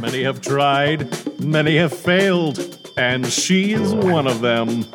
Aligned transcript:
Many 0.00 0.22
have 0.22 0.40
tried, 0.40 1.40
many 1.40 1.76
have 1.76 1.92
failed, 1.92 2.78
and 2.96 3.26
she 3.26 3.74
is 3.74 3.92
one 3.92 4.26
of 4.26 4.40
them. 4.40 4.86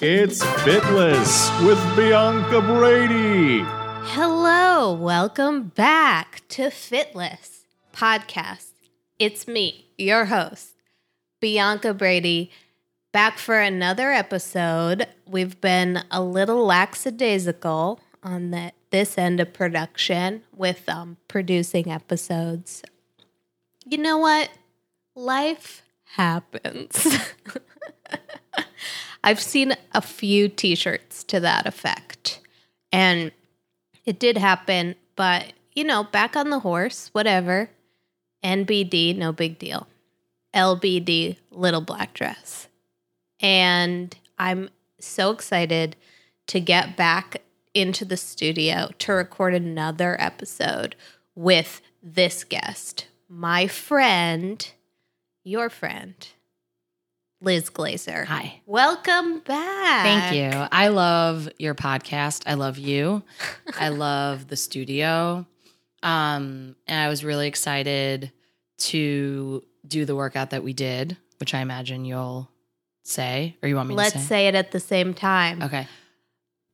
It's 0.00 0.42
Fitless 0.42 1.50
with 1.66 1.78
Bianca 1.94 2.62
Brady. 2.62 3.62
Hello, 4.14 4.94
welcome 4.94 5.64
back 5.68 6.40
to 6.48 6.70
Fitless 6.70 7.66
Podcast. 7.92 8.72
It's 9.18 9.46
me, 9.46 9.88
your 9.98 10.24
host, 10.24 10.72
Bianca 11.38 11.92
Brady, 11.92 12.50
back 13.12 13.36
for 13.36 13.60
another 13.60 14.10
episode. 14.10 15.06
We've 15.26 15.60
been 15.60 16.02
a 16.10 16.22
little 16.22 16.64
lackadaisical 16.64 18.00
on 18.22 18.52
the, 18.52 18.72
this 18.88 19.18
end 19.18 19.38
of 19.38 19.52
production 19.52 20.44
with 20.54 20.88
um, 20.88 21.18
producing 21.28 21.92
episodes. 21.92 22.82
You 23.88 23.98
know 23.98 24.18
what? 24.18 24.50
Life 25.14 25.82
happens. 26.16 27.06
I've 29.24 29.40
seen 29.40 29.74
a 29.92 30.02
few 30.02 30.48
t 30.48 30.74
shirts 30.74 31.22
to 31.24 31.40
that 31.40 31.66
effect. 31.66 32.40
And 32.92 33.30
it 34.04 34.18
did 34.18 34.36
happen, 34.36 34.96
but 35.14 35.52
you 35.74 35.84
know, 35.84 36.04
back 36.04 36.36
on 36.36 36.50
the 36.50 36.60
horse, 36.60 37.10
whatever. 37.12 37.70
NBD, 38.42 39.16
no 39.16 39.32
big 39.32 39.58
deal. 39.58 39.86
LBD, 40.54 41.36
little 41.50 41.80
black 41.80 42.14
dress. 42.14 42.68
And 43.40 44.16
I'm 44.38 44.70
so 44.98 45.30
excited 45.30 45.96
to 46.48 46.60
get 46.60 46.96
back 46.96 47.42
into 47.74 48.04
the 48.04 48.16
studio 48.16 48.90
to 48.98 49.12
record 49.12 49.54
another 49.54 50.16
episode 50.20 50.96
with 51.34 51.82
this 52.02 52.44
guest, 52.44 53.06
my 53.28 53.66
friend, 53.66 54.68
your 55.44 55.68
friend, 55.68 56.14
Liz 57.40 57.70
Glazer. 57.70 58.24
Hi. 58.24 58.60
Welcome 58.66 59.40
back. 59.40 60.04
Thank 60.04 60.36
you. 60.36 60.66
I 60.72 60.88
love 60.88 61.48
your 61.58 61.74
podcast. 61.74 62.44
I 62.46 62.54
love 62.54 62.78
you. 62.78 63.22
I 63.78 63.88
love 63.90 64.48
the 64.48 64.56
studio. 64.56 65.46
Um, 66.02 66.76
and 66.86 67.00
I 67.00 67.08
was 67.08 67.24
really 67.24 67.48
excited 67.48 68.32
to 68.78 69.62
do 69.86 70.04
the 70.04 70.14
workout 70.14 70.50
that 70.50 70.62
we 70.62 70.72
did, 70.72 71.16
which 71.40 71.54
I 71.54 71.60
imagine 71.60 72.04
you'll 72.04 72.48
say, 73.02 73.56
or 73.62 73.68
you 73.68 73.76
want 73.76 73.88
me 73.88 73.96
to 73.96 74.00
say? 74.00 74.04
Let's 74.04 74.12
to 74.12 74.18
say? 74.20 74.26
say 74.26 74.46
it 74.48 74.54
at 74.54 74.70
the 74.72 74.80
same 74.80 75.14
time. 75.14 75.62
Okay. 75.62 75.88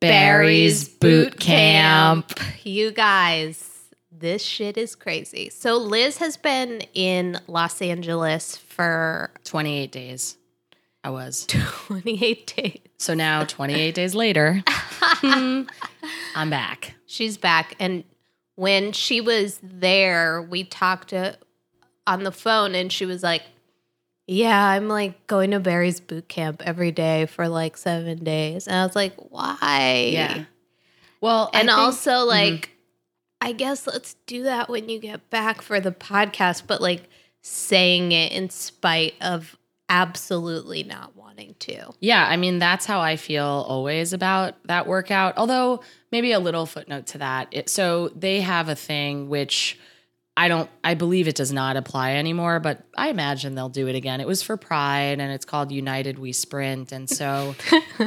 Barry's 0.00 0.88
boot 0.88 1.38
camp. 1.38 2.32
You 2.64 2.90
guys, 2.90 3.71
this 4.22 4.42
shit 4.42 4.78
is 4.78 4.94
crazy. 4.94 5.50
So 5.50 5.76
Liz 5.76 6.18
has 6.18 6.36
been 6.36 6.82
in 6.94 7.38
Los 7.48 7.82
Angeles 7.82 8.56
for 8.56 9.30
28 9.44 9.90
days. 9.92 10.38
I 11.04 11.10
was. 11.10 11.44
28 11.48 12.54
days. 12.56 12.78
So 12.98 13.14
now, 13.14 13.44
28 13.44 13.94
days 13.94 14.14
later, 14.14 14.62
hmm, 14.68 15.62
I'm 16.36 16.50
back. 16.50 16.94
She's 17.06 17.36
back 17.36 17.74
and 17.80 18.04
when 18.54 18.92
she 18.92 19.20
was 19.20 19.58
there, 19.60 20.40
we 20.40 20.62
talked 20.62 21.08
to, 21.08 21.36
on 22.06 22.22
the 22.22 22.30
phone 22.30 22.74
and 22.74 22.92
she 22.92 23.06
was 23.06 23.22
like, 23.22 23.42
"Yeah, 24.26 24.64
I'm 24.64 24.88
like 24.88 25.26
going 25.26 25.50
to 25.50 25.58
Barry's 25.58 26.00
boot 26.00 26.28
camp 26.28 26.62
every 26.64 26.92
day 26.92 27.26
for 27.26 27.48
like 27.48 27.76
7 27.76 28.22
days." 28.22 28.68
And 28.68 28.76
I 28.76 28.86
was 28.86 28.94
like, 28.94 29.14
"Why?" 29.16 30.10
Yeah. 30.12 30.44
Well, 31.20 31.50
and 31.52 31.68
think- 31.68 31.78
also 31.78 32.10
mm-hmm. 32.10 32.28
like 32.28 32.71
i 33.42 33.52
guess 33.52 33.86
let's 33.86 34.14
do 34.26 34.44
that 34.44 34.68
when 34.68 34.88
you 34.88 34.98
get 34.98 35.28
back 35.30 35.60
for 35.60 35.80
the 35.80 35.92
podcast 35.92 36.62
but 36.66 36.80
like 36.80 37.08
saying 37.42 38.12
it 38.12 38.32
in 38.32 38.48
spite 38.48 39.14
of 39.20 39.56
absolutely 39.88 40.82
not 40.82 41.14
wanting 41.16 41.54
to 41.58 41.92
Yeah, 42.00 42.26
I 42.26 42.36
mean 42.36 42.58
that's 42.58 42.86
how 42.86 43.00
I 43.00 43.16
feel 43.16 43.44
always 43.44 44.12
about 44.12 44.54
that 44.66 44.86
workout. 44.86 45.34
Although 45.36 45.82
maybe 46.10 46.32
a 46.32 46.38
little 46.38 46.66
footnote 46.66 47.06
to 47.08 47.18
that. 47.18 47.48
It, 47.50 47.68
so 47.68 48.08
they 48.08 48.40
have 48.40 48.68
a 48.68 48.74
thing 48.74 49.28
which 49.28 49.78
I 50.36 50.48
don't 50.48 50.70
I 50.82 50.94
believe 50.94 51.28
it 51.28 51.34
does 51.34 51.52
not 51.52 51.76
apply 51.76 52.12
anymore, 52.12 52.58
but 52.58 52.84
I 52.96 53.08
imagine 53.10 53.54
they'll 53.54 53.68
do 53.68 53.86
it 53.88 53.94
again. 53.94 54.20
It 54.20 54.26
was 54.26 54.42
for 54.42 54.56
Pride 54.56 55.20
and 55.20 55.32
it's 55.32 55.44
called 55.44 55.70
United 55.70 56.18
We 56.18 56.32
Sprint 56.32 56.90
and 56.90 57.08
so 57.08 57.54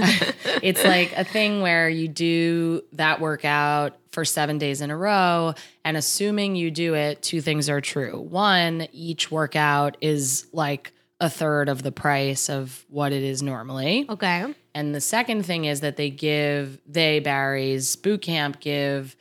it's 0.63 0.83
like 0.83 1.13
a 1.15 1.23
thing 1.23 1.61
where 1.61 1.87
you 1.87 2.07
do 2.07 2.83
that 2.93 3.21
workout 3.21 3.97
for 4.11 4.25
7 4.25 4.57
days 4.57 4.81
in 4.81 4.89
a 4.89 4.97
row 4.97 5.53
and 5.83 5.97
assuming 5.97 6.55
you 6.55 6.71
do 6.71 6.95
it, 6.95 7.21
two 7.21 7.41
things 7.41 7.69
are 7.69 7.81
true. 7.81 8.19
One, 8.19 8.87
each 8.91 9.29
workout 9.29 9.97
is 10.01 10.47
like 10.51 10.93
a 11.19 11.29
third 11.29 11.69
of 11.69 11.83
the 11.83 11.91
price 11.91 12.49
of 12.49 12.85
what 12.89 13.11
it 13.13 13.23
is 13.23 13.43
normally. 13.43 14.05
okay 14.09 14.53
And 14.73 14.95
the 14.95 15.01
second 15.01 15.45
thing 15.45 15.65
is 15.65 15.81
that 15.81 15.95
they 15.95 16.09
give, 16.09 16.79
they, 16.87 17.19
Barry's 17.19 17.95
boot 17.95 18.21
camp, 18.21 18.59
give 18.59 19.15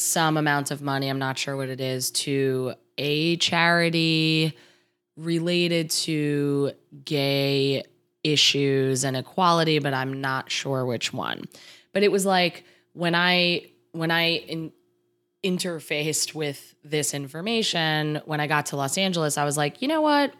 some 0.00 0.36
amount 0.36 0.70
of 0.70 0.80
money, 0.80 1.08
I'm 1.08 1.18
not 1.18 1.38
sure 1.38 1.56
what 1.56 1.68
it 1.68 1.80
is, 1.80 2.10
to 2.12 2.74
a 2.98 3.36
charity 3.36 4.56
related 5.16 5.90
to 5.90 6.72
gay 7.04 7.84
issues 8.24 9.04
and 9.04 9.16
equality, 9.16 9.78
but 9.78 9.94
I'm 9.94 10.20
not 10.20 10.50
sure 10.50 10.84
which 10.86 11.12
one. 11.12 11.44
But 11.92 12.02
it 12.02 12.10
was 12.10 12.24
like 12.24 12.64
when 12.92 13.14
I, 13.14 13.70
when 13.92 14.10
I 14.10 14.36
in, 14.36 14.72
interfaced 15.44 16.34
with 16.34 16.74
this 16.84 17.14
information, 17.14 18.20
when 18.24 18.40
I 18.40 18.46
got 18.46 18.66
to 18.66 18.76
Los 18.76 18.98
Angeles, 18.98 19.38
I 19.38 19.44
was 19.44 19.56
like, 19.56 19.82
you 19.82 19.88
know 19.88 20.00
what? 20.00 20.32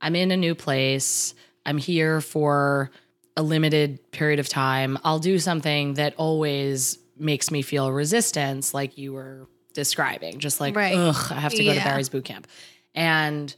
I'm 0.00 0.16
in 0.16 0.30
a 0.30 0.36
new 0.36 0.54
place. 0.54 1.34
I'm 1.66 1.78
here 1.78 2.20
for 2.20 2.90
a 3.36 3.42
limited 3.42 4.10
period 4.10 4.40
of 4.40 4.48
time. 4.48 4.98
I'll 5.04 5.18
do 5.18 5.38
something 5.38 5.94
that 5.94 6.14
always 6.16 6.98
makes 7.20 7.50
me 7.50 7.62
feel 7.62 7.92
resistance, 7.92 8.74
like 8.74 8.98
you 8.98 9.12
were 9.12 9.48
describing, 9.74 10.38
just 10.38 10.60
like, 10.60 10.76
Right. 10.76 10.96
ugh, 10.96 11.26
I 11.30 11.40
have 11.40 11.54
to 11.54 11.64
go 11.64 11.74
to 11.74 11.80
Barry's 11.80 12.08
boot 12.08 12.24
camp. 12.24 12.46
And, 12.94 13.54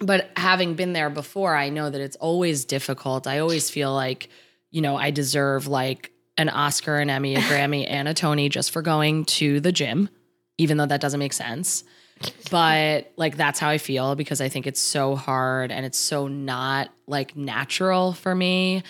but 0.00 0.30
having 0.36 0.74
been 0.74 0.92
there 0.92 1.10
before, 1.10 1.54
I 1.54 1.68
know 1.68 1.88
that 1.88 2.00
it's 2.00 2.16
always 2.16 2.64
difficult. 2.64 3.26
I 3.26 3.38
always 3.38 3.70
feel 3.70 3.92
like, 3.92 4.28
you 4.70 4.80
know, 4.80 4.96
I 4.96 5.10
deserve 5.10 5.66
like 5.66 6.12
an 6.36 6.48
Oscar, 6.48 6.96
an 6.96 7.10
Emmy, 7.10 7.36
a 7.36 7.40
Grammy, 7.42 7.86
and 7.88 8.08
a 8.08 8.14
Tony 8.14 8.48
just 8.48 8.70
for 8.70 8.82
going 8.82 9.24
to 9.26 9.60
the 9.60 9.72
gym, 9.72 10.08
even 10.58 10.76
though 10.76 10.86
that 10.86 11.00
doesn't 11.00 11.20
make 11.20 11.32
sense 11.32 11.84
but 12.50 13.12
like 13.16 13.36
that's 13.36 13.58
how 13.58 13.68
I 13.68 13.78
feel 13.78 14.14
because 14.14 14.40
I 14.40 14.48
think 14.48 14.66
it's 14.66 14.80
so 14.80 15.16
hard 15.16 15.70
and 15.70 15.84
it's 15.84 15.98
so 15.98 16.28
not 16.28 16.88
like 17.06 17.36
natural 17.36 18.12
for 18.12 18.34
me. 18.34 18.82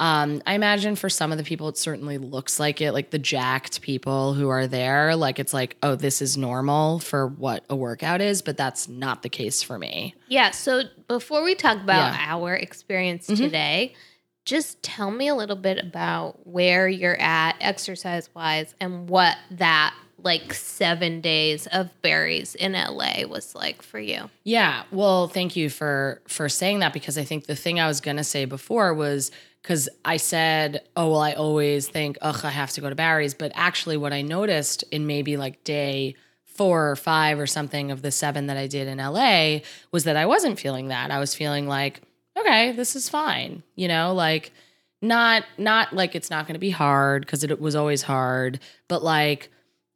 Um, 0.00 0.42
I 0.46 0.54
imagine 0.54 0.96
for 0.96 1.08
some 1.10 1.30
of 1.30 1.36
the 1.38 1.44
people, 1.44 1.68
it 1.68 1.76
certainly 1.76 2.16
looks 2.18 2.58
like 2.58 2.80
it, 2.80 2.92
like 2.92 3.10
the 3.10 3.18
jacked 3.18 3.82
people 3.82 4.32
who 4.34 4.48
are 4.48 4.66
there, 4.66 5.14
like 5.14 5.38
it's 5.38 5.52
like, 5.52 5.76
oh, 5.82 5.94
this 5.94 6.22
is 6.22 6.36
normal 6.38 6.98
for 7.00 7.26
what 7.28 7.64
a 7.68 7.76
workout 7.76 8.20
is, 8.22 8.40
but 8.40 8.56
that's 8.56 8.88
not 8.88 9.22
the 9.22 9.28
case 9.28 9.62
for 9.62 9.78
me. 9.78 10.14
yeah 10.28 10.50
so 10.52 10.82
before 11.06 11.42
we 11.44 11.54
talk 11.54 11.76
about 11.82 11.96
Yeah. 12.14 12.14
Mm-hmm. 12.16 12.32
our 12.32 12.54
experience 12.54 13.26
today 13.26 13.94
just 14.46 14.82
tell 14.82 15.10
me 15.10 15.28
a 15.28 15.34
little 15.34 15.54
bit 15.54 15.78
about 15.78 16.44
where 16.46 16.88
you're 16.88 17.20
at 17.20 17.56
exercise 17.60 18.28
wise 18.34 18.74
and 18.80 19.08
what 19.08 19.36
that 19.52 19.94
like 20.22 20.52
seven 20.54 21.20
days 21.20 21.66
of 21.68 21.90
Barry's 22.02 22.54
in 22.54 22.72
la 22.72 23.26
was 23.26 23.54
like 23.54 23.82
for 23.82 23.98
you 23.98 24.30
Yeah. 24.44 24.82
Well, 24.90 25.28
thank 25.28 25.56
you 25.56 25.70
for 25.70 26.22
for 26.28 26.48
saying 26.48 26.80
that 26.80 26.92
because 26.92 27.18
I 27.18 27.24
think 27.24 27.46
the 27.46 27.56
thing 27.56 27.80
I 27.80 27.86
was 27.86 28.00
gonna 28.00 28.24
say 28.24 28.44
before 28.44 28.92
was 28.94 29.30
because 29.62 29.88
I 30.04 30.16
said, 30.16 30.82
oh 30.96 31.10
well, 31.10 31.20
I 31.20 31.32
always 31.32 31.86
think, 31.88 32.16
ugh, 32.22 32.40
I 32.44 32.50
have 32.50 32.70
to 32.72 32.80
go 32.80 32.88
to 32.88 32.94
Barry's. 32.94 33.34
But 33.34 33.52
actually 33.54 33.96
what 33.96 34.12
I 34.12 34.22
noticed 34.22 34.84
in 34.90 35.06
maybe 35.06 35.36
like 35.36 35.62
day 35.64 36.14
four 36.44 36.90
or 36.90 36.96
five 36.96 37.38
or 37.38 37.46
something 37.46 37.90
of 37.90 38.02
the 38.02 38.10
seven 38.10 38.46
that 38.48 38.56
I 38.56 38.66
did 38.66 38.88
in 38.88 38.98
LA 38.98 39.60
was 39.92 40.04
that 40.04 40.16
I 40.16 40.26
wasn't 40.26 40.58
feeling 40.60 40.88
that. 40.88 41.10
I 41.10 41.18
was 41.18 41.34
feeling 41.34 41.66
like, 41.66 42.02
okay, 42.38 42.72
this 42.72 42.96
is 42.96 43.08
fine. 43.08 43.62
You 43.76 43.88
know, 43.88 44.12
like 44.14 44.52
not 45.02 45.44
not 45.56 45.92
like 45.92 46.14
it's 46.14 46.30
not 46.30 46.46
gonna 46.46 46.58
be 46.58 46.70
hard 46.70 47.22
because 47.22 47.44
it 47.44 47.60
was 47.60 47.74
always 47.74 48.02
hard, 48.02 48.60
but 48.88 49.02
like 49.02 49.50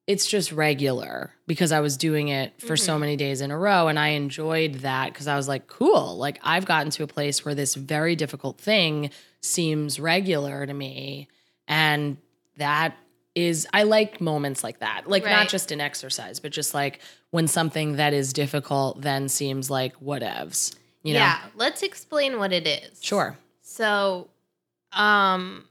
it's 0.07 0.27
just 0.27 0.53
regular 0.53 1.33
because 1.47 1.73
I 1.73 1.81
was 1.81 1.97
doing 1.97 2.29
it 2.29 2.61
for 2.61 2.77
so 2.77 2.99
many 2.99 3.17
days 3.17 3.41
in 3.41 3.51
a 3.51 3.59
row 3.59 3.89
and 3.89 3.99
I 3.99 4.09
enjoyed 4.09 4.75
that 4.77 5.13
because 5.13 5.27
I 5.27 5.37
was 5.37 5.49
like, 5.49 5.67
cool, 5.67 6.17
like 6.19 6.39
I've 6.43 6.67
gotten 6.67 6.91
to 6.91 7.03
a 7.05 7.07
place 7.07 7.45
where 7.45 7.55
this 7.55 7.75
very 7.75 8.15
difficult 8.15 8.59
thing 8.61 9.11
seems 9.41 9.99
regular 9.99 10.67
to 10.67 10.75
me. 10.75 11.29
And 11.67 12.19
that 12.59 12.95
is, 13.35 13.67
I 13.73 13.85
like 13.85 14.21
moments 14.21 14.63
like 14.63 14.81
that. 14.81 15.09
Like 15.09 15.25
Right. 15.25 15.31
not 15.31 15.49
just 15.49 15.73
in 15.73 15.81
exercise, 15.81 16.39
but 16.39 16.53
just 16.53 16.75
like 16.75 17.01
when 17.31 17.49
something 17.49 17.97
that 17.97 18.13
is 18.13 18.33
difficult 18.35 19.01
then 19.01 19.29
seems 19.31 19.71
like 19.71 19.99
whatevs, 20.01 20.75
you 21.03 21.15
know? 21.15 21.21
yeah 21.21 21.39
let's 21.57 21.83
explain 21.83 22.39
what 22.39 22.53
it 22.53 22.67
is 22.67 23.03
Sure. 23.03 23.39
So, 23.63 24.29
um, 24.93 25.65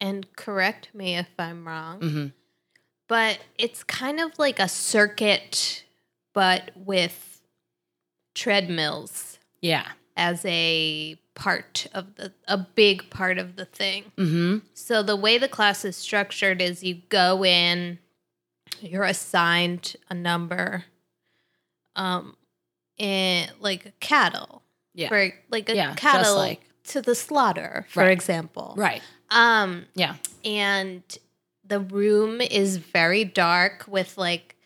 and 0.00 0.26
correct 0.36 0.94
me 0.94 1.16
if 1.16 1.28
I'm 1.38 1.66
wrong, 1.66 2.00
hmm 2.00 2.26
but 3.12 3.38
it's 3.58 3.84
kind 3.84 4.18
of 4.20 4.38
like 4.38 4.58
a 4.58 4.66
circuit, 4.66 5.84
but 6.32 6.70
with 6.74 7.42
treadmills 8.34 9.38
Yeah. 9.60 9.86
as 10.16 10.42
a 10.46 11.16
part 11.34 11.88
of 11.92 12.14
the 12.14 12.32
a 12.48 12.56
big 12.56 13.10
part 13.10 13.36
of 13.36 13.56
the 13.56 13.66
thing. 13.66 14.12
Mm-hmm. 14.16 14.58
So 14.72 15.02
the 15.02 15.14
way 15.14 15.36
the 15.36 15.46
class 15.48 15.84
is 15.84 15.94
structured 15.94 16.62
is 16.62 16.82
you 16.82 17.02
go 17.10 17.44
in, 17.44 17.98
you're 18.80 19.04
assigned 19.04 19.94
a 20.08 20.14
number, 20.14 20.84
um, 21.94 22.34
in 22.96 23.50
like 23.60 23.92
cattle, 24.00 24.62
Yeah. 24.94 25.08
for 25.10 25.34
like 25.50 25.68
a 25.68 25.76
Yeah, 25.76 25.94
cattle 25.96 26.36
like- 26.36 26.62
to 26.84 27.02
the 27.02 27.14
slaughter, 27.14 27.84
for 27.90 28.04
Right. 28.04 28.10
example. 28.12 28.72
Right. 28.74 29.02
Um, 29.28 29.84
Yeah. 29.94 30.16
and 30.46 31.02
the 31.64 31.80
room 31.80 32.40
is 32.40 32.76
very 32.78 33.24
dark 33.24 33.84
with 33.88 34.18
like 34.18 34.56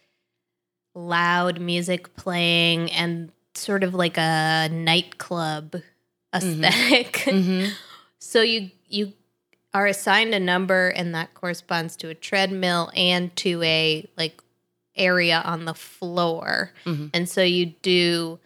loud 0.94 1.60
music 1.60 2.16
playing 2.16 2.90
and 2.92 3.30
sort 3.54 3.84
of 3.84 3.94
like 3.94 4.16
a 4.16 4.68
nightclub 4.72 5.76
esthetic 6.34 7.12
Mm-hmm. 7.26 7.72
so 8.18 8.42
you 8.42 8.70
you 8.88 9.12
are 9.74 9.86
assigned 9.86 10.34
a 10.34 10.40
number 10.40 10.88
and 10.88 11.14
that 11.14 11.34
corresponds 11.34 11.96
to 11.96 12.08
a 12.08 12.14
treadmill 12.14 12.90
and 12.96 13.34
to 13.36 13.62
a 13.62 14.08
like 14.16 14.42
area 14.96 15.42
on 15.44 15.64
the 15.66 15.74
floor 15.74 16.72
Mhm. 16.84 17.10
and 17.12 17.28
so 17.28 17.42
you 17.42 17.66
do 17.82 18.38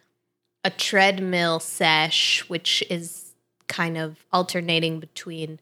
a 0.65 0.71
treadmill 0.71 1.61
sesh 1.61 2.41
which 2.49 2.83
is 2.91 3.33
kind 3.69 3.97
of 3.97 4.25
alternating 4.33 4.99
between 5.01 5.61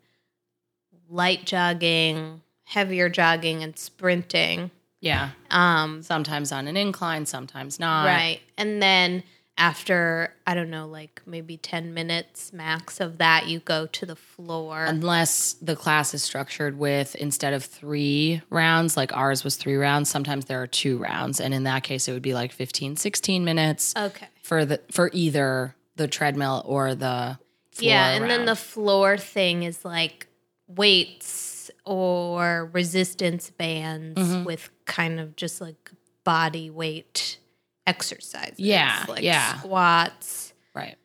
light 1.10 1.44
jogging 1.44 2.40
heavier 2.68 3.08
jogging 3.08 3.62
and 3.62 3.78
sprinting 3.78 4.70
Yeah. 5.00 5.30
um 5.50 6.02
Sometimes 6.02 6.52
on 6.52 6.66
an 6.68 6.76
incline, 6.76 7.26
sometimes 7.26 7.78
not. 7.80 8.06
right 8.06 8.40
and 8.56 8.82
then 8.82 9.22
after 9.60 10.32
i 10.46 10.54
don't 10.54 10.70
know 10.70 10.86
like 10.86 11.20
maybe 11.26 11.56
10 11.56 11.92
minutes 11.92 12.52
max 12.52 13.00
of 13.00 13.18
that 13.18 13.48
you 13.48 13.58
go 13.58 13.86
to 13.86 14.06
the 14.06 14.14
floor 14.14 14.84
Unless 14.84 15.54
the 15.60 15.74
class 15.74 16.14
is 16.14 16.22
structured 16.22 16.78
with 16.78 17.16
instead 17.16 17.52
of 17.54 17.64
three 17.64 18.40
rounds, 18.50 18.96
like 18.96 19.12
ours 19.16 19.42
was 19.42 19.56
three 19.56 19.74
rounds, 19.74 20.08
sometimes 20.08 20.44
there 20.44 20.62
are 20.62 20.68
two 20.68 20.96
rounds. 20.98 21.40
And 21.40 21.52
in 21.52 21.64
that 21.64 21.82
case, 21.82 22.06
it 22.06 22.12
would 22.12 22.22
be 22.22 22.34
like 22.34 22.52
15, 22.52 22.96
16 22.96 23.44
minutes 23.44 23.94
okay 23.96 24.28
for 24.42 24.64
the 24.64 24.80
for 24.92 25.10
either 25.12 25.74
the 25.96 26.06
treadmill 26.06 26.62
or 26.64 26.94
the 26.94 27.36
floor 27.72 27.90
yeah 27.90 28.10
and 28.10 28.30
then 28.30 28.44
the 28.46 28.54
floor 28.56 29.16
thing 29.18 29.64
is 29.64 29.84
like 29.84 30.28
weights 30.68 31.57
or 31.88 32.68
resistance 32.72 33.50
bands 33.50 34.20
Mm-hmm. 34.20 34.44
with 34.44 34.68
kind 34.84 35.18
of 35.18 35.34
just 35.36 35.60
like 35.60 35.90
body 36.24 36.68
weight 36.70 37.38
exercises 37.86 38.58
Yeah, 38.58 39.04
like 39.08 39.22
yeah. 39.22 39.58
squats 39.60 40.52
right. 40.74 40.96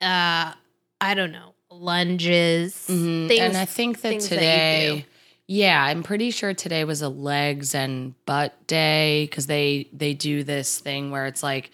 uh 0.00 0.52
i 1.00 1.14
don't 1.14 1.32
know 1.32 1.54
lunges 1.70 2.86
Mhm. 2.88 3.28
things 3.28 3.40
and 3.40 3.56
I 3.56 3.64
think 3.66 4.00
that 4.00 4.08
things 4.08 4.28
that 4.30 4.34
today, 4.36 5.06
yeah, 5.46 5.84
I'm 5.84 6.02
pretty 6.02 6.30
sure 6.30 6.52
today 6.54 6.84
was 6.84 7.02
a 7.02 7.08
legs 7.08 7.74
and 7.74 8.14
butt 8.24 8.66
day 8.66 9.26
because 9.30 9.46
they 9.46 9.88
they 9.92 10.14
do 10.14 10.42
this 10.42 10.78
thing 10.80 11.10
where 11.10 11.26
it's 11.26 11.42
like 11.42 11.70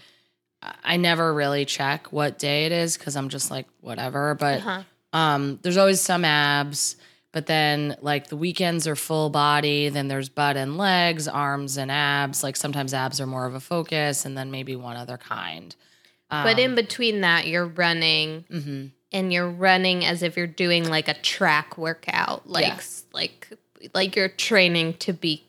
I 0.85 0.97
never 0.97 1.33
really 1.33 1.65
check 1.65 2.13
what 2.13 2.39
day 2.39 2.67
it 2.67 2.73
is 2.73 2.97
because 2.99 3.17
I'm 3.17 3.29
just 3.29 3.51
like 3.51 3.67
whatever. 3.81 4.35
But 4.35 4.59
Uh-huh. 4.61 4.83
um, 5.13 5.59
there's 5.63 5.77
always 5.77 6.01
some 6.01 6.25
abs. 6.25 6.97
But 7.37 7.45
then 7.45 7.97
like 8.01 8.29
the 8.29 8.37
weekends 8.39 8.87
are 8.87 8.97
full 8.97 9.29
body. 9.29 9.91
Then 9.91 10.09
there's 10.09 10.31
butt 10.31 10.57
and 10.57 10.79
legs, 10.79 11.29
arms 11.29 11.77
and 11.77 11.91
abs. 11.91 12.43
Like 12.43 12.57
sometimes 12.57 12.95
abs 12.95 13.21
are 13.21 13.27
more 13.27 13.45
of 13.45 13.55
a 13.55 13.61
focus, 13.61 14.25
and 14.25 14.39
then 14.39 14.51
maybe 14.51 14.75
one 14.75 14.97
other 14.97 15.19
kind. 15.19 15.77
but 16.31 16.59
in 16.59 16.75
between 16.75 17.21
that 17.21 17.47
you're 17.47 17.67
running 17.67 18.45
hmm 18.51 18.87
and 19.13 19.33
you're 19.33 19.51
running 19.51 20.05
as 20.05 20.23
if 20.23 20.35
you're 20.37 20.47
doing 20.47 20.89
like 20.89 21.09
a 21.09 21.15
track 21.15 21.77
workout 21.77 22.49
like 22.49 22.65
Yeah. 22.67 22.81
like 23.13 23.49
like 23.95 24.17
you're 24.17 24.29
training 24.31 24.95
to 24.95 25.13
be 25.13 25.45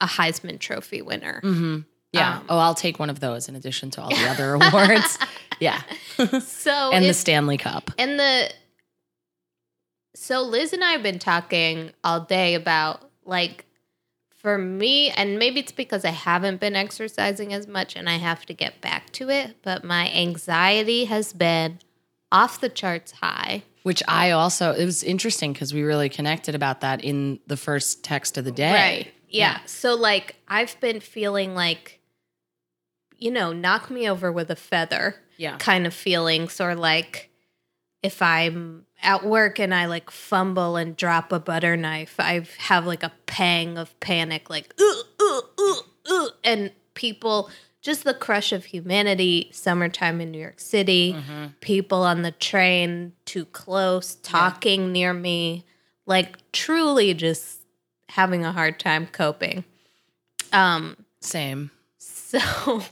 a 0.00 0.06
heisman 0.06 0.58
trophy 0.58 1.00
winner 1.02 1.40
hmm 1.42 1.78
Yeah. 2.12 2.36
Um, 2.36 2.44
oh, 2.50 2.58
I'll 2.58 2.74
take 2.74 2.98
one 2.98 3.08
of 3.08 3.18
those 3.20 3.48
in 3.48 3.56
addition 3.56 3.90
to 3.92 4.02
all 4.02 4.10
the 4.10 4.28
other 4.32 4.54
awards. 4.54 5.18
Yeah. 5.58 5.80
so 6.40 6.90
and 6.92 7.04
the 7.06 7.14
Stanley 7.14 7.56
Cup. 7.56 7.90
and 7.98 8.18
the 8.20 8.50
so 10.14 10.42
liz 10.42 10.72
and 10.72 10.82
i 10.84 10.92
have 10.92 11.02
been 11.02 11.18
talking 11.18 11.92
all 12.04 12.20
day 12.20 12.54
about 12.54 13.10
like 13.24 13.64
for 14.34 14.56
me 14.58 15.10
and 15.10 15.38
maybe 15.38 15.60
it's 15.60 15.72
because 15.72 16.04
i 16.04 16.10
haven't 16.10 16.60
been 16.60 16.74
exercising 16.74 17.52
as 17.52 17.66
much 17.66 17.94
and 17.96 18.08
i 18.08 18.16
have 18.16 18.44
to 18.46 18.52
get 18.54 18.80
back 18.80 19.10
to 19.12 19.28
it 19.30 19.56
but 19.62 19.84
my 19.84 20.10
anxiety 20.12 21.04
has 21.04 21.32
been 21.32 21.78
off 22.32 22.60
the 22.60 22.68
charts 22.68 23.12
high 23.12 23.62
Which 23.82 24.02
I 24.06 24.30
also, 24.30 24.72
it 24.72 24.84
was 24.84 25.02
interesting 25.02 25.52
because 25.52 25.72
we 25.74 25.82
really 25.82 26.08
connected 26.08 26.54
about 26.54 26.80
that 26.82 27.02
in 27.02 27.40
the 27.46 27.56
first 27.56 28.04
text 28.04 28.36
of 28.38 28.44
the 28.44 28.52
day. 28.52 28.72
Right. 28.72 29.12
Yeah. 29.28 29.58
So 29.66 29.94
like 29.96 30.36
I've 30.46 30.78
been 30.80 31.00
feeling 31.00 31.54
like 31.56 31.98
you 33.18 33.30
know, 33.30 33.52
knock 33.52 33.90
me 33.90 34.08
over 34.08 34.30
with 34.30 34.50
a 34.50 34.56
feather 34.56 35.16
Yeah. 35.38 35.56
kind 35.58 35.86
of 35.86 35.94
feelings 35.94 36.60
or 36.60 36.74
like 36.74 37.30
if 38.02 38.22
I'm 38.22 38.86
at 39.02 39.24
work 39.24 39.58
and 39.58 39.74
I 39.74 39.86
like 39.86 40.10
fumble 40.10 40.76
and 40.76 40.96
drop 40.96 41.32
a 41.32 41.40
butter 41.40 41.76
knife, 41.76 42.16
I 42.18 42.46
have 42.58 42.86
like 42.86 43.02
a 43.02 43.12
pang 43.26 43.78
of 43.78 43.98
panic 44.00 44.50
like 44.50 44.74
ooh, 44.80 45.02
ooh, 45.22 45.42
ooh, 45.60 45.80
ooh, 46.10 46.28
and 46.44 46.72
people 46.94 47.50
just 47.82 48.04
the 48.04 48.12
crush 48.12 48.52
of 48.52 48.66
humanity, 48.66 49.48
summertime 49.52 50.20
in 50.20 50.30
New 50.30 50.38
York 50.38 50.60
City, 50.60 51.16
people 51.60 52.02
on 52.02 52.22
the 52.22 52.32
train 52.32 53.12
too 53.24 53.46
close, 53.46 54.16
talking 54.16 54.92
near 54.92 55.14
me, 55.14 55.64
like 56.04 56.36
truly 56.52 57.14
just 57.14 57.60
having 58.10 58.44
a 58.44 58.52
hard 58.52 58.78
time 58.78 59.06
coping. 59.06 59.64
Um, 60.52 60.96
Same. 61.20 61.70
so 61.98 62.38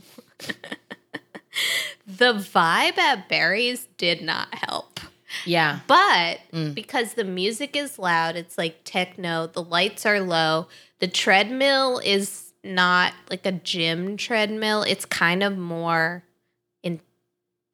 the 2.06 2.32
vibe 2.32 2.96
at 2.96 3.28
Barry's 3.28 3.88
did 3.99 4.22
not 4.22 4.54
help. 4.54 5.00
Yeah. 5.44 5.80
But 5.86 6.40
because 6.75 7.14
the 7.14 7.25
music 7.25 7.76
is 7.76 7.98
loud, 7.98 8.36
it's 8.36 8.56
like 8.58 8.80
techno, 8.84 9.46
the 9.46 9.62
lights 9.62 10.06
are 10.06 10.20
low, 10.20 10.69
the 11.00 11.08
treadmill 11.08 12.00
is 12.04 12.52
not 12.64 13.12
like 13.30 13.44
a 13.46 13.52
gym 13.52 14.16
treadmill. 14.16 14.82
It's 14.82 15.04
kind 15.04 15.42
of 15.42 15.56
more 15.56 16.25
in 16.82 17.00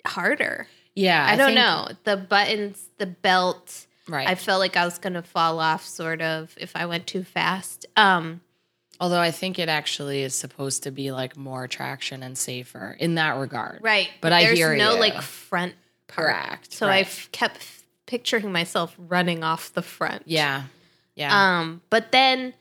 harder. 0.07 0.67
Yeah. 0.95 1.25
I, 1.29 1.37
don't 1.37 1.49
think- 1.55 1.57
know. 1.57 1.89
The 2.05 2.17
buttons, 2.17 2.89
the 2.99 3.07
belt, 3.07 3.87
Right. 4.07 4.29
I 4.29 4.35
felt 4.35 4.61
like 4.61 4.77
I 4.77 4.85
was 4.85 4.99
gonna 4.99 5.23
fall 5.23 5.59
off 5.61 5.87
sort 5.87 6.21
of 6.21 6.55
if 6.59 6.77
I 6.77 6.85
went 6.85 7.07
too 7.07 7.25
fast. 7.25 7.87
Um 7.97 8.43
Although 9.01 9.19
I 9.21 9.31
think 9.31 9.59
it 9.59 9.69
actually 9.71 10.23
is 10.23 10.35
supposed 10.35 10.83
to 10.85 10.91
be 10.91 11.11
like 11.11 11.37
more 11.39 11.67
traction 11.67 12.23
and 12.23 12.37
safer 12.39 12.97
in 13.01 13.15
that 13.17 13.39
regard. 13.39 13.81
right. 13.83 14.11
But 14.21 14.33
I 14.35 14.45
there's 14.45 14.59
hear 14.59 14.77
no 14.77 14.95
you. 14.95 15.01
like 15.01 15.23
front 15.23 15.75
part. 16.09 16.29
Correct. 16.29 16.73
So 16.73 16.87
I 16.87 16.91
right. 16.91 17.07
f- 17.07 17.29
kept 17.33 17.67
picturing 18.07 18.53
myself 18.53 18.95
running 18.99 19.43
off 19.45 19.73
the 19.73 19.83
front. 19.83 20.23
Yeah. 20.27 20.65
Yeah. 21.15 21.61
Um, 21.61 21.81
but 21.91 22.13
then, 22.13 22.55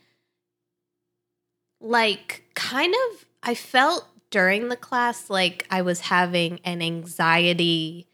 like, 1.82 2.44
kind 2.56 2.94
of, 2.94 3.26
I 3.42 3.56
felt 3.56 4.08
during 4.30 4.70
the 4.70 4.76
class 4.76 5.30
like 5.30 5.68
I 5.70 5.82
was 5.84 6.00
having 6.00 6.60
an 6.64 6.82
anxiety 6.82 8.08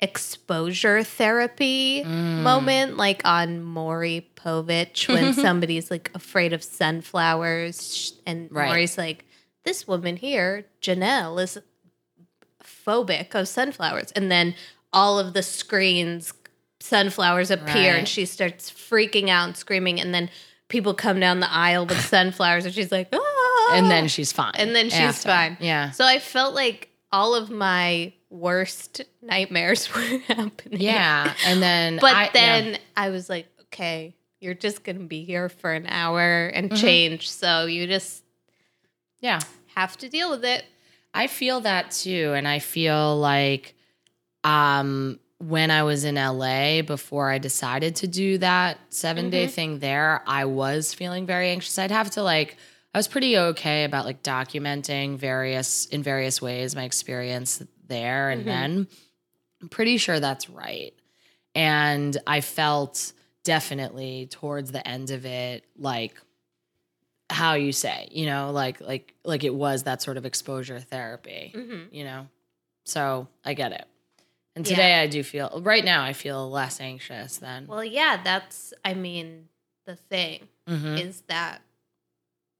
exposure 0.00 1.04
therapy 1.04 2.02
Mm. 2.04 2.42
moment, 2.42 2.96
like 2.96 3.22
on 3.24 3.62
Maury 3.62 4.28
Povich 4.36 5.06
when 5.14 5.32
somebody's 5.32 5.90
like 5.90 6.10
afraid 6.14 6.52
of 6.52 6.62
sunflowers, 6.64 8.14
and 8.26 8.50
Right. 8.50 8.66
Maury's 8.66 8.98
like, 8.98 9.24
"This 9.64 9.86
woman 9.86 10.16
here, 10.16 10.66
Janelle, 10.82 11.40
is 11.42 11.56
phobic 12.86 13.34
of 13.34 13.48
sunflowers," 13.48 14.12
and 14.12 14.30
then 14.30 14.54
all 14.92 15.18
of 15.18 15.32
the 15.34 15.42
screens, 15.42 16.32
sunflowers 16.80 17.50
appear, 17.50 17.92
Right. 17.92 17.98
and 18.00 18.08
she 18.08 18.24
starts 18.26 18.70
freaking 18.70 19.28
out 19.28 19.46
and 19.48 19.56
screaming, 19.56 20.00
and 20.00 20.14
then 20.14 20.30
people 20.68 20.94
come 20.94 21.20
down 21.20 21.40
the 21.40 21.50
aisle 21.52 21.86
with 21.86 22.00
sunflowers, 22.00 22.64
and 22.64 22.74
she's 22.74 22.90
like, 22.92 23.08
"Ah!" 23.12 23.70
and 23.74 23.90
then 23.90 24.08
she's 24.08 24.32
fine. 24.32 24.52
and 24.56 24.74
then 24.74 24.86
she's 24.90 24.98
after. 25.00 25.28
fine. 25.28 25.56
Yeah. 25.60 25.90
So 25.92 26.04
I 26.04 26.18
felt 26.18 26.54
like 26.54 26.88
all 27.10 27.34
of 27.34 27.50
my 27.50 28.12
worst 28.30 29.02
nightmares 29.20 29.88
were 29.94 30.00
happening. 30.00 30.80
Yeah. 30.80 31.32
And 31.44 31.62
then 31.62 31.98
But 32.00 32.14
I- 32.14 32.24
yeah. 32.24 32.30
then 32.32 32.78
I 32.96 33.10
was 33.10 33.28
like, 33.28 33.46
okay, 33.64 34.14
you're 34.40 34.54
just 34.54 34.82
going 34.84 34.98
to 34.98 35.04
be 35.04 35.22
here 35.24 35.48
for 35.50 35.72
an 35.72 35.86
hour 35.86 36.46
and 36.48 36.70
Mm-hmm. 36.70 36.80
change. 36.80 37.30
So 37.30 37.66
you 37.66 37.86
just 37.86 38.24
yeah. 39.20 39.40
have 39.74 39.96
to 39.98 40.08
deal 40.08 40.30
with 40.30 40.44
it. 40.44 40.64
I 41.14 41.26
feel 41.26 41.60
that 41.60 41.90
too. 41.90 42.32
And 42.34 42.46
I 42.48 42.58
feel 42.58 43.18
like 43.18 43.74
um 44.44 45.18
when 45.38 45.70
I 45.72 45.82
was 45.82 46.04
in 46.04 46.16
LA 46.16 46.82
before 46.82 47.28
I 47.30 47.38
decided 47.38 47.96
to 47.96 48.06
do 48.06 48.38
that 48.38 48.78
7 48.90 49.28
day 49.30 49.46
Mm-hmm. 49.46 49.52
thing 49.54 49.78
there, 49.80 50.22
I 50.26 50.44
was 50.44 50.94
feeling 50.94 51.26
very 51.26 51.50
anxious. 51.50 51.78
I'd 51.78 51.90
have 51.90 52.10
to 52.12 52.22
like 52.22 52.56
I 52.94 52.98
was 52.98 53.08
pretty 53.08 53.36
okay 53.38 53.84
about 53.84 54.04
like 54.04 54.22
documenting 54.22 55.16
various 55.18 55.86
in 55.86 56.02
various 56.02 56.40
ways 56.42 56.76
my 56.76 56.84
experience 56.84 57.62
there 57.88 58.30
and 58.30 58.42
Mhm. 58.42 58.46
then. 58.46 58.86
I'm 59.60 59.68
pretty 59.68 59.96
sure 59.98 60.18
that's 60.20 60.48
right. 60.50 60.92
And 61.54 62.16
I 62.26 62.40
felt 62.40 63.12
definitely 63.44 64.26
towards 64.30 64.72
the 64.72 64.86
end 64.86 65.10
of 65.10 65.24
it 65.26 65.64
like 65.76 66.14
how 67.30 67.54
you 67.54 67.72
say, 67.72 68.08
you 68.10 68.26
know, 68.26 68.50
like 68.50 68.80
like 68.80 69.14
like 69.24 69.44
it 69.44 69.54
was 69.54 69.84
that 69.84 70.02
sort 70.02 70.16
of 70.16 70.24
exposure 70.26 70.78
therapy, 70.80 71.52
Mm-hmm. 71.54 71.94
you 71.94 72.04
know. 72.04 72.28
So, 72.84 73.28
I 73.44 73.54
get 73.54 73.72
it. 73.72 73.84
And 74.56 74.66
Yeah. 74.66 74.70
today 74.74 74.94
I 75.00 75.06
do 75.06 75.22
feel 75.22 75.60
right 75.64 75.84
now 75.84 76.02
I 76.04 76.12
feel 76.12 76.50
less 76.50 76.80
anxious 76.80 77.38
than 77.38 77.66
Well, 77.68 77.84
yeah, 77.84 78.20
that's, 78.22 78.74
I 78.84 78.94
mean, 78.94 79.48
the 79.86 79.96
thing 79.96 80.48
Mhm. 80.68 80.98
is 81.00 81.22
that 81.28 81.62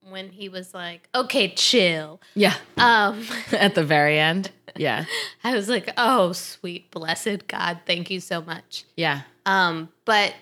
when 0.08 0.30
he 0.30 0.48
was 0.48 0.72
like, 0.74 1.08
okay, 1.14 1.48
chill. 1.48 2.20
Yeah. 2.34 2.54
Um, 2.78 3.24
At 3.52 3.74
the 3.74 3.84
very 3.84 4.18
end. 4.18 4.50
Yeah. 4.74 5.04
I 5.44 5.54
was 5.54 5.68
like, 5.68 5.92
oh, 5.98 6.32
sweet, 6.32 6.90
blessed 6.90 7.46
God, 7.46 7.80
thank 7.86 8.10
you 8.10 8.20
so 8.20 8.40
much. 8.40 8.84
Yeah. 8.96 9.22
Um, 9.44 9.90
but 10.04 10.34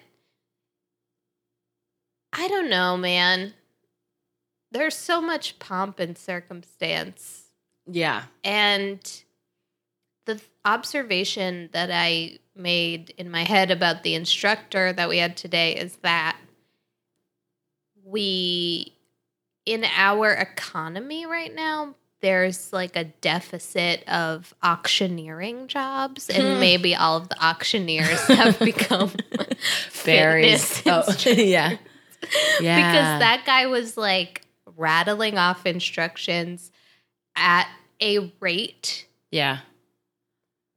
I 2.32 2.48
don't 2.48 2.70
know, 2.70 2.96
man. 2.96 3.54
There's 4.72 4.94
so 4.94 5.20
much 5.20 5.58
pomp 5.58 5.98
and 5.98 6.16
circumstance. 6.16 7.44
Yeah. 7.86 8.24
And 8.44 9.00
the 10.26 10.40
observation 10.64 11.70
that 11.72 11.90
I 11.90 12.38
made 12.54 13.14
in 13.16 13.30
my 13.30 13.42
head 13.42 13.70
about 13.70 14.02
the 14.02 14.14
instructor 14.14 14.92
that 14.92 15.08
we 15.08 15.18
had 15.18 15.36
today 15.36 15.76
is 15.76 15.96
that 16.02 16.36
we, 18.04 18.94
in 19.66 19.84
our 19.96 20.32
economy 20.32 21.26
right 21.26 21.54
now, 21.54 21.94
there's 22.20 22.72
like 22.72 22.96
a 22.96 23.04
deficit 23.04 24.06
of 24.08 24.54
auctioneering 24.62 25.68
jobs, 25.68 26.28
and 26.28 26.54
hmm. 26.54 26.60
maybe 26.60 26.94
all 26.94 27.16
of 27.16 27.28
the 27.28 27.44
auctioneers 27.44 28.20
have 28.26 28.58
become 28.60 29.10
fitness 29.88 30.82
Oh, 30.86 31.14
yeah. 31.26 31.76
Yeah. 32.60 32.76
because 32.76 33.20
that 33.20 33.44
guy 33.46 33.66
was 33.66 33.96
like 33.96 34.42
rattling 34.80 35.36
off 35.38 35.66
instructions 35.66 36.72
at 37.36 37.68
a 38.00 38.32
rate 38.40 39.06
Yeah. 39.30 39.58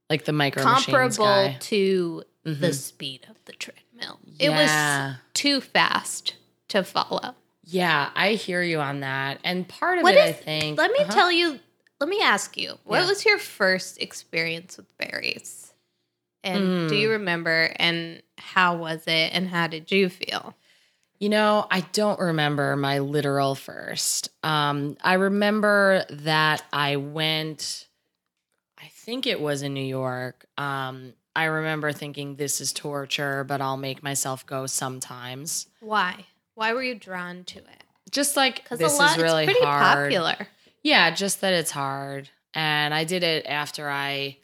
Like 0.10 0.26
the 0.26 0.34
micro 0.34 0.62
comparable 0.64 1.56
to 1.62 2.24
the 2.44 2.68
Mhm. 2.70 2.74
speed 2.76 3.26
of 3.30 3.38
the 3.46 3.54
treadmill. 3.54 4.20
It 4.38 4.50
was 4.50 5.16
too 5.34 5.62
fast 5.62 6.36
to 6.68 6.84
follow. 6.84 7.36
Yeah, 7.64 8.12
I 8.14 8.34
hear 8.34 8.62
you 8.62 8.80
on 8.80 9.00
that. 9.00 9.40
And 9.44 9.68
part 9.68 9.98
of 9.98 10.04
What 10.04 10.14
it, 10.16 10.20
I 10.20 10.34
think. 10.34 10.78
Let 10.78 10.92
me 10.92 11.00
Uh-huh. 11.00 11.14
tell 11.14 11.32
you, 11.32 11.60
let 12.00 12.10
me 12.10 12.22
ask 12.22 12.58
you, 12.58 12.78
what 12.84 13.00
Yeah. 13.02 13.08
was 13.08 13.26
your 13.26 13.40
first 13.40 14.00
experience 14.02 14.76
with 14.78 14.96
Barry's? 14.98 15.74
And 16.44 16.90
do 16.90 16.96
Mm. 16.96 17.00
you 17.00 17.10
remember 17.12 17.74
and 17.78 18.22
how 18.38 18.76
was 18.76 19.08
it 19.08 19.32
and 19.34 19.48
how 19.48 19.68
did 19.68 19.90
you 19.92 20.10
feel? 20.10 20.54
You 21.24 21.30
know, 21.30 21.66
I 21.72 21.80
don't 21.94 22.20
remember 22.20 22.76
my 22.76 23.00
literal 23.00 23.56
first. 23.56 24.28
Um, 24.44 24.98
I 25.02 25.14
remember 25.14 26.04
that 26.10 26.62
I 26.74 26.98
went, 26.98 27.88
I 28.78 28.88
think 28.88 29.26
it 29.26 29.40
was 29.40 29.62
in 29.62 29.74
New 29.74 29.86
York. 29.86 30.46
Um, 30.58 31.14
I 31.34 31.46
remember 31.46 31.94
thinking, 31.94 32.36
this 32.36 32.60
is 32.60 32.74
torture, 32.74 33.46
but 33.46 33.62
I'll 33.62 33.78
make 33.78 34.04
myself 34.04 34.46
go 34.46 34.66
sometimes. 34.66 35.68
Why? 35.80 36.26
Why 36.56 36.74
were 36.74 36.84
you 36.84 36.94
drawn 36.94 37.46
to 37.46 37.60
it? 37.60 37.84
Just 38.12 38.36
like, 38.36 38.62
Because 38.64 38.80
this 38.80 38.94
a 38.94 39.02
lot, 39.02 39.16
is 39.18 39.24
really 39.24 39.44
it's 39.46 39.54
pretty 39.54 39.66
hard. 39.66 40.12
popular. 40.12 40.50
Yeah, 40.82 41.10
just 41.12 41.40
that 41.40 41.54
it's 41.54 41.72
hard. 41.72 42.30
And 42.54 42.94
I 42.94 43.06
did 43.06 43.24
it 43.24 43.46
after 43.46 43.90
I 43.90 44.40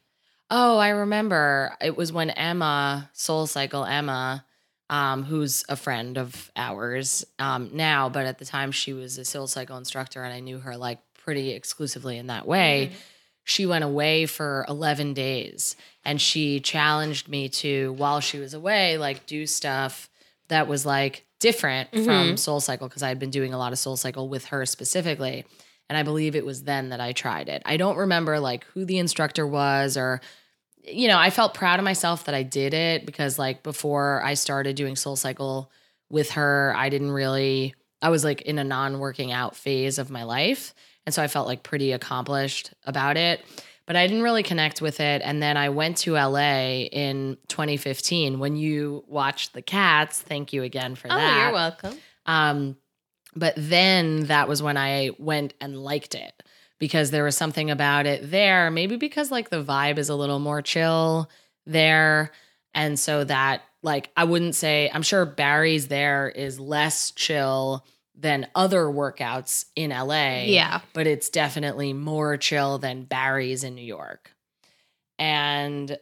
Oh, 0.50 0.78
I 0.78 0.90
remember. 0.92 1.76
It 1.82 1.98
was 1.98 2.14
when 2.14 2.30
Emma, 2.30 3.10
Soul 3.12 3.48
Cycle 3.48 3.84
Emma, 3.84 4.46
um, 4.90 5.24
who's 5.24 5.64
a 5.70 5.76
friend 5.76 6.18
of 6.18 6.52
ours 6.56 7.26
um, 7.38 7.70
now, 7.74 8.10
but 8.10 8.26
at 8.26 8.40
the 8.40 8.46
time 8.46 8.72
she 8.72 8.94
was 8.94 9.18
a 9.18 9.26
Soul 9.26 9.48
Cycle 9.48 9.78
instructor 9.78 10.24
and 10.24 10.34
I 10.34 10.40
knew 10.40 10.60
her 10.60 10.76
like 10.78 11.00
pretty 11.24 11.52
exclusively 11.52 12.18
in 12.18 12.28
that 12.28 12.48
way. 12.48 12.92
She 13.44 13.66
went 13.66 13.84
away 13.84 14.26
for 14.26 14.66
11 14.70 15.14
days 15.14 15.76
and 16.06 16.20
she 16.22 16.60
challenged 16.60 17.28
me 17.28 17.50
to, 17.50 17.94
while 17.94 18.20
she 18.20 18.40
was 18.40 18.54
away, 18.54 18.98
like 18.98 19.26
do 19.26 19.46
stuff 19.48 20.10
that 20.50 20.68
was 20.68 20.86
like 20.86 21.26
different 21.40 21.90
from 21.92 22.04
Mhm. 22.34 22.40
Soul 22.40 22.60
Cycle 22.60 22.88
because 22.88 23.02
I 23.04 23.08
had 23.10 23.18
been 23.20 23.30
doing 23.32 23.54
a 23.54 23.58
lot 23.58 23.72
of 23.74 23.80
Soul 23.80 23.96
Cycle 23.98 24.28
with 24.30 24.46
her 24.46 24.66
specifically. 24.66 25.46
And 25.90 25.98
I 25.98 26.04
believe 26.04 26.36
it 26.36 26.46
was 26.46 26.64
then 26.64 26.90
that 26.90 27.00
I 27.02 27.14
tried 27.14 27.50
it. 27.50 27.64
I 27.66 27.78
don't 27.78 27.98
remember 27.98 28.40
like 28.40 28.64
who 28.74 28.86
the 28.86 29.00
instructor 29.00 29.48
was 29.48 29.98
or 29.98 30.22
you 30.84 31.08
know, 31.08 31.18
I 31.18 31.30
felt 31.30 31.54
proud 31.54 31.80
of 31.80 31.84
myself 31.86 32.26
that 32.26 32.36
I 32.36 32.44
did 32.44 32.74
it 32.74 33.06
because 33.06 33.38
like 33.38 33.64
before 33.64 34.22
I 34.24 34.34
started 34.34 34.76
doing 34.76 34.96
Soul 34.96 35.16
Cycle 35.16 35.72
with 36.10 36.32
her, 36.32 36.74
I 36.76 36.90
didn't 36.90 37.12
really 37.12 37.76
I 38.02 38.10
was 38.10 38.24
like 38.24 38.42
in 38.44 38.58
a 38.60 38.64
non-working 38.64 39.32
out 39.32 39.56
phase 39.58 40.00
of 40.00 40.10
my 40.10 40.24
life. 40.24 40.74
And 41.06 41.14
so 41.14 41.22
I 41.22 41.28
felt 41.28 41.48
like 41.48 41.64
pretty 41.64 41.92
accomplished 41.92 42.74
about 42.86 43.18
it. 43.18 43.42
But 43.86 43.96
I 43.96 44.06
didn't 44.08 44.22
really 44.24 44.44
connect 44.44 44.82
with 44.82 45.00
it. 45.00 45.22
And 45.26 45.42
then 45.42 45.58
I 45.58 45.70
went 45.70 45.98
to 46.00 46.14
LA 46.14 46.84
in 46.92 47.38
2015 47.48 48.38
when 48.40 48.56
you 48.56 49.04
watched 49.08 49.54
the 49.54 49.62
cats. 49.64 50.22
Thank 50.22 50.54
you 50.54 50.62
again 50.64 50.96
for 50.96 51.08
Oh, 51.12 51.16
that. 51.16 51.44
you're 51.44 51.54
welcome. 51.54 51.98
Um, 52.28 52.78
but 53.36 53.54
then 53.58 54.26
that 54.26 54.48
was 54.48 54.62
when 54.62 54.78
I 54.78 55.12
went 55.18 55.56
and 55.60 55.76
liked 55.78 56.14
it 56.16 56.32
because 56.80 57.12
there 57.12 57.24
was 57.24 57.38
something 57.38 57.70
about 57.70 58.06
it 58.06 58.32
there. 58.32 58.72
Maybe 58.72 58.96
because 58.96 59.32
like 59.32 59.50
the 59.50 59.64
vibe 59.64 59.98
is 59.98 60.10
a 60.10 60.16
little 60.16 60.40
more 60.40 60.62
chill 60.62 61.30
there. 61.66 62.32
And 62.74 63.00
so 63.00 63.24
that, 63.24 63.62
like, 63.82 64.12
I 64.16 64.24
wouldn't 64.24 64.56
say, 64.56 64.90
I'm 64.94 65.02
sure 65.02 65.26
Barry's 65.26 65.88
there 65.88 66.30
is 66.30 66.60
less 66.60 67.12
chill 67.12 67.86
than 68.16 68.48
other 68.54 68.86
workouts 68.86 69.66
in 69.76 69.92
LA. 69.92 70.44
Yeah. 70.44 70.82
But 70.94 71.08
it's 71.08 71.30
definitely 71.30 71.94
more 71.94 72.38
chill 72.38 72.78
than 72.78 73.06
Barry's 73.06 73.64
in 73.64 73.76
New 73.76 73.82
York. 73.82 74.32
And 75.18 75.98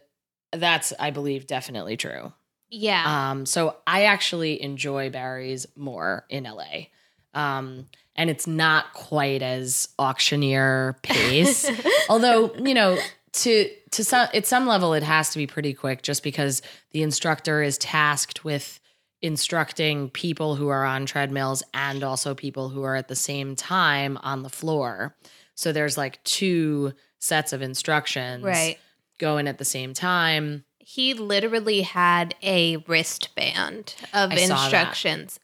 that's, 0.52 0.92
I 0.98 1.10
believe, 1.10 1.46
definitely 1.46 1.96
true. 1.96 2.32
Yeah. 2.70 3.30
Um, 3.30 3.46
so 3.46 3.76
I 3.86 4.04
actually 4.04 4.60
enjoy 4.62 5.10
Barry's 5.10 5.66
more 5.76 6.26
in 6.28 6.44
LA. 6.44 6.88
Um, 7.34 7.86
and 8.18 8.28
it's 8.28 8.48
not 8.48 8.92
quite 8.92 9.42
as 9.42 9.88
auctioneer 9.98 10.98
pace. 11.02 11.70
Although, 12.10 12.52
you 12.56 12.74
know, 12.74 12.98
to 13.32 13.70
to 13.92 14.04
some 14.04 14.28
at 14.34 14.44
some 14.44 14.66
level 14.66 14.92
it 14.92 15.02
has 15.02 15.30
to 15.30 15.38
be 15.38 15.46
pretty 15.46 15.72
quick 15.72 16.02
just 16.02 16.22
because 16.22 16.60
the 16.90 17.02
instructor 17.02 17.62
is 17.62 17.78
tasked 17.78 18.44
with 18.44 18.80
instructing 19.22 20.10
people 20.10 20.56
who 20.56 20.68
are 20.68 20.84
on 20.84 21.06
treadmills 21.06 21.62
and 21.72 22.02
also 22.02 22.34
people 22.34 22.68
who 22.68 22.82
are 22.82 22.96
at 22.96 23.08
the 23.08 23.16
same 23.16 23.56
time 23.56 24.18
on 24.22 24.42
the 24.42 24.50
floor. 24.50 25.16
So 25.54 25.72
there's 25.72 25.96
like 25.96 26.22
two 26.24 26.92
sets 27.18 27.52
of 27.52 27.62
instructions 27.62 28.44
right. 28.44 28.78
going 29.18 29.48
at 29.48 29.58
the 29.58 29.64
same 29.64 29.94
time. 29.94 30.64
He 30.78 31.14
literally 31.14 31.82
had 31.82 32.34
a 32.42 32.78
wristband 32.88 33.94
of 34.12 34.32
I 34.32 34.36
instructions. 34.36 35.38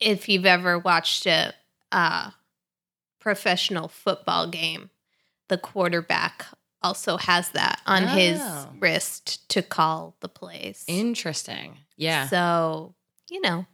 If 0.00 0.28
you've 0.28 0.46
ever 0.46 0.78
watched 0.78 1.26
a 1.26 1.54
uh, 1.92 2.30
professional 3.20 3.88
football 3.88 4.46
game, 4.48 4.90
the 5.48 5.58
quarterback 5.58 6.46
also 6.82 7.16
has 7.16 7.50
that 7.50 7.80
on 7.86 8.06
his 8.08 8.40
Oh. 8.40 8.72
wrist 8.78 9.48
to 9.50 9.62
call 9.62 10.16
the 10.20 10.28
plays. 10.28 10.84
Interesting. 10.86 11.78
Yeah. 11.96 12.28
So, 12.28 12.94
you 13.30 13.40
know, 13.40 13.66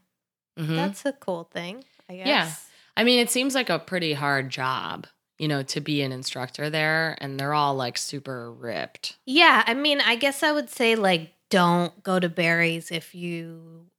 Mhm. 0.58 0.76
that's 0.76 1.04
a 1.04 1.12
cool 1.12 1.44
thing, 1.44 1.84
I 2.08 2.16
guess. 2.16 2.26
Yeah. 2.26 2.52
I 2.96 3.04
mean, 3.04 3.18
it 3.18 3.30
seems 3.30 3.54
like 3.54 3.70
a 3.70 3.78
pretty 3.78 4.12
hard 4.12 4.50
job, 4.50 5.06
you 5.38 5.48
know, 5.48 5.62
to 5.64 5.80
be 5.80 6.02
an 6.02 6.12
instructor 6.12 6.70
there, 6.70 7.16
and 7.20 7.38
they're 7.40 7.54
all 7.54 7.74
like 7.74 7.98
super 7.98 8.52
ripped. 8.52 9.16
Yeah, 9.26 9.64
I 9.66 9.74
mean, 9.74 10.00
I 10.00 10.14
guess 10.16 10.42
I 10.42 10.52
would 10.52 10.70
say 10.70 10.94
like 10.94 11.32
don't 11.48 12.00
go 12.04 12.20
to 12.20 12.28
Barry's 12.28 12.92
if 12.92 13.12
you 13.14 13.90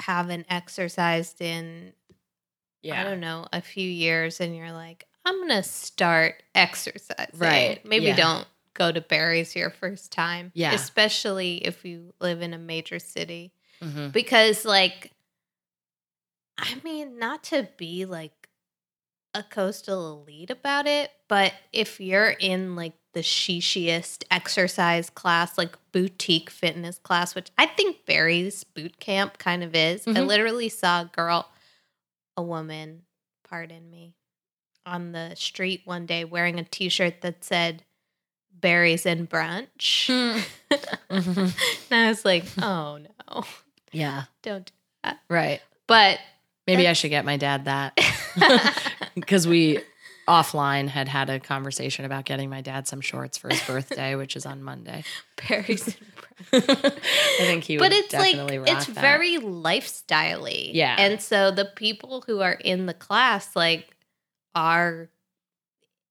haven't 0.00 0.46
exercised 0.48 1.40
in 1.40 1.92
I 2.84 3.04
don't 3.04 3.20
know, 3.20 3.46
a 3.52 3.60
few 3.60 3.88
years 3.88 4.40
and 4.40 4.56
you're 4.56 4.72
like, 4.72 5.06
I'm 5.24 5.36
going 5.36 5.48
to 5.50 5.62
start 5.62 6.42
exercising. 6.54 7.26
Right, 7.38 7.84
Maybe 7.84 8.06
yeah. 8.06 8.16
don't 8.16 8.46
go 8.74 8.90
to 8.90 9.00
Barry's 9.00 9.54
your 9.54 9.70
first 9.70 10.10
time. 10.12 10.50
Yeah. 10.54 10.72
Especially 10.74 11.56
if 11.64 11.84
you 11.84 12.14
live 12.20 12.40
in 12.42 12.54
a 12.54 12.58
major 12.58 12.98
city. 12.98 13.52
hmm 13.82 14.08
Because, 14.08 14.64
like, 14.64 15.12
I 16.58 16.78
mean, 16.84 17.18
not 17.18 17.44
to 17.44 17.68
be 17.76 18.04
like 18.04 18.48
a 19.34 19.42
coastal 19.42 20.20
elite 20.22 20.50
about 20.50 20.86
it, 20.86 21.10
but 21.28 21.52
if 21.72 22.00
you're 22.00 22.30
in 22.30 22.76
like 22.76 22.92
the 23.12 23.20
shishiest 23.22 24.24
exercise 24.30 25.10
class, 25.10 25.56
like 25.56 25.76
boutique 25.92 26.50
fitness 26.50 26.98
class, 26.98 27.34
which 27.34 27.50
I 27.58 27.66
think 27.66 28.04
Barry's 28.06 28.64
boot 28.64 29.00
camp 29.00 29.38
kind 29.38 29.62
of 29.62 29.74
is. 29.74 30.06
I 30.06 30.10
Mhm. 30.12 30.26
literally 30.26 30.68
saw 30.68 31.02
a 31.02 31.04
girl, 31.06 31.48
a 32.40 32.42
woman, 32.42 33.02
pardon 33.48 33.90
me, 33.90 34.14
on 34.86 35.12
the 35.12 35.34
street 35.36 35.82
one 35.84 36.06
day 36.06 36.24
wearing 36.24 36.58
a 36.58 36.64
t-shirt 36.64 37.20
that 37.20 37.44
said 37.44 37.84
Barry's 38.52 39.06
and 39.06 39.28
brunch. 39.28 40.06
Hmm. 40.06 40.40
and 41.10 41.54
I 41.90 42.08
was 42.08 42.24
like, 42.24 42.44
"Oh 42.60 42.98
no. 42.98 43.44
yeah. 43.92 44.24
Don't." 44.42 44.66
Do 44.66 44.72
that. 45.04 45.20
Right. 45.28 45.60
But 45.86 46.18
Maybe 46.66 46.86
I 46.88 46.92
should 46.92 47.10
get 47.10 47.24
my 47.24 47.36
dad 47.36 47.64
that 47.64 47.98
because 49.14 49.46
we 49.46 49.80
offline 50.30 50.88
had 50.88 51.08
had 51.08 51.28
a 51.28 51.40
conversation 51.40 52.04
about 52.04 52.24
getting 52.24 52.48
my 52.48 52.60
dad 52.60 52.86
some 52.86 53.00
shorts 53.00 53.36
for 53.36 53.48
his 53.48 53.62
birthday, 53.62 54.14
which 54.14 54.36
is 54.36 54.46
on 54.46 54.62
Monday. 54.62 55.04
and. 55.36 55.96
I 56.52 56.60
think 57.38 57.64
he 57.64 57.76
would 57.76 57.82
but 57.82 57.92
it's 57.92 58.14
like 58.14 58.36
it's 58.36 58.86
that. 58.86 59.00
very 59.00 59.38
lifestyle-y. 59.38 60.70
Yeah. 60.72 60.96
And 60.98 61.20
so 61.20 61.50
the 61.50 61.64
people 61.64 62.22
who 62.26 62.40
are 62.40 62.52
in 62.52 62.86
the 62.86 62.94
class 62.94 63.54
like 63.56 63.94
are 64.54 65.10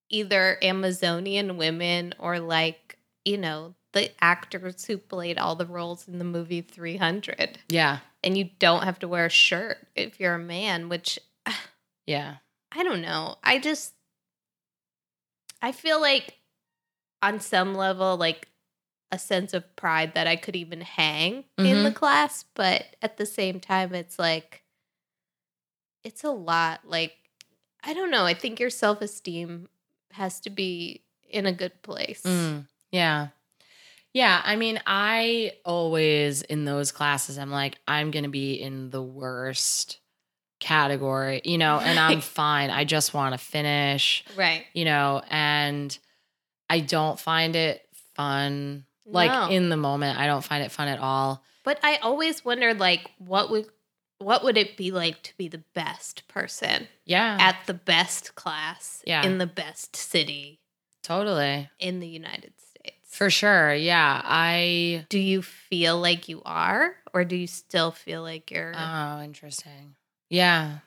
either 0.09 0.57
Amazonian 0.61 1.57
women 1.57 2.13
or 2.19 2.39
like, 2.39 2.97
you 3.25 3.37
know, 3.37 3.75
the 3.93 4.11
actors 4.21 4.85
who 4.85 4.97
played 4.97 5.37
all 5.37 5.55
the 5.55 5.65
roles 5.65 6.07
in 6.07 6.19
the 6.19 6.25
movie 6.25 6.61
300. 6.61 7.59
yeah, 7.69 7.99
And 8.23 8.37
you 8.37 8.49
don't 8.59 8.83
have 8.83 8.99
to 8.99 9.07
wear 9.07 9.25
a 9.25 9.29
shirt 9.29 9.77
if 9.95 10.19
you're 10.19 10.35
a 10.35 10.39
man, 10.39 10.89
which 10.89 11.19
yeah, 12.05 12.35
I 12.71 12.83
don't 12.83 13.01
know. 13.01 13.35
I 13.43 13.59
just 13.59 13.93
I 15.61 15.71
feel 15.71 15.99
like 15.99 16.39
on 17.21 17.39
some 17.39 17.75
level 17.75 18.17
like 18.17 18.47
a 19.11 19.19
sense 19.19 19.53
of 19.53 19.75
pride 19.75 20.13
that 20.13 20.27
I 20.27 20.35
could 20.35 20.55
even 20.55 20.81
hang 20.81 21.45
in 21.57 21.83
the 21.83 21.91
class, 21.91 22.45
but 22.53 22.95
at 23.01 23.17
the 23.17 23.25
same 23.25 23.59
time 23.59 23.93
it's 23.95 24.19
like 24.19 24.63
it's 26.03 26.23
a 26.23 26.29
lot 26.29 26.81
like 26.85 27.13
I 27.83 27.93
don't 27.93 28.11
know. 28.11 28.25
I 28.25 28.33
think 28.33 28.59
your 28.59 28.69
self-esteem 28.69 29.69
has 30.11 30.39
to 30.41 30.49
be 30.49 31.03
in 31.29 31.45
a 31.45 31.53
good 31.53 31.81
place. 31.81 32.23
Mm, 32.23 32.65
yeah. 32.91 33.27
Yeah, 34.11 34.41
I 34.43 34.55
mean, 34.55 34.81
I 34.87 35.53
always 35.63 36.41
in 36.41 36.65
those 36.65 36.91
classes, 36.91 37.37
I'm 37.37 37.51
like, 37.51 37.77
I'm 37.87 38.11
gonna 38.11 38.29
be 38.29 38.53
in 38.53 38.89
the 38.89 39.03
worst 39.03 39.99
category, 40.59 41.41
you 41.45 41.57
know, 41.57 41.79
and 41.79 41.97
I'm 41.99 42.21
fine. 42.21 42.69
I 42.69 42.83
just 42.83 43.13
want 43.13 43.33
to 43.33 43.37
finish, 43.37 44.23
Right. 44.35 44.65
you 44.73 44.85
know, 44.85 45.21
and 45.29 45.97
I 46.69 46.79
don't 46.81 47.19
find 47.19 47.55
it 47.55 47.85
fun. 48.15 48.85
Like 49.05 49.31
No. 49.31 49.49
in 49.49 49.69
the 49.69 49.77
moment, 49.77 50.19
I 50.19 50.27
don't 50.27 50.43
find 50.43 50.63
it 50.63 50.71
fun 50.71 50.87
at 50.87 50.99
all. 50.99 51.43
But 51.63 51.79
I 51.83 51.97
always 51.97 52.43
wondered 52.45 52.79
like 52.79 53.09
what 53.17 53.49
would 53.49 53.67
what 54.19 54.43
would 54.43 54.57
it 54.57 54.75
be 54.75 54.91
like 54.91 55.23
to 55.23 55.37
be 55.37 55.47
the 55.47 55.63
best 55.73 56.27
person 56.27 56.89
Yeah, 57.05 57.37
at 57.39 57.55
the 57.67 57.73
best 57.73 58.35
class 58.35 59.01
Yeah. 59.07 59.23
in 59.25 59.37
the 59.37 59.47
best 59.47 59.95
city 59.95 60.59
totally. 61.03 61.69
in 61.79 62.01
the 62.01 62.07
United 62.07 62.53
States. 62.59 62.97
For 63.15 63.29
sure. 63.29 63.73
Yeah. 63.73 64.21
I, 64.23 65.05
do 65.09 65.17
you 65.17 65.41
feel 65.41 65.97
like 65.99 66.27
you 66.27 66.41
are 66.45 66.95
or 67.13 67.23
do 67.23 67.37
you 67.37 67.47
still 67.47 67.91
feel 67.91 68.21
like 68.21 68.51
you're 68.51 68.73
oh, 68.75 69.21
interesting. 69.21 69.95
Yeah. 70.29 70.79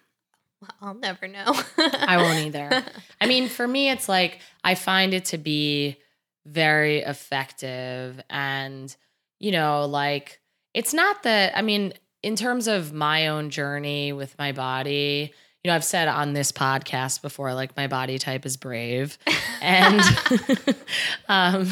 Well, 0.60 0.70
I'll 0.80 0.94
never 0.94 1.26
know. 1.26 1.54
I 1.78 2.16
won't 2.18 2.46
either. 2.46 2.84
I 3.20 3.26
mean, 3.26 3.48
for 3.48 3.66
me, 3.66 3.90
it's 3.90 4.08
like 4.08 4.38
I 4.62 4.74
find 4.74 5.12
it 5.12 5.26
to 5.26 5.38
be 5.38 5.98
very 6.46 6.98
effective. 6.98 8.20
And, 8.30 8.94
you 9.40 9.50
know, 9.50 9.86
like 9.86 10.40
it's 10.74 10.94
not 10.94 11.24
that, 11.24 11.56
I 11.56 11.62
mean, 11.62 11.92
in 12.22 12.36
terms 12.36 12.68
of 12.68 12.92
my 12.92 13.28
own 13.28 13.50
journey 13.50 14.12
with 14.12 14.38
my 14.38 14.52
body, 14.52 15.32
you 15.62 15.68
know, 15.68 15.74
I've 15.74 15.84
said 15.84 16.08
on 16.08 16.32
this 16.32 16.52
podcast 16.52 17.22
before, 17.22 17.54
like 17.54 17.76
my 17.76 17.86
body 17.86 18.18
type 18.18 18.46
is 18.46 18.56
brave. 18.56 19.18
And, 19.60 20.00
um, 21.28 21.68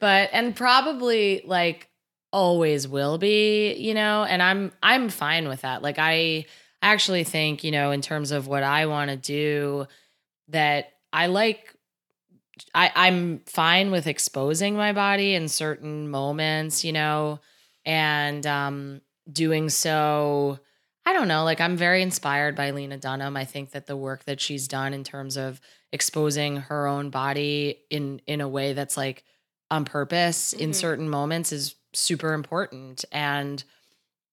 but, 0.00 0.30
and 0.32 0.54
probably 0.54 1.42
like 1.44 1.87
always 2.32 2.86
will 2.86 3.18
be, 3.18 3.74
you 3.74 3.94
know, 3.94 4.24
and 4.24 4.42
I'm, 4.42 4.72
I'm 4.82 5.08
fine 5.08 5.48
with 5.48 5.62
that. 5.62 5.82
Like 5.82 5.98
I, 5.98 6.46
I 6.82 6.92
actually 6.92 7.24
think, 7.24 7.64
you 7.64 7.70
know, 7.70 7.90
in 7.90 8.00
terms 8.00 8.30
of 8.30 8.46
what 8.46 8.62
I 8.62 8.86
want 8.86 9.10
to 9.10 9.16
do, 9.16 9.86
that 10.48 10.92
I 11.12 11.26
like 11.26 11.74
I, 12.74 12.90
I'm 12.94 13.40
fine 13.46 13.90
with 13.90 14.06
exposing 14.06 14.76
my 14.76 14.92
body 14.92 15.34
in 15.34 15.48
certain 15.48 16.08
moments, 16.08 16.84
you 16.84 16.92
know, 16.92 17.40
and 17.84 18.44
um 18.46 19.00
doing 19.30 19.68
so 19.68 20.58
I 21.06 21.14
don't 21.14 21.28
know, 21.28 21.44
like 21.44 21.60
I'm 21.60 21.76
very 21.76 22.02
inspired 22.02 22.54
by 22.54 22.70
Lena 22.70 22.98
Dunham. 22.98 23.36
I 23.36 23.44
think 23.46 23.70
that 23.70 23.86
the 23.86 23.96
work 23.96 24.24
that 24.24 24.40
she's 24.40 24.68
done 24.68 24.92
in 24.92 25.04
terms 25.04 25.38
of 25.38 25.60
exposing 25.90 26.56
her 26.56 26.86
own 26.86 27.10
body 27.10 27.78
in 27.90 28.20
in 28.26 28.40
a 28.40 28.48
way 28.48 28.72
that's 28.74 28.96
like 28.96 29.24
on 29.70 29.84
purpose 29.84 30.52
in 30.52 30.70
Mhm. 30.70 30.74
certain 30.74 31.08
moments 31.10 31.52
is 31.52 31.74
super 31.92 32.32
important. 32.32 33.04
And 33.12 33.62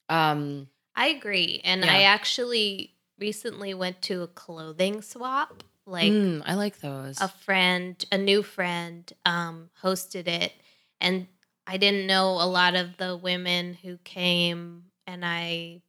um 0.09 0.69
I 0.95 1.07
agree. 1.07 1.61
And 1.63 1.83
Yeah. 1.83 1.91
I 1.93 2.01
actually 2.03 2.95
recently 3.19 3.73
went 3.73 4.01
to 4.03 4.21
a 4.23 4.27
clothing 4.27 5.01
swap. 5.01 5.63
Like 5.85 6.11
mm, 6.13 6.41
I 6.45 6.55
like 6.55 6.79
those. 6.79 7.19
a 7.21 7.27
friend, 7.27 8.03
a 8.11 8.17
new 8.17 8.41
friend, 8.43 9.11
um, 9.25 9.69
hosted 9.83 10.27
it, 10.27 10.53
and 10.99 11.27
I 11.67 11.77
didn't 11.77 12.07
know 12.07 12.31
a 12.41 12.47
lot 12.47 12.75
of 12.75 12.97
the 12.97 13.15
women 13.15 13.75
who 13.75 13.97
came, 13.97 14.85
and 15.05 15.23
I, 15.23 15.81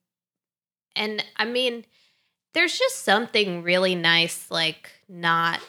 and 0.94 1.24
I 1.36 1.44
mean, 1.46 1.84
there's 2.52 2.78
just 2.78 3.04
something 3.04 3.62
really 3.62 3.94
nice, 3.94 4.50
like 4.50 4.90
not, 5.08 5.60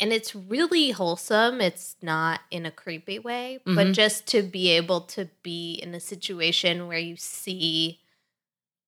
and 0.00 0.12
it's 0.12 0.34
really 0.34 0.90
wholesome. 0.90 1.60
It's 1.60 1.94
not 2.02 2.40
in 2.50 2.66
a 2.66 2.70
creepy 2.70 3.18
way, 3.18 3.60
but 3.64 3.88
Mhm. 3.88 3.94
just 3.94 4.26
to 4.28 4.42
be 4.42 4.70
able 4.70 5.02
to 5.02 5.26
be 5.42 5.74
in 5.74 5.94
a 5.94 6.00
situation 6.00 6.88
where 6.88 6.98
you 6.98 7.16
see 7.16 8.00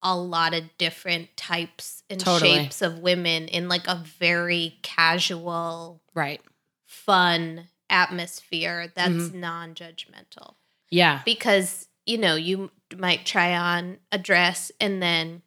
a 0.02 0.16
lot 0.16 0.52
of 0.54 0.76
different 0.78 1.36
types 1.36 2.02
and 2.10 2.18
Totally. 2.18 2.58
shapes 2.64 2.82
of 2.82 2.98
women 2.98 3.46
in 3.46 3.68
like 3.68 3.86
a 3.86 3.94
very 3.94 4.78
casual, 4.82 6.00
right. 6.14 6.40
fun 6.86 7.68
atmosphere 7.88 8.90
that's 8.94 9.30
Mhm. 9.30 9.34
non-judgmental. 9.34 10.56
Yeah. 10.90 11.22
Because, 11.24 11.88
you 12.06 12.18
know, 12.18 12.34
you 12.34 12.70
might 12.96 13.24
try 13.24 13.54
on 13.56 13.98
a 14.10 14.18
dress 14.18 14.72
and 14.80 15.00
then 15.02 15.42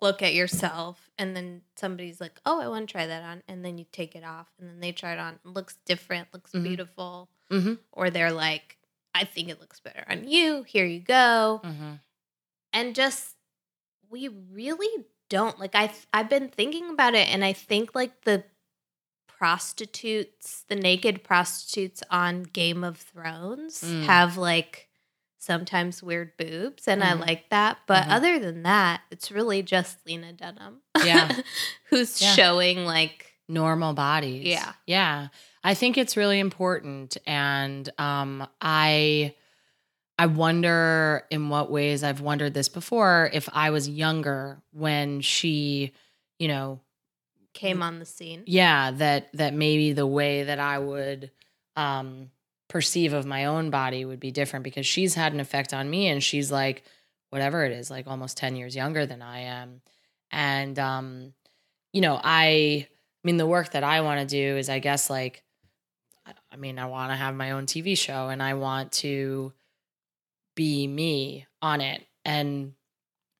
look 0.00 0.22
at 0.22 0.32
yourself 0.34 1.07
and 1.18 1.34
then 1.36 1.62
somebody's 1.76 2.20
like, 2.20 2.40
"Oh, 2.46 2.60
I 2.60 2.68
want 2.68 2.88
to 2.88 2.92
try 2.92 3.06
that 3.06 3.22
on." 3.22 3.42
And 3.48 3.64
then 3.64 3.76
you 3.78 3.86
take 3.90 4.14
it 4.14 4.24
off 4.24 4.48
and 4.58 4.68
then 4.68 4.80
they 4.80 4.92
try 4.92 5.12
it 5.12 5.18
on. 5.18 5.34
It 5.34 5.46
looks 5.48 5.76
different, 5.84 6.28
looks 6.32 6.52
Mhm. 6.52 6.62
beautiful. 6.62 7.28
Mm-hmm. 7.50 7.74
Or 7.92 8.10
they're 8.10 8.32
like, 8.32 8.78
"I 9.14 9.24
think 9.24 9.48
it 9.48 9.60
looks 9.60 9.80
better 9.80 10.04
on 10.08 10.28
you. 10.28 10.62
Here 10.62 10.86
you 10.86 11.00
go." 11.00 11.60
Mm-hmm. 11.64 11.92
and 12.72 12.94
just 12.94 13.34
we 14.10 14.28
really 14.28 15.04
don't 15.30 15.58
like 15.58 15.74
i 15.74 15.90
i've 16.12 16.28
been 16.30 16.48
thinking 16.48 16.90
about 16.90 17.14
it 17.14 17.26
and 17.28 17.42
i 17.44 17.52
think 17.52 17.94
like 17.94 18.22
the 18.24 18.44
prostitutes 19.26 20.64
the 20.68 20.74
naked 20.76 21.22
prostitutes 21.24 22.02
on 22.10 22.42
game 22.42 22.84
of 22.84 22.96
thrones 22.98 23.82
Mm. 23.82 24.04
have 24.04 24.36
like 24.36 24.87
sometimes 25.38 26.02
weird 26.02 26.36
boobs 26.36 26.88
and 26.88 27.02
i 27.04 27.12
Mhm. 27.12 27.20
like 27.20 27.48
that 27.50 27.78
but 27.86 28.04
Mhm. 28.04 28.10
other 28.12 28.38
than 28.38 28.62
that 28.64 29.02
it's 29.10 29.30
really 29.30 29.62
just 29.62 29.98
lena 30.06 30.32
dunham 30.32 30.80
Yeah. 31.04 31.28
who's 31.90 32.20
Yeah. 32.20 32.34
showing 32.34 32.84
like 32.84 33.32
normal 33.48 33.94
bodies. 33.94 34.44
Yeah. 34.46 34.72
Yeah. 34.86 35.28
I 35.64 35.72
think 35.74 35.96
it's 35.96 36.16
really 36.16 36.38
important 36.38 37.16
and 37.26 37.88
um 37.98 38.46
I 38.60 39.34
I 40.18 40.26
wonder 40.26 41.24
in 41.30 41.48
what 41.48 41.70
ways 41.70 42.02
I've 42.02 42.20
wondered 42.20 42.52
this 42.52 42.68
before 42.68 43.30
if 43.32 43.48
I 43.52 43.70
was 43.70 43.88
younger 43.88 44.60
when 44.72 45.20
she, 45.20 45.92
you 46.40 46.48
know, 46.48 46.80
came 47.54 47.82
on 47.82 48.00
the 48.00 48.04
scene 48.04 48.42
yeah, 48.46 48.90
that 48.90 49.30
that 49.34 49.54
maybe 49.54 49.92
the 49.92 50.06
way 50.06 50.42
that 50.44 50.58
I 50.58 50.78
would 50.78 51.30
um 51.76 52.30
perceive 52.68 53.12
of 53.12 53.26
my 53.26 53.46
own 53.46 53.70
body 53.70 54.04
would 54.04 54.20
be 54.20 54.30
different 54.30 54.62
because 54.64 54.86
she's 54.86 55.14
had 55.14 55.32
an 55.32 55.40
effect 55.40 55.72
on 55.72 55.88
me 55.88 56.08
and 56.08 56.22
she's 56.22 56.52
like 56.52 56.84
whatever 57.30 57.64
it 57.64 57.72
is, 57.72 57.90
like 57.90 58.06
almost 58.06 58.36
10 58.38 58.56
years 58.56 58.74
younger 58.76 59.04
than 59.06 59.22
I 59.22 59.40
am. 59.40 59.80
And 60.30 60.78
um 60.78 61.34
you 61.92 62.00
know, 62.00 62.20
I 62.22 62.86
I 62.86 62.88
mean 63.24 63.36
the 63.38 63.46
work 63.46 63.72
that 63.72 63.84
I 63.84 64.02
want 64.02 64.20
to 64.20 64.26
do 64.26 64.56
is 64.56 64.68
I 64.68 64.78
guess 64.78 65.10
like 65.10 65.42
I- 66.52 66.56
mean, 66.56 66.78
I 66.78 66.86
want 66.86 67.10
to 67.12 67.16
have 67.16 67.34
my 67.34 67.52
own 67.52 67.66
TV 67.66 67.96
show 67.96 68.28
and 68.28 68.42
I 68.42 68.54
want 68.54 68.92
to 68.92 69.52
be 70.54 70.86
me 70.86 71.46
on 71.62 71.80
it 71.80 72.04
and 72.24 72.72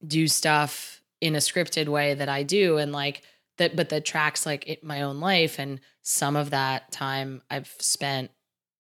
do 0.07 0.29
stuff 0.29 1.03
in 1.21 1.35
a 1.35 1.39
scripted 1.39 1.89
way 1.89 2.15
that 2.15 2.29
I 2.29 2.45
do 2.45 2.79
and 2.79 2.93
like 2.93 3.23
that 3.59 3.75
but 3.75 3.89
that 3.89 4.05
tracks 4.05 4.47
like 4.47 4.69
it, 4.69 4.85
my 4.85 5.03
own 5.03 5.19
life 5.19 5.59
and 5.59 5.81
some 6.03 6.37
of 6.37 6.51
that 6.51 6.93
time 6.93 7.43
I've 7.51 7.75
spent 7.81 8.31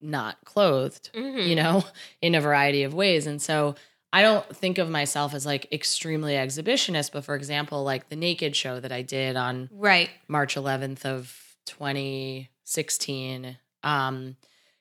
not 0.00 0.44
clothed, 0.44 1.10
Mhm. 1.14 1.46
you 1.48 1.54
know, 1.56 1.84
in 2.22 2.34
a 2.34 2.40
variety 2.40 2.82
of 2.84 2.94
ways 2.94 3.26
and 3.26 3.40
so 3.42 3.74
I 4.12 4.22
don't 4.22 4.56
think 4.56 4.78
of 4.78 4.88
myself 4.88 5.34
as 5.34 5.44
like 5.44 5.70
extremely 5.70 6.32
exhibitionist, 6.32 7.12
but 7.12 7.24
for 7.24 7.34
example, 7.34 7.84
like 7.84 8.08
the 8.08 8.16
naked 8.16 8.56
show 8.56 8.80
that 8.80 8.90
I 8.92 9.02
did 9.02 9.36
on 9.36 9.68
Right. 9.70 10.08
March 10.28 10.54
11th 10.56 11.04
of 11.04 11.56
2016, 11.66 13.56
um, 13.82 14.36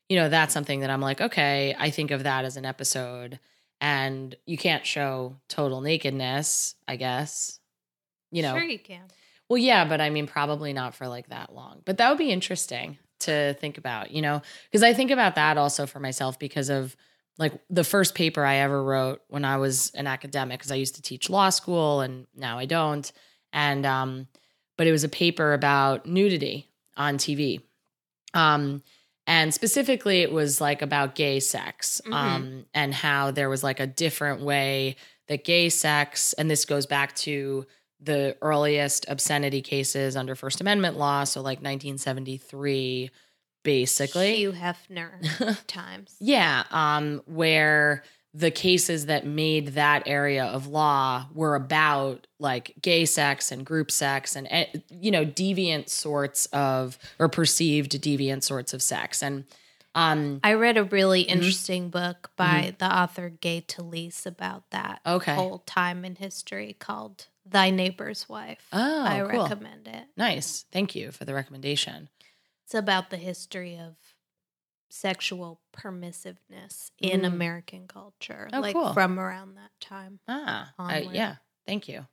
you 0.10 0.16
know, 0.18 0.30
that's 0.30 0.54
something 0.54 0.80
that 0.82 0.90
I'm 0.90 1.02
like, 1.02 1.20
okay, 1.22 1.76
I 1.78 1.90
think 1.90 2.12
of 2.12 2.24
that 2.24 2.46
as 2.46 2.58
an 2.58 2.66
episode. 2.66 3.40
And 3.82 4.36
you 4.46 4.58
can't 4.58 4.86
show 4.86 5.36
total 5.50 5.82
nakedness, 5.82 6.76
I 6.88 6.96
guess. 6.96 7.60
You 8.32 8.42
know, 8.42 8.54
Sure 8.56 8.64
you 8.64 8.80
can. 8.80 9.04
well, 9.50 9.58
yeah, 9.58 9.86
but 9.86 10.02
I 10.02 10.10
mean, 10.10 10.26
probably 10.28 10.74
not 10.74 10.96
for 10.96 11.08
like 11.08 11.28
that 11.30 11.54
long. 11.54 11.82
But 11.86 11.98
that 11.98 12.10
would 12.10 12.18
be 12.18 12.32
interesting 12.32 12.98
to 13.22 13.54
think 13.56 13.78
about, 13.78 14.12
you 14.12 14.22
know, 14.22 14.42
because 14.70 14.84
I 14.84 14.94
think 14.94 15.12
about 15.12 15.36
that 15.36 15.58
also 15.58 15.86
for 15.86 16.00
myself 16.00 16.38
because 16.40 16.70
of 16.70 16.96
like 17.38 17.54
the 17.70 17.84
first 17.84 18.16
paper 18.16 18.44
I 18.44 18.56
ever 18.58 18.84
wrote 18.84 19.22
when 19.28 19.46
I 19.46 19.58
was 19.58 19.92
an 19.96 20.08
academic, 20.08 20.60
because 20.60 20.72
I 20.72 20.76
used 20.76 20.96
to 20.96 21.02
teach 21.02 21.30
law 21.30 21.50
school 21.50 22.02
and 22.02 22.26
now 22.36 22.58
I 22.58 22.66
don't. 22.66 23.12
And, 23.54 23.86
um, 23.86 24.28
but 24.78 24.88
it 24.88 24.92
was 24.92 25.04
a 25.04 25.10
paper 25.10 25.54
about 25.54 26.06
nudity 26.06 26.68
on 26.96 27.18
TV. 27.18 27.62
Um, 28.34 28.84
and 29.26 29.54
specifically, 29.54 30.22
it 30.22 30.32
was 30.32 30.62
like 30.62 30.82
about 30.82 31.16
gay 31.16 31.40
sex 31.40 32.02
Mhm. 32.06 32.14
um, 32.14 32.66
and 32.74 32.94
how 32.94 33.32
there 33.32 33.50
was 33.50 33.64
like 33.64 33.80
a 33.80 33.88
different 33.88 34.42
way 34.42 34.96
that 35.28 35.44
gay 35.44 35.70
sex, 35.70 36.34
and 36.34 36.50
this 36.50 36.64
goes 36.66 36.86
back 36.86 37.14
to 37.18 37.66
the 38.00 38.38
earliest 38.42 39.06
obscenity 39.10 39.62
cases 39.62 40.16
under 40.16 40.36
First 40.36 40.62
Amendment 40.62 40.98
law, 40.98 41.24
so 41.24 41.42
like 41.42 41.60
1973, 41.60 43.10
basically. 43.64 44.36
Hugh 44.38 44.52
Hefner 44.54 45.66
times. 45.68 46.16
Yeah, 46.20 46.64
um, 46.72 47.22
where 47.26 48.04
the 48.34 48.52
cases 48.52 49.08
that 49.08 49.26
made 49.26 49.70
that 49.70 50.04
area 50.06 50.46
of 50.46 50.68
law 50.68 51.28
were 51.34 51.56
about 51.56 52.28
like 52.40 52.74
gay 52.82 53.06
sex 53.06 53.52
and 53.52 53.66
group 53.66 53.90
sex 53.90 54.36
and 54.36 54.48
eh, 54.52 54.66
you 54.92 55.10
know 55.10 55.26
deviant 55.26 55.90
sorts 55.90 56.46
of 56.48 57.00
or 57.18 57.30
perceived 57.30 57.92
deviant 57.94 58.44
sorts 58.44 58.74
of 58.76 58.82
sex 58.84 59.24
and 59.24 59.46
um 59.96 60.40
I 60.44 60.54
read 60.54 60.78
a 60.78 60.84
really 60.84 61.22
Mm-hmm. 61.24 61.32
interesting 61.32 61.90
book 61.90 62.30
by 62.36 62.76
the 62.78 62.96
author 62.96 63.30
Gay 63.30 63.62
Talese 63.62 64.28
about 64.28 64.70
that 64.70 65.00
Okay. 65.06 65.34
whole 65.34 65.60
time 65.60 66.06
in 66.06 66.16
history 66.18 66.76
called 66.78 67.28
Thy 67.50 67.70
Neighbor's 67.70 68.28
Wife. 68.30 68.66
Oh, 68.74 69.04
I 69.06 69.20
cool. 69.30 69.44
recommend 69.44 69.88
it. 69.88 70.06
nice 70.18 70.66
thank 70.72 70.96
you 70.96 71.12
for 71.12 71.26
the 71.26 71.34
recommendation 71.34 72.10
It's 72.66 72.74
about 72.76 73.10
the 73.10 73.18
history 73.18 73.78
of 73.78 73.96
sexual 74.90 75.60
permissiveness 75.76 76.92
in 77.00 77.22
Mm. 77.22 77.28
American 77.28 77.88
culture, 77.88 78.50
Oh, 78.54 78.60
like 78.62 78.74
cool. 78.76 78.94
from 78.94 79.20
around 79.20 79.56
that 79.56 79.72
time. 79.82 80.20
ah 80.28 80.74
I- 80.80 81.08
yeah 81.12 81.36
thank 81.66 81.88
you 81.88 82.06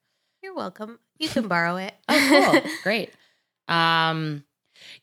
You're 0.42 0.54
welcome. 0.54 0.98
You 1.18 1.28
can 1.28 1.48
borrow 1.48 1.76
it. 1.76 1.94
Oh, 2.08 2.50
cool. 2.62 2.70
Great. 2.82 3.10
Um, 3.68 4.44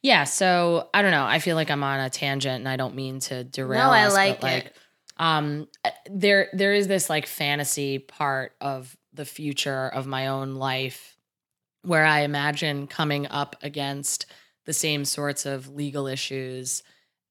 yeah. 0.03 0.25
So 0.25 0.89
I 0.93 1.01
don't 1.01 1.09
know. 1.11 1.23
I 1.25 1.39
feel 1.39 1.55
like 1.55 1.71
I'm 1.71 1.83
on 1.83 1.99
a 1.99 2.09
tangent, 2.11 2.59
and 2.59 2.69
I 2.69 2.75
don't 2.75 2.93
mean 2.95 3.19
to 3.21 3.43
derail. 3.43 3.85
No, 3.85 3.89
I 3.91 4.07
like 4.09 4.39
but, 4.41 4.65
it. 4.65 4.75
Um, 5.17 5.67
there 6.09 6.49
there 6.53 6.73
is 6.75 6.87
this 6.87 7.09
like 7.09 7.25
fantasy 7.25 7.97
part 7.97 8.53
of 8.61 8.95
the 9.13 9.25
future 9.25 9.87
of 9.87 10.07
my 10.07 10.27
own 10.27 10.55
life 10.55 11.17
where 11.83 12.05
I 12.05 12.21
imagine 12.21 12.87
coming 12.87 13.27
up 13.27 13.55
against 13.61 14.25
the 14.65 14.73
same 14.73 15.05
sorts 15.05 15.45
of 15.45 15.73
legal 15.73 16.07
issues 16.07 16.83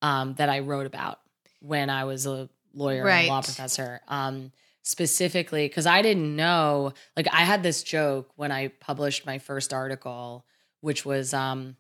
um, 0.03 0.35
that 0.35 0.49
I 0.49 0.61
wrote 0.61 0.87
about 0.87 1.21
when 1.61 1.90
I 1.90 2.05
was 2.05 2.27
a 2.27 2.49
lawyer 2.75 3.07
and 3.09 3.27
a 3.27 3.31
law 3.31 3.43
professor. 3.43 4.01
Um, 4.09 4.53
specifically, 4.83 5.69
because 5.69 5.87
I 5.87 6.03
didn't 6.03 6.35
know, 6.35 6.93
like, 7.16 7.29
I 7.33 7.45
had 7.45 7.62
this 7.62 7.83
joke 7.83 8.31
when 8.37 8.51
I 8.51 8.69
published 8.69 9.27
my 9.27 9.38
first 9.38 9.73
article, 9.73 10.45
which 10.81 11.05
was 11.05 11.33
um, 11.35 11.77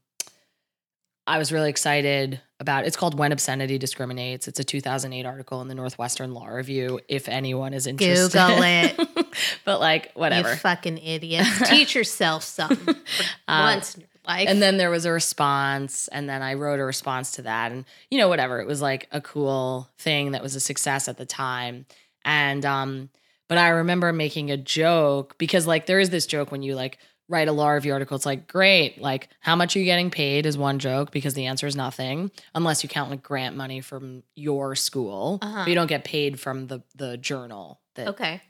I 1.26 1.38
was 1.38 1.52
really 1.52 1.70
excited 1.70 2.40
about. 2.60 2.86
It's 2.86 2.96
called 2.96 3.18
"When 3.18 3.32
Obscenity 3.32 3.78
Discriminates." 3.78 4.46
It's 4.46 4.60
a 4.60 4.64
2008 4.64 5.26
article 5.26 5.60
in 5.62 5.68
the 5.68 5.74
Northwestern 5.74 6.32
Law 6.34 6.46
Review. 6.46 7.00
If 7.08 7.28
anyone 7.28 7.74
is 7.74 7.86
interested, 7.88 8.30
Google 8.32 8.62
it. 8.62 9.36
but 9.64 9.80
like, 9.80 10.12
whatever. 10.14 10.50
You 10.50 10.56
fucking 10.56 10.98
idiot. 10.98 11.46
Teach 11.64 11.94
yourself 11.94 12.44
something 12.44 12.94
Uh, 13.48 13.72
once 13.74 13.94
in 13.96 14.02
your 14.02 14.08
life. 14.26 14.48
and 14.48 14.62
then 14.62 14.76
there 14.76 14.90
was 14.90 15.06
a 15.06 15.10
response 15.10 16.06
and 16.08 16.28
then 16.28 16.42
i 16.42 16.54
wrote 16.54 16.78
a 16.78 16.84
response 16.84 17.32
to 17.32 17.42
that 17.42 17.72
and 17.72 17.84
you 18.10 18.18
know 18.18 18.28
whatever 18.28 18.60
it 18.60 18.66
was 18.66 18.80
like 18.82 19.08
a 19.10 19.20
cool 19.20 19.88
thing 19.98 20.32
that 20.32 20.42
was 20.42 20.54
a 20.54 20.60
success 20.60 21.08
at 21.08 21.16
the 21.16 21.24
time 21.26 21.86
and 22.24 22.64
um 22.66 23.08
but 23.48 23.58
i 23.58 23.68
remember 23.70 24.12
making 24.12 24.50
a 24.50 24.56
joke 24.56 25.36
because 25.38 25.66
like 25.66 25.86
there 25.86 25.98
is 25.98 26.10
this 26.10 26.26
joke 26.26 26.52
when 26.52 26.62
you 26.62 26.74
like 26.76 26.98
write 27.30 27.48
a 27.48 27.52
law 27.52 27.68
review 27.70 27.92
article 27.92 28.16
it's 28.16 28.26
like 28.26 28.46
great 28.48 29.00
like 29.00 29.28
how 29.40 29.54
much 29.54 29.74
are 29.74 29.78
you 29.78 29.84
getting 29.86 30.10
paid 30.10 30.44
is 30.44 30.58
one 30.58 30.78
joke 30.78 31.10
because 31.12 31.32
the 31.34 31.46
answer 31.46 31.66
is 31.66 31.76
nothing 31.76 32.30
unless 32.54 32.82
you 32.82 32.88
count 32.88 33.08
like 33.10 33.22
grant 33.22 33.56
money 33.56 33.80
from 33.80 34.22
your 34.34 34.74
school 34.74 35.38
Uh-huh. 35.40 35.60
but 35.62 35.68
you 35.68 35.74
don't 35.76 35.86
get 35.86 36.04
paid 36.04 36.38
from 36.40 36.66
the 36.66 36.82
the 36.96 37.16
journal 37.16 37.80
that 37.94 38.08
okay. 38.08 38.40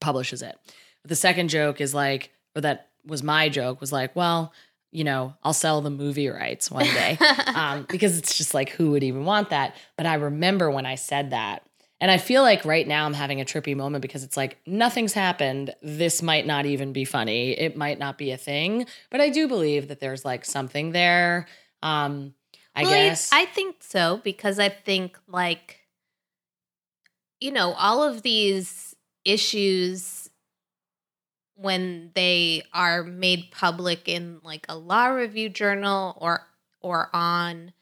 publishes 0.00 0.42
it. 0.42 0.56
But 1.02 1.08
the 1.08 1.16
second 1.16 1.48
joke 1.48 1.80
is 1.80 1.94
like, 1.94 2.30
or 2.54 2.60
that 2.62 2.88
was 3.06 3.22
my 3.22 3.48
joke, 3.48 3.80
was 3.80 3.92
like, 3.92 4.14
well, 4.16 4.52
you 4.90 5.04
know, 5.04 5.34
I'll 5.44 5.52
sell 5.52 5.80
the 5.80 5.90
movie 5.90 6.28
rights 6.28 6.70
one 6.70 6.84
day. 6.86 7.18
um, 7.54 7.86
because 7.88 8.18
it's 8.18 8.36
just 8.36 8.54
like, 8.54 8.70
who 8.70 8.90
would 8.92 9.02
even 9.02 9.24
want 9.24 9.50
that? 9.50 9.76
But 9.96 10.06
I 10.06 10.14
remember 10.14 10.70
when 10.70 10.86
I 10.86 10.94
said 10.96 11.30
that. 11.30 11.62
And 12.00 12.10
I 12.10 12.18
feel 12.18 12.42
like 12.42 12.64
right 12.64 12.86
now 12.86 13.06
I'm 13.06 13.14
having 13.14 13.40
a 13.40 13.44
trippy 13.44 13.76
moment 13.76 14.02
because 14.02 14.22
it's 14.22 14.36
like 14.36 14.58
nothing's 14.66 15.12
happened. 15.12 15.74
This 15.82 16.22
might 16.22 16.46
not 16.46 16.64
even 16.64 16.92
be 16.92 17.04
funny. 17.04 17.52
It 17.58 17.76
might 17.76 17.98
not 17.98 18.18
be 18.18 18.30
a 18.30 18.36
thing. 18.36 18.86
But 19.10 19.20
I 19.20 19.30
do 19.30 19.48
believe 19.48 19.88
that 19.88 19.98
there's 20.00 20.24
like 20.24 20.44
something 20.44 20.92
there. 20.92 21.46
Um, 21.82 22.34
I 22.76 22.82
Well, 22.82 22.92
guess. 22.92 23.30
I 23.32 23.46
think 23.46 23.76
so 23.80 24.20
because 24.22 24.58
I 24.58 24.68
think 24.68 25.18
like 25.26 25.80
you 27.40 27.50
know 27.50 27.72
all 27.72 28.02
of 28.02 28.22
these 28.22 28.94
issues 29.24 30.30
when 31.54 32.12
they 32.14 32.62
are 32.72 33.02
made 33.02 33.50
public 33.50 34.08
in 34.08 34.40
like 34.44 34.64
a 34.68 34.76
law 34.76 35.06
review 35.06 35.48
journal 35.48 36.16
or 36.20 36.46
or 36.80 37.10
on 37.12 37.72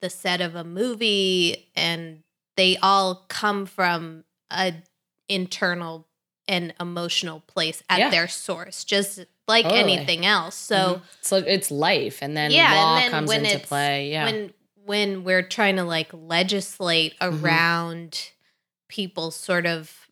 the 0.00 0.10
set 0.10 0.40
of 0.40 0.54
a 0.54 0.62
movie 0.62 1.70
and 1.74 2.22
they 2.56 2.76
all 2.78 3.24
come 3.28 3.66
from 3.66 4.24
a 4.50 4.74
internal 5.28 6.06
and 6.48 6.72
emotional 6.80 7.40
place 7.40 7.82
at 7.88 7.98
Yeah. 7.98 8.10
their 8.10 8.28
source 8.28 8.84
just 8.84 9.20
like 9.48 9.64
Totally. 9.64 9.80
anything 9.94 10.24
else 10.24 10.54
so 10.54 10.96
Mhm. 10.96 11.02
so 11.20 11.36
it's 11.38 11.70
life, 11.70 12.18
and 12.22 12.36
then 12.36 12.50
Yeah, 12.52 12.72
law 12.74 12.96
then 12.96 13.10
comes 13.10 13.32
into 13.32 13.58
play. 13.60 14.10
Yeah, 14.10 14.24
when 14.24 14.54
when 14.84 15.24
we're 15.24 15.42
trying 15.42 15.74
to 15.76 15.82
like 15.84 16.08
legislate 16.12 17.18
Mhm. 17.18 17.42
around 17.42 18.30
people's 18.88 19.34
sort 19.34 19.66
of 19.66 20.06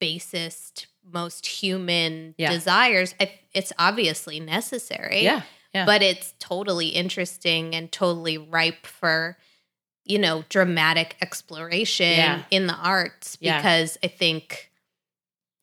basest 0.00 0.86
most 1.02 1.46
human 1.46 2.34
Yeah. 2.38 2.50
desires 2.50 3.14
I, 3.20 3.32
it's 3.54 3.72
obviously 3.78 4.40
necessary 4.40 5.22
yeah, 5.22 5.42
yeah. 5.72 5.86
but 5.86 6.02
it's 6.02 6.34
totally 6.38 6.88
interesting 6.88 7.74
and 7.74 7.90
totally 7.90 8.36
ripe 8.38 8.86
for 8.86 9.38
you 10.06 10.18
know 10.18 10.44
dramatic 10.48 11.16
exploration 11.20 12.16
Yeah. 12.16 12.42
in 12.50 12.66
the 12.68 12.74
arts 12.74 13.36
Yeah. 13.40 13.58
because 13.58 13.98
i 14.02 14.06
think 14.06 14.70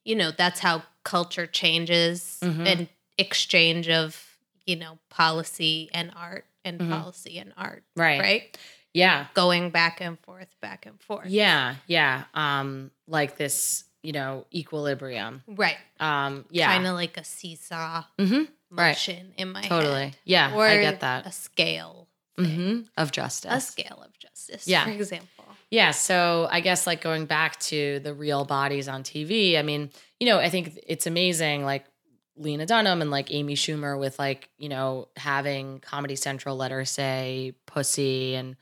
you 0.04 0.16
know 0.16 0.32
that's 0.32 0.60
how 0.60 0.84
culture 1.04 1.48
changes 1.48 2.40
Mhm. 2.44 2.68
and 2.68 2.88
exchange 3.18 3.90
of 3.90 4.38
you 4.66 4.76
know 4.76 5.00
policy 5.10 5.90
and 5.94 6.12
art 6.16 6.46
and 6.66 6.80
Mhm. 6.80 6.90
policy 6.90 7.40
and 7.40 7.54
art 7.58 7.84
right, 7.96 8.20
right 8.20 8.58
Yeah, 8.96 9.26
going 9.34 9.72
back 9.72 10.02
and 10.02 10.20
forth 10.20 10.50
back 10.62 10.86
and 10.86 11.02
forth 11.02 11.28
Yeah, 11.28 11.76
yeah. 11.88 12.26
Um, 12.36 12.92
like 13.08 13.38
this, 13.38 13.86
you 14.04 14.12
know, 14.12 14.46
equilibrium. 14.54 15.42
right 15.48 15.78
Um, 16.00 16.46
yeah. 16.52 16.68
kind 16.68 16.86
of 16.86 16.94
like 16.94 17.18
a 17.18 17.24
seesaw 17.24 18.04
hmm 18.20 18.44
Right. 18.70 18.90
motion 18.92 19.34
in 19.36 19.52
my 19.52 19.64
Totally. 19.64 20.06
head. 20.06 20.18
Yeah, 20.26 20.54
or 20.56 20.68
I 20.68 20.78
get 20.78 21.00
that. 21.00 21.26
a 21.26 21.32
scale 21.32 22.08
thing. 22.38 22.46
hmm 22.46 22.82
Of 22.98 23.12
justice. 23.12 23.52
a 23.52 23.60
scale 23.60 24.02
of 24.06 24.18
justice 24.18 24.68
Yeah. 24.68 24.86
for 24.86 24.92
example 24.92 25.46
Yeah. 25.70 25.92
So 25.92 26.48
I 26.52 26.60
guess 26.62 26.86
like 26.86 27.02
going 27.02 27.26
back 27.26 27.60
to 27.62 28.00
the 28.00 28.14
real 28.14 28.46
bodies 28.46 28.88
on 28.88 29.02
TV, 29.04 29.58
I 29.58 29.64
mean, 29.64 29.90
you 30.20 30.28
know, 30.28 30.38
I 30.40 30.50
think 30.50 30.78
it's 30.86 31.08
amazing, 31.08 31.66
like 31.66 31.86
Lena 32.36 32.66
Dunham 32.68 33.02
and 33.02 33.10
like 33.10 33.32
Amy 33.34 33.56
Schumer 33.56 34.00
with 34.00 34.20
like, 34.20 34.50
you 34.58 34.70
know, 34.70 35.08
having 35.18 35.80
Comedy 35.80 36.16
Central 36.16 36.56
let 36.58 36.70
her 36.72 36.86
say 36.86 37.54
pussy 37.66 38.36
and 38.36 38.56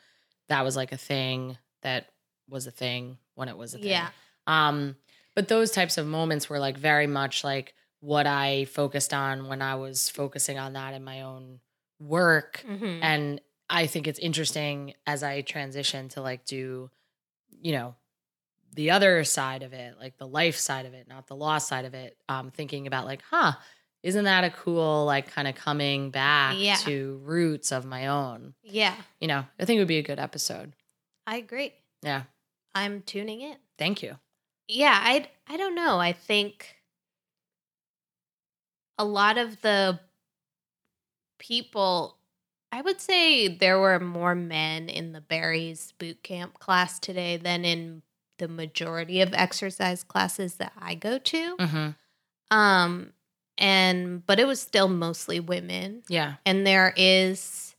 that 0.48 0.64
was 0.64 0.76
like 0.78 0.92
a 0.94 0.98
thing 0.98 1.58
that 1.82 2.08
was 2.50 2.66
a 2.68 2.72
thing 2.72 3.18
when 3.36 3.50
it 3.50 3.58
was 3.58 3.74
a 3.74 3.78
thing. 3.78 3.88
Yeah. 3.90 4.10
Um, 4.48 4.96
but 5.36 5.48
those 5.50 5.72
types 5.72 5.98
of 5.98 6.06
moments 6.08 6.50
were 6.50 6.60
like 6.60 6.78
very 6.78 7.08
much 7.08 7.44
like 7.44 7.74
what 8.00 8.26
I 8.28 8.66
focused 8.66 9.14
on 9.14 9.48
when 9.48 9.62
I 9.62 9.76
was 9.76 10.10
focusing 10.10 10.58
on 10.60 10.74
that 10.74 10.94
in 10.94 11.04
my 11.04 11.22
own 11.22 11.60
work. 12.00 12.64
Mhm. 12.68 13.00
And 13.02 13.42
I 13.72 13.88
think 13.88 14.08
it's 14.08 14.20
interesting 14.20 14.94
as 15.08 15.24
I 15.24 15.42
transition 15.42 16.10
to 16.10 16.22
like 16.22 16.46
do, 16.46 16.90
you 17.50 17.72
know, 17.72 17.96
the 18.74 18.92
other 18.92 19.24
side 19.24 19.64
of 19.64 19.74
it, 19.74 19.96
like 20.00 20.18
the 20.18 20.28
life 20.28 20.58
side 20.58 20.86
of 20.86 20.94
it, 20.94 21.08
not 21.08 21.28
the 21.28 21.36
law 21.36 21.58
side 21.58 21.86
of 21.86 21.94
it, 21.94 22.18
um, 22.30 22.52
thinking 22.52 22.86
about 22.88 23.06
like, 23.06 23.22
huh, 23.30 23.54
isn't 24.04 24.26
that 24.26 24.44
a 24.44 24.50
cool 24.50 25.06
like 25.06 25.32
kind 25.32 25.48
of 25.48 25.56
coming 25.56 26.10
back 26.12 26.56
Yeah. 26.58 26.76
to 26.78 27.20
roots 27.24 27.72
of 27.72 27.86
my 27.86 28.08
own? 28.08 28.54
Yeah, 28.64 28.96
You 29.20 29.28
know, 29.28 29.46
I 29.60 29.66
think 29.66 29.78
it 29.78 29.82
would 29.82 29.88
be 29.88 29.98
a 30.00 30.04
good 30.04 30.20
episode. 30.20 30.74
I 31.26 31.38
agree. 31.38 31.74
Yeah. 32.02 32.24
I'm 32.76 33.02
tuning 33.02 33.42
in. 33.42 33.58
Thank 33.78 34.02
you. 34.04 34.18
Yeah, 34.68 34.98
I 35.02 35.28
I 35.48 35.58
don't 35.58 35.76
know. 35.76 36.00
I 36.00 36.14
think 36.14 36.76
a 38.98 39.04
lot 39.06 39.38
of 39.38 39.62
the 39.62 40.00
people 41.40 42.18
I 42.72 42.82
would 42.82 43.02
say 43.02 43.48
there 43.48 43.80
were 43.80 44.00
more 44.00 44.34
men 44.36 44.88
in 44.90 45.12
the 45.12 45.22
Barry's 45.22 45.94
boot 46.00 46.24
camp 46.24 46.60
class 46.60 47.00
today 47.00 47.38
than 47.38 47.66
in 47.66 48.02
the 48.38 48.48
majority 48.48 49.22
of 49.22 49.34
exercise 49.34 50.04
classes 50.04 50.56
that 50.56 50.72
I 50.80 50.96
go 50.96 51.18
to. 51.20 51.58
Mm-hmm. 51.58 52.58
Um 52.58 53.14
and 53.58 54.26
but 54.26 54.40
it 54.40 54.48
was 54.48 54.60
still 54.62 54.88
mostly 54.88 55.40
women 55.40 56.04
Yeah. 56.10 56.36
and 56.46 56.66
there 56.66 56.94
is 56.98 57.76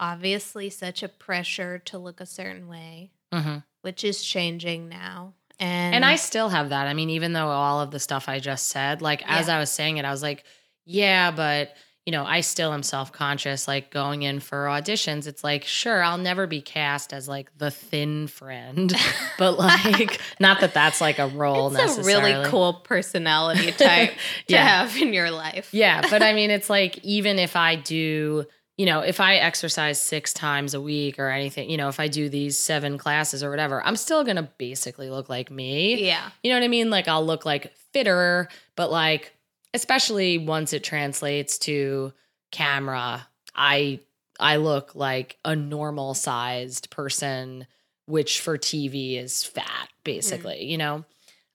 obviously 0.00 0.68
such 0.70 1.02
a 1.02 1.08
pressure 1.08 1.78
to 1.78 1.98
look 1.98 2.20
a 2.20 2.26
certain 2.26 2.68
way, 2.68 3.10
Mm-hmm. 3.32 3.58
which 3.80 4.04
is 4.04 4.22
changing 4.22 4.88
now. 4.90 5.32
And 5.58 5.94
And 5.94 6.04
I 6.04 6.16
still 6.16 6.48
have 6.50 6.68
that. 6.70 6.86
I 6.86 6.92
mean, 6.94 7.08
even 7.10 7.32
though 7.32 7.48
all 7.48 7.80
of 7.80 7.90
the 7.90 8.00
stuff 8.00 8.28
I 8.28 8.40
just 8.40 8.66
said, 8.68 9.00
like 9.00 9.22
as 9.26 9.48
I 9.48 9.58
was 9.58 9.70
saying 9.70 9.96
it, 9.96 10.04
I 10.04 10.10
was 10.10 10.22
like, 10.22 10.44
yeah, 10.84 11.30
but 11.30 11.74
you 12.06 12.10
know, 12.12 12.24
I 12.24 12.40
still 12.40 12.72
am 12.72 12.82
self 12.82 13.12
conscious. 13.12 13.68
Like 13.68 13.90
going 13.90 14.22
in 14.22 14.40
for 14.40 14.64
auditions, 14.66 15.26
it's 15.26 15.44
like, 15.44 15.64
sure, 15.64 16.02
I'll 16.02 16.18
never 16.18 16.46
be 16.46 16.60
cast 16.60 17.12
as 17.12 17.28
like 17.28 17.56
the 17.58 17.70
thin 17.70 18.26
friend, 18.26 18.92
but 19.38 19.56
like, 19.58 20.20
not 20.40 20.60
that 20.60 20.74
that's 20.74 21.00
like 21.00 21.18
a 21.18 21.28
role 21.28 21.74
it's 21.76 21.98
a 21.98 22.02
really 22.02 22.48
cool 22.50 22.74
personality 22.74 23.70
type 23.72 24.10
to 24.48 24.54
Yeah. 24.54 24.64
have 24.84 24.96
in 24.96 25.12
your 25.12 25.30
life. 25.30 25.68
Yeah, 25.72 26.02
but 26.10 26.22
I 26.22 26.32
mean, 26.34 26.50
it's 26.50 26.68
like 26.68 26.98
even 27.04 27.38
if 27.38 27.54
I 27.54 27.76
do, 27.76 28.46
you 28.78 28.86
know, 28.86 29.00
if 29.00 29.20
I 29.20 29.36
exercise 29.36 30.00
six 30.02 30.32
times 30.32 30.74
a 30.74 30.80
week 30.80 31.18
or 31.20 31.28
anything, 31.28 31.70
you 31.70 31.76
know, 31.76 31.88
if 31.88 32.00
I 32.00 32.08
do 32.08 32.28
these 32.28 32.58
seven 32.58 32.98
classes 32.98 33.44
or 33.44 33.50
whatever, 33.50 33.80
I'm 33.84 33.96
still 33.96 34.24
gonna 34.24 34.50
basically 34.58 35.08
look 35.10 35.28
like 35.28 35.50
me. 35.52 36.04
Yeah. 36.06 36.30
You 36.42 36.50
know 36.50 36.56
what 36.58 36.64
I 36.64 36.68
mean? 36.68 36.90
Like 36.90 37.06
I'll 37.06 37.24
look 37.24 37.44
like 37.44 37.72
fitter, 37.92 38.48
but 38.74 38.90
like 38.90 39.34
especially 39.74 40.38
once 40.38 40.72
it 40.72 40.84
translates 40.84 41.58
to 41.60 42.12
camera, 42.50 43.26
I 43.54 44.00
I 44.40 44.56
look 44.56 44.94
like 44.94 45.38
a 45.44 45.54
normal 45.56 46.14
sized 46.14 46.90
person, 46.90 47.66
which 48.06 48.40
for 48.40 48.58
TV 48.58 49.16
is 49.18 49.44
fat, 49.44 49.88
basically, 50.04 50.64
you 50.64 50.78
know? 50.78 51.04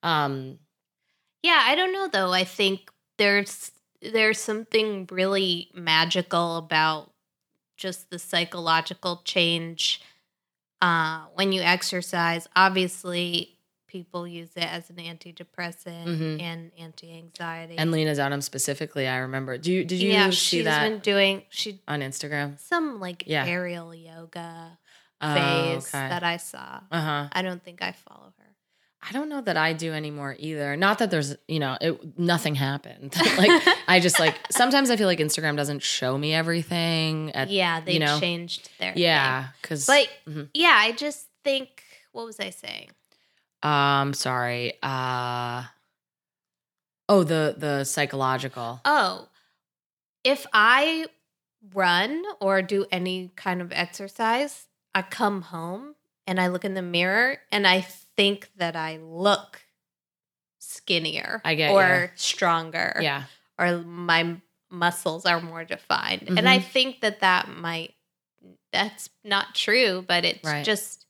Um 0.03 0.59
Yeah, 1.43 1.61
I 1.65 1.75
don't 1.75 1.93
know 1.93 2.07
though. 2.07 2.31
I 2.33 2.43
think 2.43 2.91
there's 3.17 3.71
there's 4.01 4.39
something 4.39 5.07
really 5.11 5.69
magical 5.73 6.57
about 6.57 7.11
just 7.77 8.09
the 8.09 8.19
psychological 8.19 9.21
change 9.25 10.01
uh 10.81 11.25
when 11.35 11.51
you 11.51 11.61
exercise. 11.61 12.47
Obviously, 12.55 13.56
people 13.87 14.27
use 14.27 14.49
it 14.55 14.63
as 14.65 14.89
an 14.89 14.97
antidepressant 14.97 16.05
Mhm. 16.05 16.41
and 16.41 16.71
anti-anxiety. 16.77 17.77
and 17.77 17.91
Lena 17.91 18.15
Dunham 18.15 18.41
specifically, 18.41 19.07
I 19.07 19.17
remember. 19.17 19.57
Do 19.57 19.71
you 19.71 19.85
did 19.85 19.99
you 20.01 20.11
yeah, 20.11 20.29
see 20.29 20.35
she's 20.35 20.65
that 20.65 20.83
been 20.89 20.99
doing 20.99 21.43
she 21.49 21.79
on 21.87 22.01
Instagram? 22.01 22.59
some 22.59 22.99
like 22.99 23.23
Yeah. 23.25 23.45
aerial 23.45 23.93
yoga 23.95 24.77
Oh, 25.19 25.33
phase 25.33 25.87
okay. 25.93 26.09
that 26.09 26.23
I 26.23 26.37
saw. 26.37 26.81
Uh-huh. 26.91 27.27
I 27.31 27.41
don't 27.41 27.63
think 27.63 27.81
I 27.81 27.91
follow 27.93 28.33
her. 28.37 28.43
I 29.01 29.11
don't 29.13 29.29
know 29.29 29.41
that 29.41 29.57
I 29.57 29.73
do 29.73 29.93
anymore 29.93 30.35
either. 30.37 30.75
Not 30.75 30.99
that 30.99 31.09
there's, 31.11 31.35
you 31.47 31.59
know, 31.59 31.77
it, 31.79 32.19
nothing 32.19 32.55
happened. 32.55 33.15
like 33.37 33.63
I 33.87 33.99
just 33.99 34.19
like 34.19 34.35
sometimes 34.51 34.89
I 34.89 34.97
feel 34.97 35.07
like 35.07 35.19
Instagram 35.19 35.55
doesn't 35.55 35.81
show 35.81 36.17
me 36.17 36.33
everything. 36.33 37.31
At, 37.33 37.49
yeah, 37.49 37.79
they 37.79 37.93
you 37.93 37.99
know, 37.99 38.19
changed 38.19 38.69
their 38.79 38.93
yeah, 38.95 39.47
because 39.61 39.85
But 39.87 40.09
Mhm. 40.27 40.49
yeah, 40.53 40.75
I 40.77 40.91
just 40.91 41.27
think 41.43 41.83
what 42.11 42.25
was 42.25 42.39
I 42.39 42.49
saying? 42.49 42.89
Um, 43.63 44.13
sorry. 44.13 44.73
Uh, 44.83 45.63
oh, 47.09 47.23
the 47.23 47.55
the 47.57 47.83
psychological. 47.83 48.81
Oh, 48.85 49.29
if 50.23 50.45
I 50.53 51.07
run 51.73 52.23
or 52.39 52.61
do 52.61 52.85
any 52.91 53.31
kind 53.35 53.61
of 53.61 53.71
exercise, 53.71 54.67
I 54.93 55.01
come 55.01 55.43
home 55.43 55.95
and 56.27 56.39
I 56.39 56.47
look 56.47 56.65
in 56.65 56.73
the 56.73 56.81
mirror 56.81 57.39
and 57.51 57.67
I 57.67 57.81
think 57.81 58.49
that 58.57 58.75
I 58.75 58.97
look 58.97 59.61
skinnier 60.59 61.41
I 61.45 61.55
get 61.55 61.71
or 61.71 62.11
stronger 62.15 62.99
Yeah, 63.01 63.23
or 63.59 63.79
my 63.79 64.37
muscles 64.69 65.25
are 65.25 65.41
more 65.41 65.63
defined. 65.63 66.27
And 66.27 66.49
I 66.49 66.59
Mhm. 66.59 66.63
think 66.65 67.01
that 67.01 67.21
that 67.21 67.49
might 67.49 67.93
that's 68.71 69.09
not 69.23 69.55
true, 69.55 70.03
but 70.07 70.23
it's 70.25 70.45
Right. 70.45 70.63
just 70.65 71.06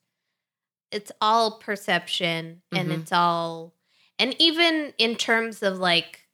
it's 0.91 1.11
all 1.21 1.59
perception 1.59 2.61
and 2.71 2.89
Mhm. 2.89 3.01
it's 3.01 3.11
all 3.11 3.73
and 4.19 4.35
even 4.39 4.93
in 4.97 5.15
terms 5.15 5.61
of 5.61 5.77
like 5.77 6.27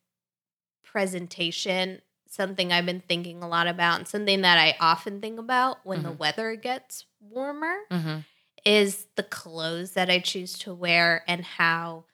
presentation, 0.84 2.02
something 2.30 2.72
I've 2.72 2.86
been 2.86 3.02
thinking 3.02 3.44
a 3.44 3.48
lot 3.48 3.68
about 3.68 3.98
and 4.00 4.08
something 4.08 4.42
that 4.42 4.58
I 4.58 4.76
often 4.80 5.22
think 5.22 5.40
about 5.40 5.86
when 5.86 6.04
the 6.04 6.12
Mhm. 6.14 6.18
weather 6.18 6.56
gets 6.56 7.06
warmer 7.20 7.76
hmm 7.92 8.20
is 8.66 9.08
the 9.16 9.24
clothes 9.24 9.92
that 9.92 10.10
I 10.10 10.20
choose 10.20 10.58
to 10.60 10.74
wear 10.74 11.24
and 11.28 11.44
how 11.44 12.06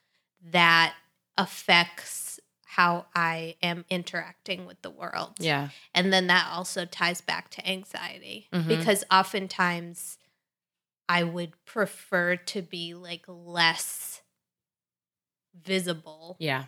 that 0.42 0.96
affects 1.38 2.40
how 2.64 3.06
I 3.14 3.56
am 3.62 3.84
interacting 3.88 4.66
with 4.66 4.82
the 4.82 4.90
world. 4.90 5.36
yeah, 5.38 5.68
And 5.94 6.12
then 6.12 6.26
that 6.26 6.48
also 6.50 6.84
ties 6.86 7.20
back 7.20 7.50
to 7.50 7.68
anxiety 7.68 8.48
Mhm. 8.52 8.66
because 8.66 9.04
oftentimes 9.12 10.18
I 11.10 11.24
would 11.24 11.52
prefer 11.64 12.36
to 12.36 12.62
be 12.62 12.94
like 12.94 13.24
less 13.26 14.22
visible 15.60 16.36
yeah, 16.38 16.66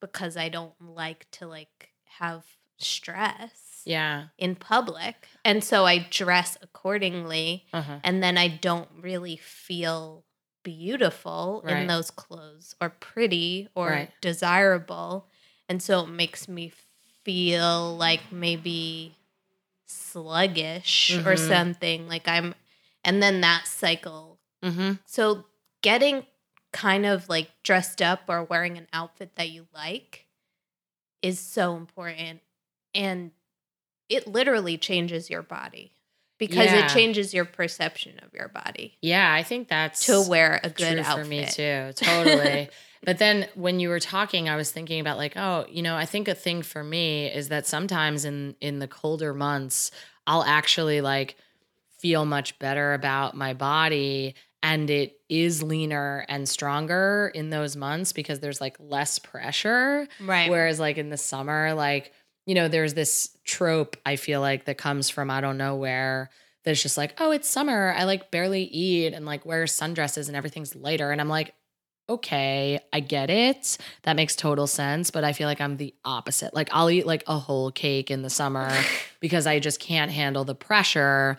because 0.00 0.36
I 0.36 0.48
don't 0.48 0.80
like 0.80 1.26
to 1.32 1.48
like 1.48 1.90
have 2.04 2.44
stress 2.78 3.82
yeah. 3.84 4.26
in 4.38 4.54
public. 4.54 5.26
And 5.44 5.64
so 5.64 5.84
I 5.84 6.06
dress 6.10 6.56
accordingly 6.62 7.66
Uh-huh. 7.72 7.98
and 8.04 8.22
then 8.22 8.38
I 8.38 8.46
don't 8.46 8.88
really 9.00 9.36
feel 9.36 10.24
beautiful 10.62 11.64
in 11.66 11.88
those 11.88 12.12
clothes 12.12 12.76
or 12.80 12.90
pretty 12.90 13.68
or 13.74 13.90
Right. 13.90 14.10
desirable. 14.20 15.26
And 15.68 15.82
so 15.82 16.04
it 16.04 16.08
makes 16.08 16.46
me 16.46 16.72
feel 17.24 17.96
like 17.96 18.30
maybe 18.30 19.16
sluggish 19.86 21.10
or 21.18 21.34
Mhm. 21.34 21.48
something. 21.48 22.08
Like 22.08 22.28
I'm, 22.28 22.54
and 23.06 23.22
then 23.22 23.40
that 23.40 23.66
cycle. 23.66 24.38
hmm 24.62 24.92
So 25.06 25.44
getting 25.82 26.26
kind 26.72 27.06
of 27.06 27.28
like 27.30 27.48
dressed 27.62 28.02
up 28.02 28.22
or 28.28 28.44
wearing 28.44 28.76
an 28.76 28.86
outfit 28.92 29.36
that 29.36 29.48
you 29.48 29.66
like 29.74 30.26
is 31.22 31.38
so 31.40 31.76
important. 31.76 32.40
And 32.94 33.30
it 34.08 34.26
literally 34.26 34.76
changes 34.76 35.30
your 35.30 35.42
body 35.42 35.92
because 36.38 36.66
Yeah. 36.66 36.84
it 36.86 36.90
changes 36.90 37.32
your 37.32 37.44
perception 37.44 38.18
of 38.22 38.32
your 38.34 38.48
body 38.48 38.98
Yeah, 39.00 39.32
I 39.32 39.42
think 39.42 39.68
that's 39.68 40.06
to 40.06 40.20
wear 40.28 40.60
a 40.62 40.68
good 40.68 40.94
true 40.94 41.00
outfit. 41.00 41.24
for 41.24 41.28
me 41.30 41.46
too. 41.46 41.92
Totally. 41.96 42.68
but 43.04 43.18
then 43.18 43.48
when 43.54 43.80
you 43.80 43.88
were 43.88 44.00
talking, 44.00 44.48
I 44.48 44.56
was 44.56 44.70
thinking 44.70 45.00
about 45.00 45.16
like, 45.16 45.32
oh, 45.36 45.64
you 45.70 45.82
know, 45.82 45.96
I 45.96 46.04
think 46.04 46.28
a 46.28 46.34
thing 46.34 46.62
for 46.62 46.84
me 46.84 47.26
is 47.26 47.48
that 47.48 47.66
sometimes 47.66 48.24
in 48.24 48.54
in 48.60 48.78
the 48.80 48.88
colder 48.88 49.32
months, 49.32 49.90
I'll 50.26 50.44
actually 50.44 51.00
like 51.00 51.36
feel 51.98 52.24
much 52.24 52.58
better 52.58 52.94
about 52.94 53.36
my 53.36 53.54
body 53.54 54.34
and 54.62 54.90
it 54.90 55.20
is 55.28 55.62
leaner 55.62 56.24
and 56.28 56.48
stronger 56.48 57.30
in 57.34 57.50
those 57.50 57.76
months 57.76 58.12
because 58.12 58.40
there's 58.40 58.60
like 58.60 58.76
less 58.80 59.18
pressure. 59.18 60.08
Right. 60.20 60.50
Whereas 60.50 60.80
like 60.80 60.98
in 60.98 61.08
the 61.08 61.16
summer, 61.16 61.72
like, 61.74 62.12
you 62.46 62.54
know, 62.54 62.68
there's 62.68 62.94
this 62.94 63.36
trope 63.44 63.96
I 64.04 64.16
feel 64.16 64.40
like 64.40 64.64
that 64.64 64.78
comes 64.78 65.08
from 65.08 65.30
I 65.30 65.40
don't 65.40 65.58
know 65.58 65.76
where 65.76 66.30
that's 66.64 66.82
just 66.82 66.96
like, 66.96 67.14
oh, 67.20 67.30
it's 67.30 67.48
summer. 67.48 67.94
I 67.96 68.04
like 68.04 68.32
barely 68.32 68.64
eat 68.64 69.12
and 69.14 69.24
like 69.24 69.46
wear 69.46 69.64
sundresses 69.64 70.26
and 70.26 70.36
everything's 70.36 70.74
lighter. 70.74 71.12
And 71.12 71.20
I'm 71.20 71.28
like, 71.28 71.54
okay, 72.08 72.80
I 72.92 73.00
get 73.00 73.30
it. 73.30 73.78
That 74.02 74.16
makes 74.16 74.36
total 74.36 74.66
sense. 74.66 75.10
But 75.10 75.22
I 75.22 75.32
feel 75.32 75.46
like 75.46 75.60
I'm 75.60 75.76
the 75.76 75.94
opposite. 76.04 76.54
Like 76.54 76.68
I'll 76.72 76.90
eat 76.90 77.06
like 77.06 77.24
a 77.26 77.38
whole 77.38 77.70
cake 77.70 78.10
in 78.10 78.22
the 78.22 78.30
summer 78.30 78.70
because 79.20 79.46
I 79.46 79.60
just 79.60 79.80
can't 79.80 80.10
handle 80.10 80.44
the 80.44 80.54
pressure 80.54 81.36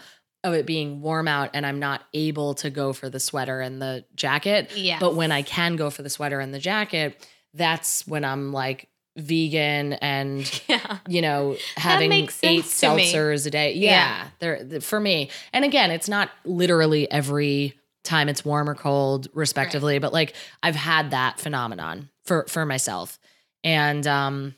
of 0.47 0.53
it 0.53 0.65
being 0.65 1.01
warm 1.01 1.27
out 1.27 1.51
and 1.53 1.65
I'm 1.65 1.79
not 1.79 2.03
able 2.13 2.55
to 2.55 2.69
go 2.69 2.93
for 2.93 3.09
the 3.09 3.19
sweater 3.19 3.61
and 3.61 3.81
the 3.81 4.05
jacket. 4.15 4.71
yeah. 4.75 4.99
But 4.99 5.15
when 5.15 5.31
I 5.31 5.41
can 5.41 5.75
go 5.75 5.89
for 5.89 6.01
the 6.01 6.09
sweater 6.09 6.39
and 6.39 6.53
the 6.53 6.59
jacket, 6.59 7.27
that's 7.53 8.07
when 8.07 8.25
I'm 8.25 8.51
like 8.51 8.89
vegan 9.17 9.93
and 9.93 10.61
yeah. 10.67 10.99
you 11.07 11.21
know 11.21 11.57
having 11.75 12.11
eight 12.11 12.29
to 12.29 12.47
me. 12.47 12.61
seltzers 12.61 13.45
a 13.45 13.49
day. 13.49 13.73
Yeah. 13.73 13.89
Yeah, 13.91 14.27
they're 14.39 14.63
th- 14.63 14.83
for 14.83 14.99
me. 14.99 15.29
And 15.53 15.65
again, 15.65 15.91
it's 15.91 16.09
not 16.09 16.29
literally 16.45 17.09
every 17.11 17.73
time 18.03 18.29
it's 18.29 18.45
warm 18.45 18.69
or 18.69 18.75
cold, 18.75 19.27
respectively. 19.33 19.99
But 19.99 20.13
like 20.13 20.33
I've 20.63 20.75
had 20.75 21.11
that 21.11 21.39
phenomenon 21.39 22.09
for 22.25 22.45
for 22.47 22.65
myself. 22.65 23.19
And 23.63 24.05
um, 24.07 24.55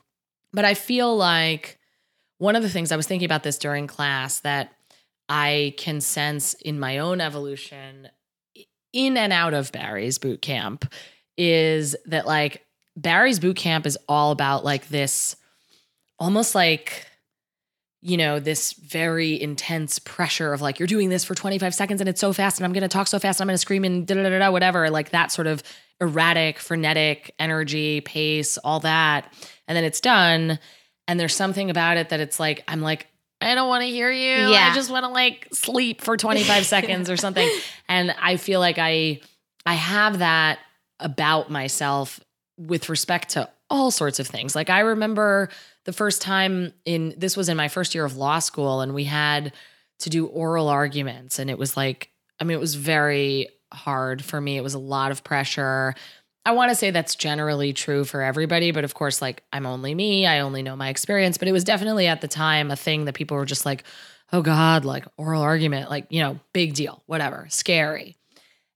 but 0.54 0.66
I 0.66 0.74
feel 0.74 1.16
like 1.16 1.80
one 2.38 2.56
of 2.56 2.64
the 2.64 2.70
things 2.70 2.92
I 2.92 2.96
was 2.98 3.08
thinking 3.08 3.26
about 3.26 3.44
this 3.44 3.58
during 3.58 3.88
class 3.88 4.40
that 4.42 4.74
I 5.30 5.76
can 5.78 6.02
sense 6.02 6.56
in 6.56 6.80
my 6.80 6.98
own 6.98 7.22
evolution 7.22 8.10
in 8.92 9.16
and 9.16 9.32
out 9.32 9.54
of 9.54 9.72
Barry's 9.72 10.18
boot 10.18 10.42
camp 10.42 10.92
is 11.38 11.96
that 12.08 12.26
like 12.26 12.66
Barry's 12.98 13.40
boot 13.40 13.56
camp 13.56 13.86
is 13.86 13.98
all 14.10 14.32
about 14.32 14.66
like 14.66 14.90
this 14.90 15.36
almost 16.18 16.56
like 16.56 17.06
you 18.02 18.18
know 18.18 18.40
this 18.40 18.74
very 18.74 19.40
intense 19.40 20.00
pressure 20.00 20.54
of 20.54 20.62
like 20.62 20.80
you're 20.80 20.88
doing 20.88 21.10
this 21.10 21.24
for 21.24 21.36
25 21.36 21.76
seconds 21.76 22.02
and 22.02 22.10
it's 22.10 22.22
so 22.22 22.34
fast 22.34 22.58
and 22.58 22.66
I'm 22.66 22.74
going 22.74 22.82
to 22.82 22.88
talk 22.88 23.08
so 23.08 23.20
fast 23.20 23.40
and 23.40 23.46
I'm 23.46 23.48
going 23.50 23.56
to 23.56 23.60
scream 23.62 23.84
and 23.84 24.08
da 24.08 24.16
da 24.16 24.40
da 24.40 24.52
whatever 24.52 24.90
like 24.90 25.12
that 25.12 25.32
sort 25.32 25.48
of 25.48 25.62
erratic 26.02 26.60
frenetic 26.60 27.34
energy 27.40 28.02
pace 28.02 28.58
all 28.60 28.80
that. 28.82 29.32
And 29.68 29.76
then 29.76 29.84
it's 29.84 30.00
done 30.00 30.60
and 31.08 31.20
there's 31.20 31.36
something 31.36 31.70
about 31.70 31.98
it 31.98 32.10
that 32.10 32.20
it's 32.20 32.40
like 32.40 32.64
I'm 32.68 32.82
like 32.82 33.08
I 33.42 33.56
don't 33.56 33.70
want 33.70 33.84
to 33.84 33.90
hear 33.90 34.12
you. 34.12 34.50
Yeah. 34.50 34.70
I 34.72 34.76
just 34.76 34.92
want 34.92 35.06
to 35.06 35.10
like 35.12 35.48
sleep 35.54 36.02
for 36.02 36.18
25 36.18 36.66
seconds 36.66 37.10
or 37.10 37.18
something. 37.18 37.50
And 37.88 38.14
I 38.22 38.38
feel 38.38 38.60
like 38.60 38.78
I 38.78 39.22
I 39.66 39.74
have 39.76 40.20
that 40.20 40.60
about 41.00 41.50
myself 41.50 42.20
with 42.58 42.90
respect 42.90 43.30
to 43.30 43.50
all 43.70 43.92
sorts 43.92 44.20
of 44.20 44.28
things. 44.28 44.56
Like 44.56 44.70
I 44.70 44.80
remember 44.80 45.50
the 45.86 45.94
first 45.94 46.22
time 46.22 46.74
in 46.86 47.14
this 47.18 47.38
was 47.38 47.50
in 47.50 47.58
my 47.58 47.68
first 47.68 47.96
year 47.96 48.04
of 48.04 48.18
law 48.18 48.40
school 48.40 48.82
and 48.82 48.94
we 48.94 49.06
had 49.06 49.54
to 50.00 50.10
do 50.10 50.28
oral 50.28 50.68
arguments 50.68 51.40
and 51.40 51.50
it 51.50 51.58
was 51.58 51.76
like 51.76 52.10
I 52.40 52.44
mean 52.44 52.58
it 52.58 52.62
was 52.62 52.76
very 52.76 53.50
hard 53.72 54.24
for 54.24 54.42
me. 54.42 54.58
It 54.58 54.64
was 54.64 54.74
a 54.74 54.80
lot 54.80 55.12
of 55.12 55.24
pressure. 55.24 55.94
I 56.46 56.52
want 56.52 56.70
to 56.72 56.76
say 56.76 56.90
that's 56.92 57.16
generally 57.16 57.74
true 57.74 58.06
for 58.06 58.22
everybody, 58.22 58.72
but 58.72 58.84
of 58.84 58.94
course, 58.94 59.22
like 59.22 59.44
I'm 59.54 59.66
only 59.66 59.94
me. 59.94 60.26
I 60.26 60.40
only 60.40 60.64
know 60.64 60.76
my 60.76 60.90
experience. 60.90 61.38
But 61.38 61.48
it 61.48 61.52
was 61.52 61.64
definitely 61.64 62.08
at 62.08 62.22
the 62.22 62.28
time 62.28 62.72
a 62.72 62.76
thing 62.76 63.06
that 63.06 63.14
people 63.14 63.38
were 63.38 63.46
just 63.46 63.66
like, 63.66 63.84
oh 64.32 64.42
God, 64.42 64.86
like 64.86 65.06
oral 65.18 65.42
argument, 65.42 65.90
like, 65.90 66.06
you 66.10 66.22
know, 66.22 66.40
big 66.54 66.74
deal, 66.74 67.04
whatever, 67.08 67.46
scary. 67.50 68.16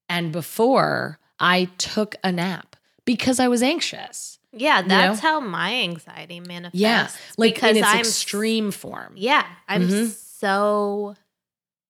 And 0.10 0.32
before 0.32 1.20
I 1.40 1.66
took 1.78 2.16
a 2.24 2.32
nap 2.32 2.76
because 3.06 3.40
I 3.40 3.48
was 3.48 3.64
anxious. 3.64 4.40
Yeah, 4.52 4.84
that's 4.84 5.20
how 5.20 5.40
my 5.40 5.74
anxiety 5.82 6.40
manifests. 6.40 6.80
Yeah. 6.80 7.08
Like 7.38 7.56
because 7.56 7.72
in 7.72 7.78
its 7.78 7.88
I'm 7.88 8.00
extreme 8.02 8.70
form. 8.72 9.14
Yeah, 9.16 9.46
I'm 9.68 9.88
Mhm. 9.88 10.10
so 10.12 11.16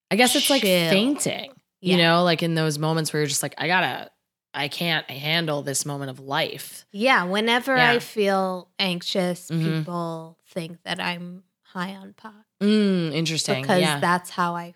I 0.09 0.15
guess 0.15 0.35
it's 0.35 0.49
like 0.49 0.61
Chill. 0.61 0.89
fainting, 0.89 1.51
you 1.81 1.97
know, 1.97 2.23
like 2.23 2.41
in 2.43 2.53
those 2.55 2.77
moments 2.79 3.11
where 3.11 3.21
you're 3.21 3.27
just 3.27 3.43
like, 3.43 3.55
I 3.57 3.67
gotta, 3.67 4.09
I 4.53 4.67
can't 4.67 5.09
handle 5.09 5.61
this 5.63 5.85
moment 5.85 6.11
of 6.11 6.19
life. 6.19 6.85
yeah. 6.91 7.23
Whenever 7.23 7.75
Yeah. 7.75 7.91
I 7.91 7.99
feel 7.99 8.69
anxious, 8.79 9.49
Mhm. 9.49 9.79
people 9.79 10.37
think 10.49 10.83
that 10.83 10.99
I'm 10.99 11.43
high 11.63 11.95
on 11.95 12.13
pot 12.13 12.45
Mm, 12.61 13.13
interesting. 13.13 13.61
because 13.63 13.81
yeah. 13.81 13.99
that's 13.99 14.29
how 14.29 14.55
I 14.55 14.75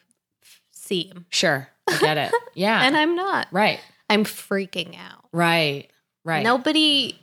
seem, 0.71 1.25
sure. 1.29 1.69
I 1.87 1.97
get 1.99 2.17
it. 2.17 2.33
Yeah. 2.55 2.81
and 2.83 2.97
I'm 2.97 3.15
not. 3.15 3.47
right. 3.51 3.79
I'm 4.09 4.23
freaking 4.23 4.97
out. 4.97 5.25
Right. 5.31 5.89
Right. 6.23 6.43
Nobody 6.43 7.19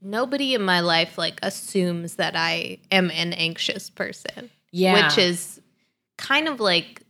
nobody 0.00 0.54
in 0.54 0.62
my 0.62 0.80
life 0.80 1.16
like 1.16 1.38
assumes 1.42 2.16
that 2.16 2.34
I 2.36 2.78
am 2.92 3.10
an 3.10 3.32
anxious 3.32 3.88
person, 3.90 4.50
Yeah. 4.70 5.06
which 5.06 5.16
is 5.18 5.60
kind 6.18 6.46
of 6.48 6.60
like 6.60 7.02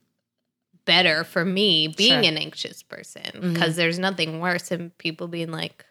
better 0.85 1.25
for 1.25 1.45
me 1.45 1.89
being 1.89 2.23
Sure. 2.23 2.31
an 2.33 2.37
anxious 2.37 2.83
person 2.83 3.53
because 3.55 3.77
there's 3.77 3.99
nothing 3.99 4.41
worse 4.41 4.69
than 4.69 4.91
people 4.99 5.29
being 5.29 5.51
like 5.51 5.85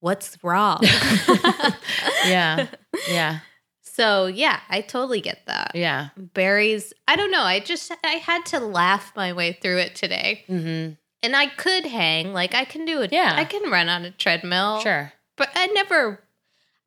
what's 0.00 0.38
wrong? 0.44 0.78
yeah. 2.26 2.66
Yeah. 3.08 3.40
So, 3.82 4.26
yeah, 4.26 4.60
I 4.68 4.82
totally 4.82 5.20
get 5.20 5.40
that. 5.46 5.72
Yeah. 5.74 6.08
Barry's, 6.16 6.92
I 7.08 7.16
don't 7.16 7.30
know, 7.30 7.42
I 7.42 7.60
just 7.60 7.90
I 8.04 8.10
had 8.12 8.44
to 8.46 8.60
laugh 8.60 9.12
my 9.16 9.32
way 9.32 9.54
through 9.60 9.78
it 9.78 9.94
today. 9.94 10.44
Mm-hmm. 10.48 10.92
And 11.22 11.34
I 11.36 11.46
could 11.46 11.86
hang, 11.86 12.32
like 12.32 12.54
I 12.54 12.64
can 12.66 12.84
do 12.84 13.00
it. 13.02 13.12
Yeah. 13.12 13.32
I 13.34 13.44
can 13.44 13.70
run 13.70 13.88
on 13.88 14.04
a 14.04 14.10
treadmill. 14.10 14.80
Sure. 14.80 15.12
But 15.36 15.48
I 15.54 15.66
never. 15.68 16.20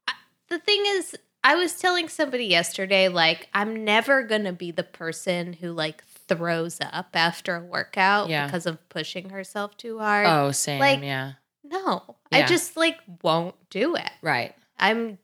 I- 0.07 0.13
The 0.49 0.59
thing 0.59 0.83
is, 0.85 1.15
I 1.43 1.55
was 1.55 1.73
telling 1.79 2.09
somebody 2.09 2.45
yesterday, 2.45 3.07
like, 3.07 3.47
I'm 3.53 3.83
never 3.83 4.23
going 4.23 4.43
to 4.43 4.53
be 4.53 4.71
the 4.71 4.83
person 4.83 5.53
who, 5.53 5.71
like, 5.71 6.03
throws 6.29 6.79
up 6.81 7.09
after 7.15 7.55
a 7.57 7.63
workout 7.63 8.29
Yeah. 8.29 8.45
because 8.45 8.65
of 8.65 8.87
pushing 8.89 9.29
herself 9.29 9.75
too 9.75 9.99
hard. 9.99 10.25
Oh, 10.27 10.51
same. 10.51 10.79
Like- 10.79 11.01
yeah. 11.01 11.33
No, 11.63 12.15
I 12.31 12.43
just, 12.43 12.77
like, 12.77 12.97
won't 13.21 13.55
do 13.69 13.95
it. 13.95 14.09
Right. 14.21 14.55
I'm, 14.79 15.19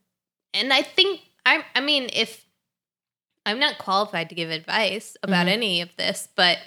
and 0.54 0.72
I 0.74 0.82
think, 0.84 1.22
I'm, 1.46 1.64
I 1.74 1.80
mean, 1.82 2.10
if 2.14 2.46
I'm 3.46 3.58
not 3.60 3.78
qualified 3.78 4.30
to 4.30 4.36
give 4.36 4.50
advice 4.52 5.16
about 5.24 5.48
Mhm. 5.48 5.52
any 5.52 5.82
of 5.82 5.96
this, 5.96 6.28
but 6.36 6.60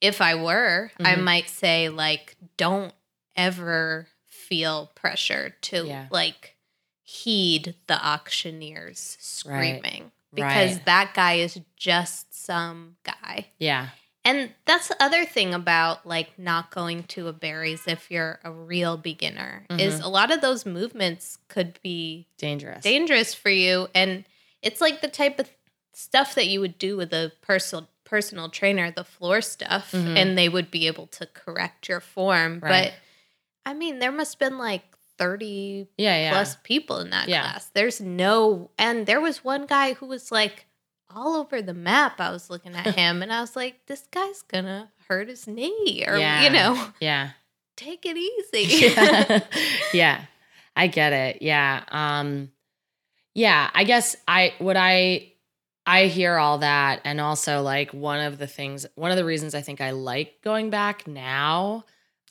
if 0.00 0.20
I 0.22 0.34
were, 0.36 0.90
I 1.00 1.14
Mhm. 1.16 1.22
might 1.24 1.48
say, 1.50 1.88
like, 1.88 2.36
don't 2.56 2.94
ever 3.34 4.08
feel 4.26 4.86
pressure 4.94 5.56
to, 5.62 5.86
Yeah. 5.86 6.06
like, 6.10 6.56
heed 7.02 7.74
the 7.88 8.04
auctioneers 8.06 9.42
Right. 9.46 9.82
Because 10.36 10.74
Right. 10.76 10.84
that 10.86 11.14
guy 11.14 11.34
is 11.34 11.58
just 11.76 12.32
some 12.44 12.96
guy. 13.02 13.46
Yeah. 13.58 13.88
And 14.24 14.52
that's 14.64 14.88
the 14.88 15.00
other 15.02 15.24
thing 15.24 15.54
about 15.54 16.04
like 16.06 16.36
not 16.38 16.70
going 16.72 17.04
to 17.04 17.28
a 17.28 17.32
Barry's 17.32 17.86
if 17.86 18.10
you're 18.10 18.40
a 18.44 18.50
real 18.50 18.96
beginner 18.96 19.64
is 19.70 20.00
Mhm. 20.00 20.04
a 20.04 20.08
lot 20.08 20.30
of 20.32 20.40
those 20.40 20.66
movements 20.66 21.38
could 21.48 21.78
be 21.82 22.26
Dangerous. 22.36 22.82
dangerous 22.82 23.34
for 23.34 23.50
you 23.50 23.88
and 23.94 24.24
it's 24.62 24.80
like 24.80 25.00
the 25.00 25.06
type 25.08 25.38
of 25.38 25.48
stuff 25.92 26.34
that 26.34 26.46
you 26.48 26.60
would 26.60 26.76
do 26.76 26.96
with 26.96 27.12
a 27.12 27.32
personal 27.40 27.88
personal 28.02 28.48
trainer 28.48 28.90
the 28.90 29.04
floor 29.04 29.40
stuff 29.40 29.92
Mhm. 29.92 30.16
and 30.16 30.36
they 30.38 30.48
would 30.48 30.70
be 30.72 30.86
able 30.88 31.06
to 31.08 31.26
correct 31.26 31.88
your 31.88 32.00
form 32.00 32.58
Right. 32.60 32.92
but 32.92 32.94
i 33.70 33.74
mean 33.74 33.98
there 34.00 34.12
must 34.12 34.34
have 34.34 34.38
been 34.50 34.58
like 34.58 34.82
30 35.18 35.88
yeah. 35.98 36.16
Yeah. 36.18 36.32
plus 36.32 36.56
people 36.62 36.98
in 36.98 37.10
that 37.10 37.28
Yeah. 37.28 37.42
class 37.42 37.70
there's 37.74 38.00
no 38.00 38.70
and 38.78 39.06
there 39.06 39.20
was 39.20 39.42
one 39.44 39.66
guy 39.66 39.94
who 39.94 40.06
was 40.06 40.30
like 40.32 40.66
all 41.14 41.36
over 41.36 41.62
the 41.62 41.72
map 41.74 42.20
i 42.20 42.30
was 42.30 42.50
looking 42.50 42.74
at 42.74 42.94
him 42.96 43.22
and 43.22 43.32
i 43.32 43.40
was 43.40 43.56
like 43.56 43.86
this 43.86 44.04
guy's 44.10 44.42
gonna 44.42 44.90
hurt 45.08 45.28
his 45.28 45.46
knee 45.46 46.04
or 46.06 46.16
Yeah. 46.18 46.42
you 46.42 46.50
know 46.50 46.88
yeah. 47.00 47.30
take 47.76 48.04
it 48.04 48.16
easy 48.16 48.86
yeah. 48.96 49.40
yeah. 49.92 50.20
I 50.78 50.88
get 50.88 51.14
it. 51.14 51.40
Yeah. 51.40 51.84
Um 51.88 52.50
yeah, 53.34 53.70
I 53.74 53.84
guess 53.84 54.14
I 54.28 54.52
what 54.58 54.76
I 54.76 55.32
I 55.86 56.06
hear 56.06 56.36
all 56.36 56.58
that 56.58 57.00
and 57.04 57.18
also 57.20 57.62
like 57.62 57.94
one 57.94 58.20
of 58.20 58.36
the 58.36 58.46
things 58.46 58.84
one 58.94 59.10
of 59.10 59.16
the 59.16 59.24
reasons 59.24 59.54
I 59.54 59.62
think 59.62 59.80
I 59.80 59.92
like 59.92 60.42
going 60.42 60.68
back 60.68 61.06
now 61.06 61.84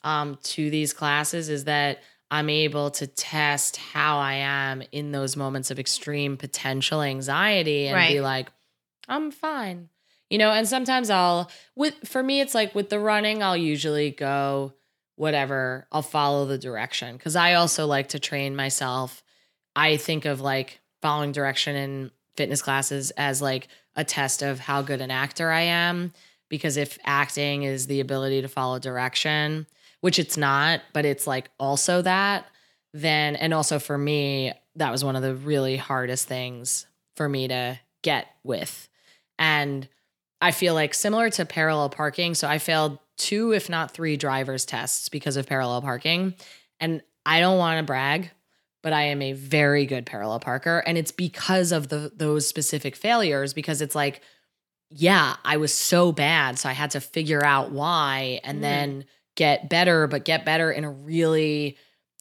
um 0.04 0.38
to 0.44 0.70
these 0.70 0.92
classes 0.92 1.48
is 1.48 1.64
that 1.64 1.98
I'm 2.30 2.50
able 2.50 2.90
to 2.92 3.06
test 3.06 3.76
how 3.76 4.18
I 4.18 4.34
am 4.34 4.82
in 4.92 5.12
those 5.12 5.36
moments 5.36 5.70
of 5.70 5.78
extreme 5.78 6.36
potential 6.36 7.02
anxiety 7.02 7.86
and 7.86 8.08
be 8.08 8.20
like 8.20 8.48
I'm 9.08 9.30
fine. 9.30 9.88
You 10.30 10.38
know, 10.38 10.50
and 10.50 10.66
sometimes 10.66 11.08
I'll 11.08 11.50
with 11.76 11.94
for 12.04 12.22
me 12.22 12.40
it's 12.40 12.54
like 12.54 12.74
with 12.74 12.90
the 12.90 12.98
running 12.98 13.42
I'll 13.42 13.56
usually 13.56 14.10
go 14.10 14.72
whatever, 15.14 15.86
I'll 15.92 16.02
follow 16.02 16.46
the 16.46 16.58
direction 16.58 17.18
cuz 17.18 17.36
I 17.36 17.54
also 17.54 17.86
like 17.86 18.08
to 18.08 18.18
train 18.18 18.56
myself. 18.56 19.22
I 19.76 19.96
think 19.96 20.24
of 20.24 20.40
like 20.40 20.80
following 21.02 21.32
direction 21.32 21.76
in 21.76 22.10
fitness 22.36 22.62
classes 22.62 23.12
as 23.12 23.40
like 23.40 23.68
a 23.94 24.04
test 24.04 24.42
of 24.42 24.58
how 24.58 24.82
good 24.82 25.00
an 25.00 25.10
actor 25.10 25.50
I 25.50 25.62
am 25.62 26.12
because 26.48 26.76
if 26.76 26.98
acting 27.04 27.62
is 27.62 27.86
the 27.86 28.00
ability 28.00 28.42
to 28.42 28.48
follow 28.48 28.78
direction, 28.78 29.66
which 30.00 30.18
it's 30.18 30.36
not, 30.36 30.80
but 30.92 31.04
it's 31.04 31.26
like 31.26 31.50
also 31.58 32.02
that, 32.02 32.46
then 32.92 33.36
and 33.36 33.52
also 33.52 33.78
for 33.78 33.96
me 33.98 34.52
that 34.76 34.90
was 34.90 35.04
one 35.04 35.16
of 35.16 35.22
the 35.22 35.34
really 35.34 35.76
hardest 35.76 36.28
things 36.28 36.86
for 37.16 37.28
me 37.28 37.48
to 37.48 37.78
get 38.02 38.26
with. 38.44 38.88
And 39.38 39.88
I 40.40 40.50
feel 40.50 40.74
like 40.74 40.92
similar 40.94 41.30
to 41.30 41.46
parallel 41.46 41.88
parking. 41.88 42.34
So 42.34 42.46
I 42.46 42.58
failed 42.58 42.98
two, 43.16 43.52
if 43.52 43.68
not 43.70 43.90
three, 43.92 44.16
driver's 44.16 44.66
tests 44.66 45.08
because 45.08 45.36
of 45.36 45.46
parallel 45.46 45.80
parking. 45.80 46.34
And 46.78 47.02
I 47.24 47.40
don't 47.40 47.58
want 47.58 47.78
to 47.78 47.84
brag, 47.84 48.30
but 48.82 48.92
I 48.92 49.04
am 49.04 49.22
a 49.22 49.32
very 49.32 49.86
good 49.86 50.04
parallel 50.04 50.40
parker. 50.40 50.78
And 50.86 50.98
it's 50.98 51.10
because 51.10 51.72
of 51.72 51.88
the 51.88 52.12
those 52.14 52.46
specific 52.46 52.94
failures, 52.96 53.54
because 53.54 53.80
it's 53.80 53.94
like, 53.94 54.20
yeah, 54.90 55.36
I 55.44 55.56
was 55.56 55.72
so 55.72 56.12
bad. 56.12 56.58
So 56.58 56.68
I 56.68 56.72
had 56.72 56.90
to 56.92 57.00
figure 57.00 57.42
out 57.44 57.72
why 57.72 58.40
and 58.44 58.58
Mm. 58.58 58.62
then 58.62 59.04
get 59.36 59.68
better, 59.68 60.06
but 60.06 60.24
get 60.24 60.44
better 60.44 60.70
in 60.72 60.84
a 60.84 60.90
really 60.90 61.76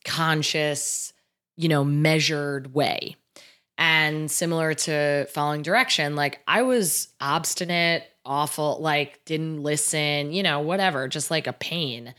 conscious, 0.05 1.11
you 1.57 1.68
know, 1.68 1.84
measured 1.84 2.74
way. 2.74 3.16
And 3.78 4.32
similar 4.32 4.74
to 4.74 5.26
following 5.34 5.61
direction, 5.61 6.16
like 6.16 6.39
I 6.47 6.61
was 6.61 7.09
obstinate 7.20 8.03
awful, 8.24 8.80
like 8.80 9.24
didn't 9.26 9.61
listen, 9.61 10.32
you 10.32 10.43
know, 10.43 10.61
whatever, 10.61 11.07
just 11.07 11.30
like 11.30 11.47
a 11.47 11.53
pain. 11.53 12.13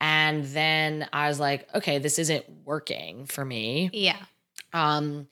And 0.00 0.44
then 0.44 1.08
I 1.12 1.28
was 1.28 1.38
like, 1.38 1.68
okay, 1.74 1.98
this 1.98 2.18
isn't 2.18 2.44
working 2.64 3.26
for 3.26 3.44
me. 3.44 3.90
Yeah. 3.92 4.16
Um, 4.72 5.28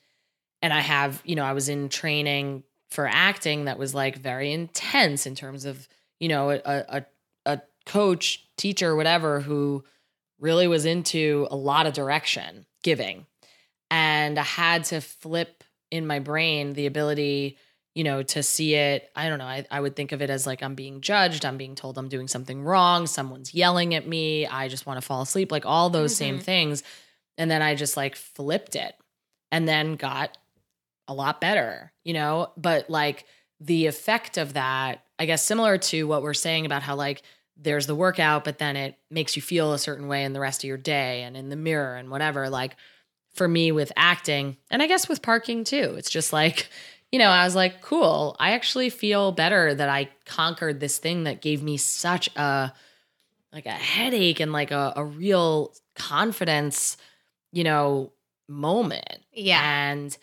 and 0.61 0.73
I 0.73 0.81
have, 0.81 1.23
you 1.25 1.37
know, 1.37 1.45
I 1.45 1.53
was 1.53 1.69
in 1.69 1.89
training 1.89 2.64
for 2.91 3.07
acting 3.07 3.66
that 3.66 3.79
was 3.79 3.95
like 3.95 4.19
very 4.19 4.53
intense 4.53 5.27
in 5.27 5.35
terms 5.35 5.64
of, 5.64 5.89
you 6.19 6.29
know, 6.29 6.51
a 6.51 6.61
a, 6.64 7.07
a 7.47 7.61
coach, 7.89 8.47
teacher, 8.57 8.95
whatever, 8.95 9.41
who 9.41 9.84
really 10.39 10.68
was 10.68 10.84
into 10.84 11.49
a 11.51 11.57
lot 11.57 11.86
of 11.86 11.93
direction 11.95 12.64
giving. 12.82 13.26
And 13.91 14.39
I 14.39 14.43
had 14.45 14.84
to 14.84 15.01
flip 15.01 15.64
in 15.91 16.07
my 16.07 16.18
brain 16.18 16.74
the 16.74 16.86
ability, 16.86 17.57
you 17.95 18.05
know, 18.05 18.22
to 18.22 18.43
see 18.43 18.74
it. 18.74 19.11
I 19.16 19.28
don't 19.28 19.39
know. 19.39 19.47
I, 19.47 19.64
I 19.70 19.80
would 19.80 19.97
think 19.97 20.12
of 20.12 20.20
it 20.22 20.30
as 20.30 20.47
like 20.47 20.62
I'm 20.62 20.74
being 20.74 21.01
judged. 21.01 21.45
I'm 21.45 21.57
being 21.57 21.74
told 21.74 21.97
I'm 21.99 22.09
doing 22.09 22.28
something 22.28 22.62
wrong. 22.62 23.07
Someone's 23.07 23.55
yelling 23.55 23.95
at 23.95 24.07
me. 24.07 24.47
I 24.47 24.68
just 24.68 24.86
want 24.86 25.01
to 25.01 25.07
fall 25.07 25.22
asleep. 25.22 25.51
Like 25.51 25.64
all 25.66 25.89
those 25.91 26.14
same 26.14 26.39
Mhm. 26.39 26.43
things. 26.43 26.82
And 27.39 27.51
then 27.51 27.62
I 27.62 27.74
just 27.74 27.97
like 27.97 28.14
flipped 28.16 28.76
it 28.76 28.95
and 29.51 29.66
then 29.66 29.97
got 29.97 30.36
a 31.09 31.14
lot 31.14 31.41
better, 31.41 31.93
you 32.05 32.12
know? 32.12 32.53
But 32.57 32.91
like 32.91 33.24
the 33.61 33.86
effect 33.86 34.36
of 34.36 34.53
that, 34.53 35.03
I 35.18 35.24
guess, 35.24 35.43
similar 35.45 35.78
to 35.78 36.07
what 36.07 36.22
we're 36.22 36.34
saying 36.34 36.66
about 36.66 36.82
how 36.82 36.95
like 36.95 37.22
there's 37.59 37.87
the 37.87 37.95
workout, 37.95 38.45
but 38.45 38.59
then 38.59 38.77
it 38.77 38.97
makes 39.11 39.35
you 39.35 39.43
feel 39.43 39.73
a 39.73 39.79
certain 39.79 40.09
way 40.09 40.25
in 40.25 40.33
the 40.33 40.41
rest 40.41 40.63
of 40.63 40.69
your 40.69 40.77
day 40.77 41.23
and 41.23 41.37
in 41.37 41.49
the 41.49 41.57
mirror 41.57 41.97
and 41.97 42.11
whatever. 42.11 42.49
Like 42.49 42.77
for 43.35 43.49
me 43.49 43.73
with 43.73 43.93
acting, 43.97 44.57
and 44.71 44.83
I 44.83 44.87
guess 44.87 45.09
with 45.09 45.23
parking 45.23 45.65
too, 45.65 45.95
it's 45.99 46.11
just 46.11 46.33
like, 46.33 46.69
you 47.13 47.19
know, 47.19 47.29
I 47.29 47.45
was 47.45 47.57
like, 47.57 47.83
cool, 47.83 48.37
I 48.39 48.53
actually 48.53 48.91
feel 48.91 49.33
better 49.33 49.75
that 49.75 49.89
I 49.89 50.09
conquered 50.25 50.79
this 50.79 50.99
thing 50.99 51.25
that 51.25 51.43
gave 51.43 51.63
me 51.63 51.77
such 51.77 52.29
a 52.37 52.73
like 53.53 53.67
a 53.67 53.71
headache 53.71 54.41
and 54.41 54.53
like 54.53 54.71
a, 54.71 54.93
a 54.95 55.05
real 55.05 55.75
confidence, 55.95 56.97
you 57.51 57.65
know, 57.65 58.13
moment. 58.47 59.19
Yeah. 59.33 59.61
And, 59.63 60.17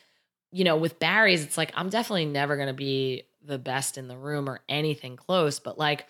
you 0.51 0.63
know, 0.63 0.77
with 0.77 0.99
Barry's, 0.99 1.43
it's 1.43 1.57
like, 1.57 1.71
I'm 1.75 1.89
definitely 1.89 2.25
never 2.25 2.55
going 2.55 2.67
to 2.67 2.73
be 2.73 3.23
the 3.43 3.57
best 3.57 3.97
in 3.97 4.07
the 4.07 4.17
room 4.17 4.47
or 4.47 4.61
anything 4.69 5.15
close, 5.15 5.59
but 5.59 5.77
like, 5.77 6.05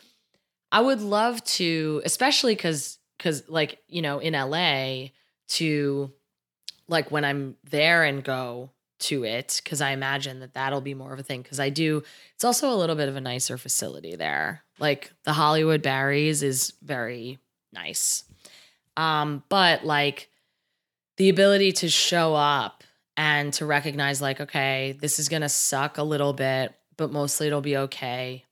I 0.76 0.82
would 0.82 1.00
love 1.00 1.42
to, 1.46 2.02
especially 2.04 2.54
because, 2.54 3.00
because 3.18 3.48
like, 3.48 3.80
you 3.88 4.02
know, 4.02 4.20
in 4.20 4.34
LA, 4.34 5.12
to 5.48 6.12
like 6.90 7.12
when 7.12 7.24
I'm 7.24 7.56
there 7.64 8.04
and 8.04 8.22
go 8.22 8.72
to 9.00 9.24
it, 9.24 9.62
because 9.64 9.80
I 9.80 9.92
imagine 9.92 10.42
that 10.42 10.54
that'll 10.54 10.82
be 10.82 10.94
more 10.94 11.14
of 11.14 11.20
a 11.20 11.24
thing. 11.24 11.42
Because 11.42 11.62
I 11.62 11.70
do, 11.70 12.04
it's 12.34 12.44
also 12.44 12.70
a 12.70 12.76
little 12.76 12.98
bit 12.98 13.08
of 13.08 13.16
a 13.16 13.22
nicer 13.22 13.58
facility 13.58 14.18
there. 14.18 14.64
Like 14.78 15.14
the 15.24 15.32
Hollywood 15.32 15.82
Barry's 15.82 16.44
is 16.44 16.74
very 16.84 17.40
nice. 17.72 18.26
Um, 18.98 19.44
but 19.48 19.86
like 19.86 20.30
the 21.16 21.30
ability 21.30 21.72
to 21.72 21.88
show 21.88 22.36
up 22.36 22.84
and 23.16 23.54
to 23.54 23.66
recognize, 23.66 24.22
like, 24.22 24.42
okay, 24.42 24.98
this 25.00 25.20
is 25.20 25.30
gonna 25.30 25.48
suck 25.48 26.00
a 26.00 26.04
little 26.04 26.34
bit, 26.34 26.76
but 26.98 27.14
mostly 27.14 27.48
it'll 27.48 27.62
be 27.62 27.78
okay. 27.78 28.44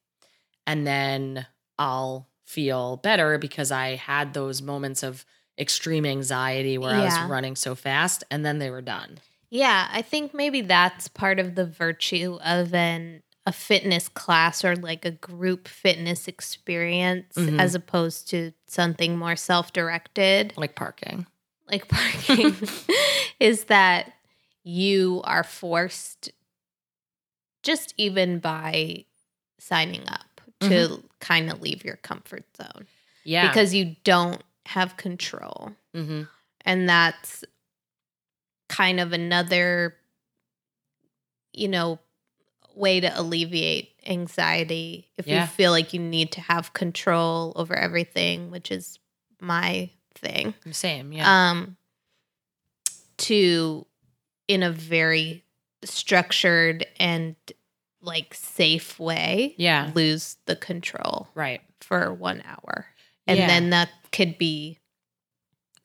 And 0.66 0.88
then 0.88 1.48
I'll 1.80 2.28
feel 2.46 2.98
better 2.98 3.38
because 3.38 3.72
I 3.72 3.96
had 3.96 4.34
those 4.34 4.62
moments 4.62 5.04
of 5.04 5.26
extreme 5.58 6.06
anxiety 6.06 6.78
where 6.78 6.94
I 6.96 7.04
was 7.04 7.30
running 7.30 7.56
so 7.56 7.76
fast 7.76 8.24
and 8.32 8.46
then 8.46 8.60
they 8.60 8.70
were 8.70 8.82
done. 8.82 9.20
Yeah, 9.50 9.88
I 9.92 10.02
think 10.02 10.34
maybe 10.34 10.62
that's 10.62 11.08
part 11.08 11.40
of 11.40 11.56
the 11.56 11.66
virtue 11.66 12.40
of 12.44 12.74
an 12.74 13.22
a 13.46 13.52
fitness 13.52 14.08
class 14.08 14.64
or 14.64 14.76
like 14.78 15.04
a 15.04 15.12
group 15.12 15.68
fitness 15.68 16.28
experience 16.30 17.36
Mhm. 17.36 17.60
as 17.60 17.76
opposed 17.76 18.30
to 18.30 18.54
something 18.68 19.18
more 19.18 19.36
self-directed 19.36 20.54
Like 20.56 20.76
parking. 20.76 21.28
like 21.70 21.88
parking 21.90 22.56
is 23.42 23.66
that 23.66 24.14
you 24.64 25.22
are 25.26 25.44
forced 25.44 26.32
just 27.64 27.94
even 27.98 28.40
by 28.40 29.06
signing 29.60 30.08
up 30.08 30.33
to 30.70 31.04
kind 31.20 31.52
of 31.52 31.62
leave 31.62 31.84
your 31.86 31.98
comfort 31.98 32.46
zone 32.58 32.88
Yeah. 33.24 33.48
because 33.50 33.74
you 33.74 33.96
don't 34.04 34.42
have 34.66 34.98
control 34.98 35.74
hmm 35.94 36.24
and 36.66 36.88
that's 36.88 37.44
kind 38.70 39.00
of 39.00 39.12
another 39.14 39.96
you 41.54 41.68
know 41.68 42.00
way 42.76 43.00
to 43.00 43.20
alleviate 43.20 43.90
anxiety 44.06 45.08
if 45.18 45.28
Yeah. 45.28 45.42
you 45.42 45.48
feel 45.48 45.72
like 45.72 45.94
you 45.94 46.00
need 46.00 46.32
to 46.32 46.42
have 46.42 46.74
control 46.74 47.54
over 47.56 47.76
everything 47.76 48.50
which 48.52 48.72
is 48.72 48.98
my 49.40 49.90
thing 50.16 50.54
same. 50.72 51.12
Yeah. 51.12 51.50
um 51.52 51.78
to 53.18 53.86
in 54.48 54.64
a 54.64 54.72
very 54.72 55.44
structured 55.84 56.86
and 57.00 57.36
like 58.04 58.34
safe 58.34 59.00
way 59.00 59.56
yeah. 59.58 59.92
lose 59.96 60.38
the 60.46 60.56
control 60.56 61.28
Right. 61.34 61.62
for 61.82 62.14
1 62.14 62.44
hour 62.46 62.86
and 63.28 63.40
Yeah. 63.40 63.48
then 63.48 63.70
that 63.72 63.90
could 64.12 64.38
be 64.38 64.78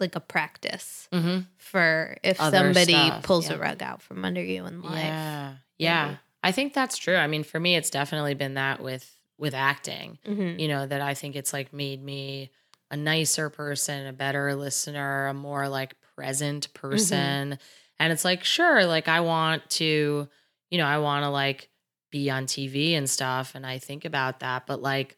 like 0.00 0.14
a 0.14 0.20
practice 0.20 1.08
hmm 1.12 1.40
for 1.56 2.16
if 2.22 2.40
Other 2.40 2.58
somebody 2.58 2.92
stuff, 2.92 3.22
pulls 3.24 3.48
yeah. 3.50 3.56
a 3.56 3.58
rug 3.58 3.82
out 3.82 4.00
from 4.02 4.24
under 4.24 4.42
you 4.42 4.64
in 4.66 4.80
life. 4.82 4.94
Yeah. 5.04 5.54
Yeah. 5.78 6.06
maybe. 6.06 6.18
I 6.44 6.52
think 6.52 6.72
that's 6.72 6.96
true. 6.96 7.16
I 7.16 7.26
mean, 7.26 7.42
for 7.44 7.58
me, 7.60 7.74
it's 7.76 7.90
definitely 7.90 8.34
been 8.34 8.54
that 8.54 8.80
with 8.82 9.04
with 9.38 9.54
acting. 9.54 10.18
Mhm. 10.26 10.58
You 10.58 10.68
know, 10.68 10.86
that 10.86 11.00
I 11.00 11.14
think 11.14 11.36
it's 11.36 11.52
like 11.52 11.72
made 11.72 12.02
me 12.02 12.50
a 12.90 12.96
nicer 12.96 13.50
person, 13.50 14.06
a 14.06 14.12
better 14.12 14.54
listener, 14.54 15.26
a 15.26 15.34
more 15.34 15.68
like 15.68 15.94
present 16.16 16.72
person. 16.74 17.58
And 18.00 18.12
it's 18.12 18.24
like, 18.24 18.44
sure, 18.44 18.86
like 18.86 19.08
I 19.08 19.20
want 19.20 19.68
to, 19.70 20.28
you 20.70 20.78
know, 20.78 20.86
I 20.86 20.98
want 20.98 21.24
to 21.24 21.28
like 21.28 21.68
be 22.10 22.30
on 22.30 22.46
TV 22.46 22.92
and 22.92 23.08
stuff. 23.08 23.54
And 23.54 23.66
I 23.66 23.78
think 23.78 24.04
about 24.04 24.40
that. 24.40 24.66
But 24.66 24.80
like, 24.82 25.16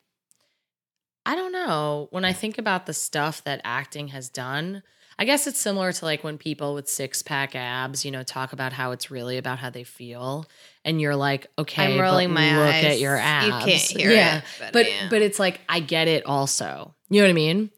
I 1.26 1.36
don't 1.36 1.52
know. 1.52 2.08
When 2.10 2.24
I 2.24 2.32
think 2.32 2.58
about 2.58 2.86
the 2.86 2.94
stuff 2.94 3.44
that 3.44 3.60
acting 3.64 4.08
has 4.08 4.28
done, 4.28 4.82
I 5.18 5.24
guess 5.24 5.46
it's 5.46 5.58
similar 5.58 5.92
to 5.92 6.04
like 6.06 6.24
when 6.24 6.38
people 6.38 6.74
with 6.74 6.88
six 6.88 7.22
pack 7.22 7.54
abs, 7.54 8.06
you 8.06 8.10
know, 8.10 8.22
talk 8.22 8.54
about 8.54 8.72
how 8.72 8.92
it's 8.92 9.10
really 9.10 9.36
about 9.36 9.58
how 9.58 9.68
they 9.68 9.84
feel. 9.84 10.46
And 10.82 10.98
you're 10.98 11.14
like, 11.14 11.46
okay, 11.58 11.94
I'm 11.94 12.00
rolling 12.00 12.32
my 12.32 12.56
look 12.56 12.74
eyes. 12.74 12.84
at 12.84 13.00
your 13.00 13.18
abs. 13.18 13.46
You 13.46 13.52
can't 13.52 14.00
hear 14.00 14.10
yeah. 14.12 14.38
it. 14.38 14.44
But, 14.58 14.72
But 14.72 14.88
yeah. 14.88 15.08
but 15.10 15.20
it's 15.20 15.38
like 15.38 15.60
I 15.68 15.80
get 15.80 16.08
it 16.08 16.24
also. 16.24 16.94
You 17.10 17.20
know 17.20 17.26
what 17.26 17.30
I 17.30 17.34
mean? 17.34 17.70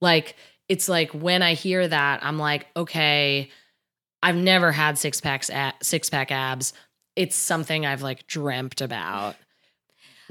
Like 0.00 0.34
it's 0.68 0.88
like 0.88 1.12
when 1.12 1.40
I 1.40 1.54
hear 1.54 1.86
that, 1.86 2.24
I'm 2.24 2.36
like, 2.36 2.66
okay, 2.76 3.50
I've 4.20 4.36
never 4.36 4.72
had 4.72 4.98
six 4.98 5.20
packs 5.20 5.50
six 5.82 6.10
pack 6.10 6.32
abs. 6.32 6.72
It's 7.18 7.36
something 7.36 7.84
I've 7.84 8.02
like 8.02 8.26
dreamt 8.26 8.80
about. 8.80 9.34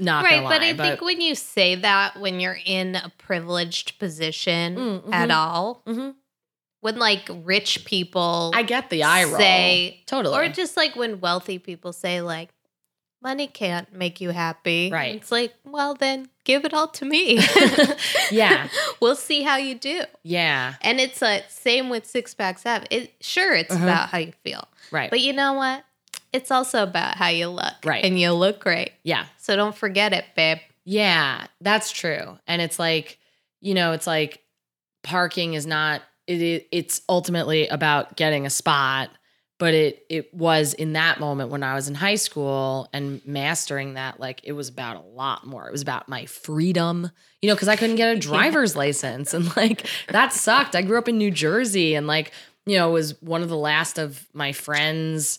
Not 0.00 0.24
right, 0.24 0.36
gonna 0.42 0.48
but 0.48 0.60
lie, 0.62 0.68
I 0.68 0.76
think 0.76 1.00
when 1.02 1.20
you 1.20 1.34
say 1.34 1.74
that 1.74 2.18
when 2.20 2.38
you're 2.40 2.58
in 2.64 2.94
a 2.96 3.12
privileged 3.18 3.98
position 3.98 4.76
Mm, 4.76 5.12
at 5.12 5.28
mhm. 5.28 5.34
all, 5.36 5.82
Mhm. 5.86 6.14
when 6.80 6.98
like 6.98 7.28
rich 7.44 7.84
people 7.84 8.52
I 8.54 8.62
get 8.62 8.90
the 8.90 9.02
eye 9.02 9.24
roll. 9.24 9.36
say 9.38 10.02
totally. 10.06 10.36
or 10.36 10.48
just 10.52 10.76
like 10.76 10.94
when 10.94 11.20
wealthy 11.20 11.58
people 11.58 11.92
say 11.92 12.20
like 12.20 12.50
money 13.20 13.48
can't 13.48 13.92
make 13.92 14.20
you 14.20 14.30
happy. 14.30 14.88
Right. 14.92 15.16
It's 15.16 15.32
like, 15.32 15.52
well 15.64 15.94
then 15.96 16.28
give 16.44 16.64
it 16.64 16.72
all 16.72 16.86
to 16.88 17.04
me. 17.04 17.40
Yeah. 18.30 18.68
we'll 19.00 19.16
see 19.16 19.42
how 19.42 19.56
you 19.56 19.74
do. 19.74 20.02
yeah. 20.22 20.74
And 20.82 21.00
it's 21.00 21.20
a 21.22 21.42
same 21.48 21.88
with 21.90 22.06
six 22.06 22.34
packs 22.34 22.64
ab. 22.64 22.86
It 22.92 23.14
sure 23.20 23.52
it's 23.54 23.72
Uh-huh. 23.74 23.82
about 23.84 24.10
how 24.10 24.18
you 24.18 24.32
feel. 24.44 24.68
Right. 24.92 25.10
But 25.10 25.20
you 25.20 25.32
know 25.32 25.54
what? 25.54 25.82
It's 26.32 26.50
also 26.50 26.82
about 26.82 27.16
how 27.16 27.28
you 27.28 27.48
look. 27.48 27.74
Right. 27.84 28.04
And 28.04 28.18
you 28.18 28.32
look 28.32 28.60
great. 28.60 28.92
yeah. 29.02 29.26
So 29.38 29.56
don't 29.56 29.74
forget 29.74 30.12
it, 30.12 30.24
babe. 30.36 30.58
Yeah, 30.84 31.46
that's 31.60 31.90
true. 31.90 32.38
And 32.46 32.62
it's 32.62 32.78
like, 32.78 33.18
you 33.60 33.74
know, 33.74 33.92
it's 33.92 34.06
like 34.06 34.42
parking 35.02 35.54
is 35.54 35.66
not 35.66 36.02
it, 36.26 36.42
it 36.42 36.68
it's 36.70 37.00
ultimately 37.08 37.66
about 37.68 38.16
getting 38.16 38.44
a 38.46 38.50
spot, 38.50 39.10
but 39.58 39.72
it 39.74 40.04
it 40.10 40.32
was 40.34 40.74
in 40.74 40.92
that 40.94 41.18
moment 41.20 41.50
when 41.50 41.62
I 41.62 41.74
was 41.74 41.88
in 41.88 41.94
high 41.94 42.14
school 42.16 42.88
and 42.92 43.20
mastering 43.26 43.94
that 43.94 44.20
like 44.20 44.40
it 44.44 44.52
was 44.52 44.68
about 44.68 44.96
a 44.96 45.06
lot 45.08 45.46
more. 45.46 45.66
It 45.66 45.72
was 45.72 45.82
about 45.82 46.08
my 46.08 46.26
freedom, 46.26 47.10
you 47.42 47.48
know, 47.48 47.56
cuz 47.56 47.68
I 47.68 47.76
couldn't 47.76 47.96
get 47.96 48.14
a 48.14 48.18
driver's 48.28 48.76
license 48.76 49.32
and 49.34 49.54
like 49.56 49.86
that 50.08 50.32
sucked. 50.32 50.76
I 50.76 50.82
grew 50.82 50.98
up 50.98 51.08
in 51.08 51.16
New 51.18 51.30
Jersey 51.30 51.94
and 51.94 52.06
like, 52.06 52.32
you 52.66 52.76
know, 52.76 52.90
was 52.90 53.20
one 53.22 53.42
of 53.42 53.48
the 53.48 53.56
last 53.56 53.98
of 53.98 54.26
my 54.34 54.52
friends 54.52 55.38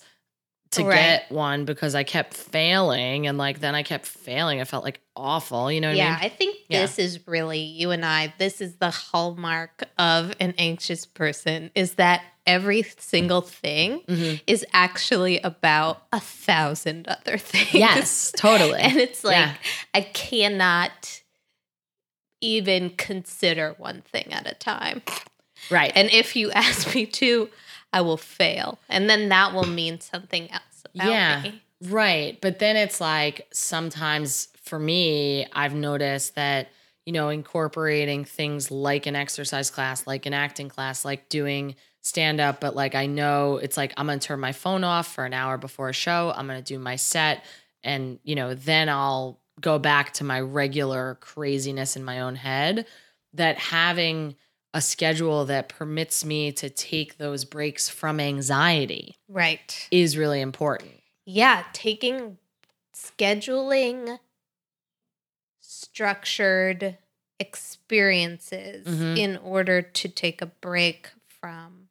to 0.71 0.83
Right. 0.83 0.95
get 0.95 1.31
one 1.31 1.65
because 1.65 1.95
I 1.95 2.03
kept 2.03 2.33
failing 2.35 3.25
and 3.25 3.37
like 3.39 3.59
then 3.59 3.73
I 3.73 3.81
kept 3.81 4.05
failing. 4.05 4.61
I 4.61 4.65
felt 4.65 4.83
like 4.83 4.99
awful, 5.15 5.71
you 5.71 5.81
know 5.81 5.87
what 5.89 5.97
yeah, 5.97 6.05
I 6.05 6.09
mean? 6.11 6.17
Yeah, 6.21 6.25
I 6.25 6.29
think 6.29 6.57
Yeah. 6.67 6.81
this 6.81 6.99
is 6.99 7.27
really 7.27 7.59
you 7.59 7.89
and 7.91 8.05
I. 8.05 8.33
This 8.37 8.61
is 8.61 8.75
the 8.75 8.91
hallmark 8.91 9.83
of 9.97 10.33
an 10.39 10.53
anxious 10.59 11.05
person 11.07 11.71
is 11.73 11.95
that 11.95 12.21
every 12.45 12.83
single 12.99 13.41
thing 13.41 14.01
Mm-hmm. 14.07 14.35
is 14.45 14.63
actually 14.71 15.39
about 15.39 16.03
a 16.13 16.19
thousand 16.19 17.07
other 17.07 17.37
things. 17.39 17.73
Yes, 17.73 18.31
totally. 18.37 18.79
and 18.81 18.97
it's 18.97 19.23
like 19.23 19.35
Yeah. 19.37 19.53
I 19.95 20.01
cannot 20.01 21.21
even 22.41 22.91
consider 22.91 23.75
one 23.77 24.01
thing 24.01 24.31
at 24.31 24.47
a 24.49 24.53
time. 24.55 25.01
right. 25.69 25.91
And 25.95 26.09
if 26.11 26.35
you 26.35 26.51
ask 26.51 26.93
me 26.95 27.05
to, 27.07 27.49
I 27.91 28.01
will 28.01 28.17
fail. 28.17 28.79
And 28.87 29.09
then 29.09 29.29
that 29.29 29.53
will 29.53 29.65
mean 29.65 29.99
something 29.99 30.49
else 30.51 30.83
about 30.93 31.07
yeah. 31.07 31.41
me. 31.43 31.61
Right. 31.81 32.39
But 32.41 32.59
then 32.59 32.75
it's 32.75 32.99
like 32.99 33.47
sometimes 33.51 34.49
for 34.63 34.77
me, 34.77 35.47
I've 35.53 35.73
noticed 35.73 36.35
that, 36.35 36.69
you 37.05 37.13
know, 37.13 37.29
incorporating 37.29 38.25
things 38.25 38.69
like 38.69 39.05
an 39.05 39.15
exercise 39.15 39.71
class, 39.71 40.05
like 40.05 40.25
an 40.25 40.33
acting 40.33 40.69
class, 40.69 41.05
like 41.05 41.29
doing 41.29 41.75
stand 42.01 42.39
up, 42.39 42.59
but 42.59 42.75
like 42.75 42.95
I 42.95 43.07
know 43.07 43.57
it's 43.57 43.77
like 43.77 43.93
I'm 43.97 44.05
going 44.05 44.19
to 44.19 44.27
turn 44.27 44.39
my 44.39 44.51
phone 44.51 44.83
off 44.83 45.13
for 45.13 45.25
an 45.25 45.33
hour 45.33 45.57
before 45.57 45.89
a 45.89 45.93
show. 45.93 46.31
I'm 46.35 46.47
going 46.47 46.61
to 46.61 46.63
do 46.63 46.79
my 46.79 46.95
set 46.95 47.43
and, 47.83 48.19
you 48.23 48.35
know, 48.35 48.53
then 48.53 48.89
I'll 48.89 49.39
go 49.59 49.79
back 49.79 50.13
to 50.13 50.23
my 50.23 50.39
regular 50.39 51.15
craziness 51.21 51.95
in 51.95 52.03
my 52.03 52.21
own 52.21 52.35
head. 52.35 52.85
That 53.33 53.57
having 53.57 54.35
a 54.73 54.81
schedule 54.81 55.45
that 55.45 55.67
permits 55.69 56.23
me 56.23 56.51
to 56.51 56.69
take 56.69 57.17
those 57.17 57.43
breaks 57.45 57.89
from 57.89 58.19
anxiety 58.19 59.15
Right. 59.27 59.87
is 59.91 60.15
really 60.17 60.41
important. 60.41 60.91
Yeah, 61.25 61.63
taking 61.73 62.37
scheduling 62.95 64.19
structured 65.59 66.97
experiences 67.39 68.85
Mhm. 68.85 69.17
in 69.17 69.37
order 69.37 69.81
to 69.81 70.07
take 70.09 70.41
a 70.41 70.45
break 70.45 71.09
from 71.27 71.89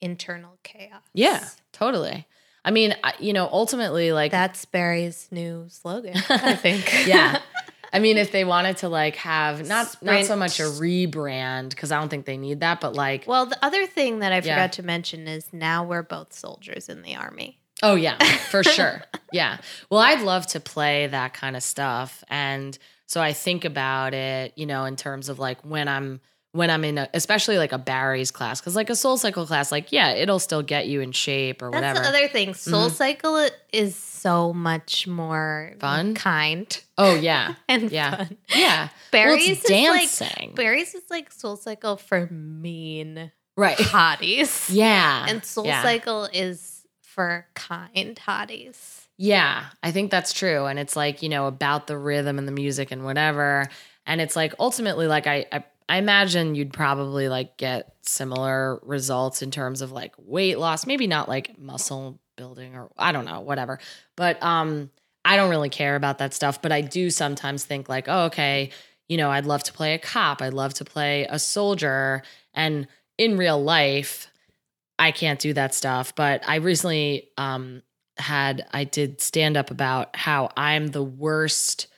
internal 0.00 0.58
chaos. 0.62 1.02
Yeah, 1.14 1.48
totally. 1.72 2.26
I 2.64 2.70
mean, 2.70 2.94
I- 3.04 3.14
you 3.20 3.32
know, 3.32 3.48
ultimately, 3.52 4.12
like, 4.12 4.30
That's 4.32 4.64
Barry's 4.64 5.28
new 5.30 5.68
slogan, 5.68 6.16
I 6.28 6.54
think. 6.56 7.06
yeah. 7.06 7.40
I 7.94 8.00
mean, 8.00 8.18
if 8.18 8.32
they 8.32 8.44
wanted 8.44 8.76
to 8.78 8.88
like 8.88 9.16
have 9.16 9.66
not 9.66 9.96
not 10.02 10.24
so 10.24 10.36
much 10.36 10.58
a 10.60 10.64
rebrand 10.64 11.70
because 11.70 11.92
I 11.92 11.98
don't 12.00 12.08
think 12.08 12.26
they 12.26 12.36
need 12.36 12.60
that, 12.60 12.80
but 12.80 12.94
like, 12.94 13.26
Well, 13.26 13.46
the 13.46 13.58
other 13.64 13.86
thing 13.86 14.18
that 14.18 14.32
I 14.32 14.36
Yeah. 14.36 14.42
forgot 14.42 14.72
to 14.74 14.82
mention 14.82 15.26
is 15.28 15.52
now 15.52 15.84
we're 15.84 16.02
both 16.02 16.32
soldiers 16.32 16.88
in 16.88 17.02
the 17.02 17.14
army. 17.14 17.58
oh 17.82 17.94
yeah, 17.94 18.18
for 18.50 18.62
sure, 18.76 19.02
yeah. 19.32 19.58
Well, 19.90 20.00
I'd 20.00 20.20
love 20.22 20.46
to 20.48 20.60
play 20.60 21.06
that 21.06 21.34
kind 21.34 21.56
of 21.56 21.62
stuff, 21.62 22.24
and 22.28 22.76
so 23.06 23.20
I 23.20 23.32
think 23.32 23.64
about 23.64 24.12
it, 24.14 24.52
you 24.56 24.66
know, 24.66 24.84
in 24.86 24.96
terms 24.96 25.28
of 25.28 25.38
like 25.38 25.60
when 25.64 25.86
I'm 25.88 26.20
when 26.54 26.70
I'm 26.70 26.84
in, 26.84 26.98
a, 26.98 27.08
especially 27.12 27.58
like 27.58 27.72
a 27.72 27.78
Barry's 27.78 28.30
class, 28.30 28.60
because 28.60 28.76
like 28.76 28.88
a 28.88 28.94
Soul 28.96 29.16
Cycle 29.18 29.44
class, 29.46 29.70
like 29.72 29.90
yeah, 29.92 30.12
it'll 30.12 30.38
still 30.38 30.62
get 30.62 30.86
you 30.86 31.00
in 31.00 31.12
shape 31.12 31.60
or 31.62 31.70
That's 31.70 31.82
whatever. 31.98 32.00
the 32.00 32.08
other 32.08 32.28
thing. 32.28 32.54
Soul 32.54 32.88
Mhm. 32.88 32.92
Cycle 32.92 33.48
is 33.72 33.96
so 33.96 34.52
much 34.52 35.06
more 35.08 35.72
Fun? 35.80 36.14
kind, 36.14 36.80
oh 36.96 37.14
yeah, 37.16 37.54
and 37.68 37.90
Yeah. 37.90 38.16
fun. 38.16 38.36
yeah. 38.54 38.88
Barry's 39.10 39.46
well, 39.68 39.96
it's 39.98 40.20
is 40.20 40.20
like 40.20 40.54
Barry's 40.54 40.94
is 40.94 41.02
like 41.10 41.30
Soul 41.32 41.56
Cycle 41.56 41.96
for 41.96 42.28
mean 42.30 43.30
right? 43.56 43.76
hotties. 43.78 44.68
Yeah, 44.72 45.26
And 45.28 45.44
Soul 45.44 45.66
yeah. 45.66 45.82
Cycle 45.82 46.28
is 46.32 46.86
for 47.02 47.46
kind 47.54 48.16
hotties. 48.26 49.06
Yeah, 49.16 49.66
I 49.82 49.92
think 49.92 50.10
that's 50.10 50.32
true. 50.32 50.66
And 50.66 50.78
it's 50.78 50.96
like, 50.96 51.22
you 51.22 51.28
know, 51.28 51.46
about 51.46 51.86
the 51.86 51.96
rhythm 51.96 52.36
and 52.38 52.48
the 52.48 52.52
music 52.52 52.90
and 52.90 53.04
whatever. 53.04 53.68
And 54.06 54.20
it's 54.20 54.34
like 54.34 54.54
ultimately, 54.58 55.06
like, 55.06 55.28
I, 55.28 55.46
I, 55.52 55.64
I 55.88 55.98
imagine 55.98 56.54
you'd 56.54 56.72
probably 56.72 57.28
like 57.28 57.56
get 57.56 57.94
similar 58.02 58.80
results 58.82 59.42
in 59.42 59.50
terms 59.50 59.82
of 59.82 59.92
like 59.92 60.14
weight 60.18 60.58
loss, 60.58 60.86
maybe 60.86 61.06
not 61.06 61.28
like 61.28 61.58
muscle 61.58 62.20
building 62.36 62.74
or 62.74 62.90
I 62.96 63.12
don't 63.12 63.26
know, 63.26 63.40
whatever. 63.40 63.78
But 64.16 64.42
um, 64.42 64.90
I 65.24 65.36
don't 65.36 65.50
really 65.50 65.68
care 65.68 65.96
about 65.96 66.18
that 66.18 66.34
stuff. 66.34 66.62
But 66.62 66.72
I 66.72 66.80
do 66.80 67.10
sometimes 67.10 67.64
think 67.64 67.88
like, 67.88 68.06
oh, 68.08 68.24
okay, 68.26 68.70
you 69.08 69.16
know, 69.16 69.30
I'd 69.30 69.46
love 69.46 69.62
to 69.64 69.72
play 69.72 69.94
a 69.94 69.98
cop. 69.98 70.40
I'd 70.40 70.54
love 70.54 70.74
to 70.74 70.84
play 70.84 71.26
a 71.28 71.38
soldier. 71.38 72.22
And 72.54 72.86
in 73.18 73.36
real 73.36 73.62
life, 73.62 74.30
I 74.98 75.10
can't 75.10 75.40
do 75.40 75.52
that 75.52 75.74
stuff. 75.74 76.14
But 76.14 76.48
I 76.48 76.56
recently 76.56 77.28
um 77.36 77.82
had 78.16 78.66
I 78.72 78.84
did 78.84 79.20
stand 79.20 79.56
up 79.56 79.70
about 79.70 80.16
how 80.16 80.50
I'm 80.56 80.88
the 80.88 81.02
worst. 81.02 81.88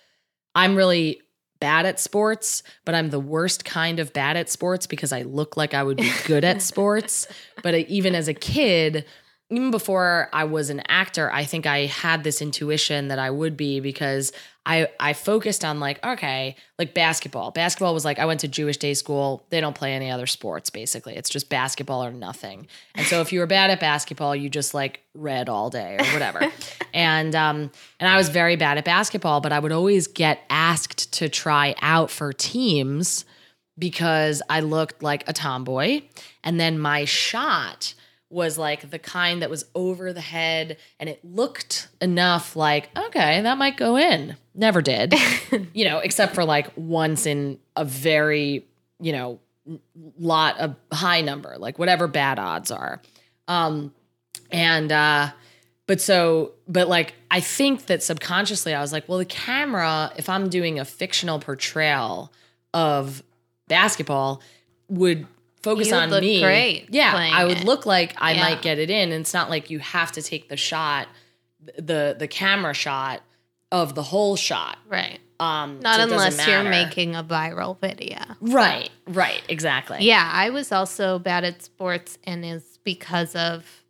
I'm 0.55 0.75
really 0.75 1.21
bad 1.61 1.87
at 1.87 1.99
sports, 2.01 2.63
but 2.85 2.95
I'm 2.95 3.11
the 3.11 3.21
worst 3.21 3.65
kind 3.65 3.99
of 3.99 4.13
bad 4.13 4.37
at 4.37 4.49
sports 4.49 4.87
because 4.87 5.13
I 5.13 5.23
look 5.23 5.57
like 5.57 5.75
I 5.75 5.83
would 5.83 5.97
be 5.97 6.13
good 6.27 6.45
at 6.45 6.63
sports. 6.63 7.27
But 7.63 7.75
even 7.75 8.15
as 8.15 8.29
a 8.29 8.35
kid, 8.35 9.05
even 9.49 9.71
before 9.71 10.29
I 10.33 10.45
was 10.45 10.71
an 10.71 10.83
actor, 10.89 11.31
I 11.33 11.45
think 11.45 11.67
I 11.67 11.87
had 11.87 12.25
this 12.25 12.43
intuition 12.43 13.09
that 13.09 13.19
I 13.21 13.31
would 13.31 13.57
be 13.57 13.79
because 13.79 14.33
I 14.65 14.89
I 14.99 15.13
focused 15.13 15.65
on 15.65 15.79
like 15.79 16.05
okay, 16.05 16.57
like 16.81 16.95
basketball. 16.95 17.53
Basketball 17.53 17.95
was 17.95 18.05
like 18.05 18.19
I 18.19 18.27
went 18.27 18.41
to 18.41 18.49
Jewish 18.49 18.77
day 18.77 18.95
school. 18.95 19.47
They 19.51 19.61
don't 19.61 19.77
play 19.77 19.95
any 19.95 20.11
other 20.11 20.27
sports 20.27 20.69
basically. 20.71 21.15
It's 21.15 21.31
just 21.31 21.49
basketball 21.49 22.05
or 22.05 22.11
nothing. 22.11 22.67
And 22.97 23.07
so 23.07 23.21
if 23.21 23.33
you 23.33 23.39
were 23.39 23.47
bad 23.47 23.71
at 23.71 23.79
basketball, 23.79 24.35
you 24.35 24.51
just 24.51 24.75
like 24.75 25.03
read 25.15 25.49
all 25.49 25.71
day 25.71 25.97
or 26.01 26.05
whatever. 26.07 26.53
and 26.93 27.35
um 27.37 27.71
and 28.01 28.11
I 28.11 28.17
was 28.17 28.29
very 28.29 28.57
bad 28.57 28.79
at 28.79 28.85
basketball, 28.85 29.41
but 29.41 29.53
I 29.53 29.61
would 29.61 29.73
always 29.73 30.09
get 30.09 30.41
asked 30.51 31.13
to 31.15 31.29
try 31.29 31.77
out 31.81 32.11
for 32.11 32.33
teams 32.33 33.25
because 33.79 34.43
I 34.51 34.61
looked 34.61 35.05
like 35.05 35.29
a 35.29 35.33
tomboy. 35.33 36.03
And 36.43 36.59
then 36.59 36.81
my 36.81 37.05
shot 37.05 37.95
was 38.29 38.59
like 38.59 38.91
the 38.91 38.99
kind 38.99 39.43
that 39.43 39.51
was 39.51 39.65
over 39.75 40.13
the 40.13 40.21
head 40.21 40.79
and 40.99 41.09
it 41.09 41.25
looked 41.25 41.89
enough 42.01 42.57
like, 42.57 42.91
okay, 42.97 43.41
that 43.43 43.57
might 43.57 43.77
go 43.77 43.97
in. 43.97 44.37
Never 44.55 44.83
did, 44.83 45.15
you 45.73 45.85
know, 45.85 45.99
except 45.99 46.35
for 46.35 46.45
like 46.45 46.71
once 46.77 47.27
in 47.27 47.59
a 47.77 47.85
very, 47.85 48.67
you 49.01 49.13
know, 49.13 49.39
lot 50.19 50.59
of 50.59 50.77
high 50.93 51.21
number, 51.21 51.57
like 51.59 51.79
whatever 51.79 52.09
bad 52.09 52.39
odds 52.39 52.71
are. 52.71 53.01
Um, 53.47 53.93
and, 54.51 54.91
uh, 54.91 55.31
but 55.87 56.01
so, 56.01 56.53
but 56.67 56.89
like, 56.89 57.15
I 57.31 57.41
think 57.41 57.87
that 57.87 58.03
subconsciously 58.03 58.75
I 58.75 58.81
was 58.81 58.93
like, 58.93 59.09
well, 59.09 59.19
the 59.19 59.25
camera, 59.25 60.13
if 60.17 60.29
I'm 60.29 60.49
doing 60.49 60.81
a 60.81 60.85
fictional 60.85 61.39
portrayal 61.39 62.33
of 62.75 63.23
basketball, 63.69 64.43
would 64.89 65.27
focus 65.71 65.89
You'd 65.89 65.95
on 65.97 66.11
me. 66.21 66.41
great 66.41 66.87
Yeah, 66.91 67.13
I 67.41 67.45
would 67.45 67.59
it. 67.59 67.65
look 67.65 67.87
like 67.87 68.15
I 68.19 68.33
Yeah. 68.33 68.41
might 68.45 68.63
get 68.63 68.79
it 68.79 68.91
in. 68.91 69.13
And 69.13 69.21
it's 69.23 69.35
not 69.35 69.51
like 69.51 69.69
you 69.71 69.79
have 69.81 70.11
to 70.13 70.23
take 70.23 70.49
the 70.49 70.57
shot, 70.57 71.09
the 71.79 72.15
the 72.19 72.29
camera 72.29 72.75
shot 72.75 73.23
of 73.73 73.95
the 73.95 74.03
whole 74.13 74.37
shot. 74.37 74.79
Right. 74.89 75.19
Um, 75.39 75.81
Not 75.81 75.97
so 75.97 76.03
unless 76.05 76.47
you're 76.47 76.63
making 76.65 77.15
a 77.15 77.23
viral 77.23 77.79
video. 77.79 78.19
right, 78.41 78.89
right, 79.07 79.43
exactly. 79.51 79.99
Yeah, 80.01 80.27
I 80.33 80.49
was 80.51 80.73
also 80.73 81.19
bad 81.19 81.45
at 81.45 81.63
sports 81.63 82.17
and 82.25 82.43
is 82.45 82.79
because 82.85 83.35
of 83.35 83.83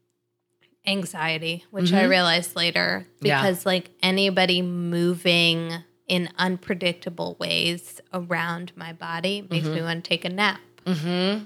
anxiety, 0.86 1.64
which 1.70 1.92
I 1.92 2.04
Mhm. 2.04 2.08
realized 2.10 2.56
later. 2.56 3.06
Yeah. 3.20 3.40
Because 3.42 3.66
like 3.66 3.90
anybody 4.02 4.62
moving 4.62 5.72
in 6.08 6.28
unpredictable 6.38 7.36
ways 7.40 8.00
around 8.12 8.72
my 8.76 8.92
body 8.92 9.46
makes 9.50 9.66
me 9.66 9.80
want 9.82 10.04
to 10.04 10.08
take 10.08 10.24
a 10.24 10.28
nap. 10.28 10.60
Mm-hmm. 10.84 11.44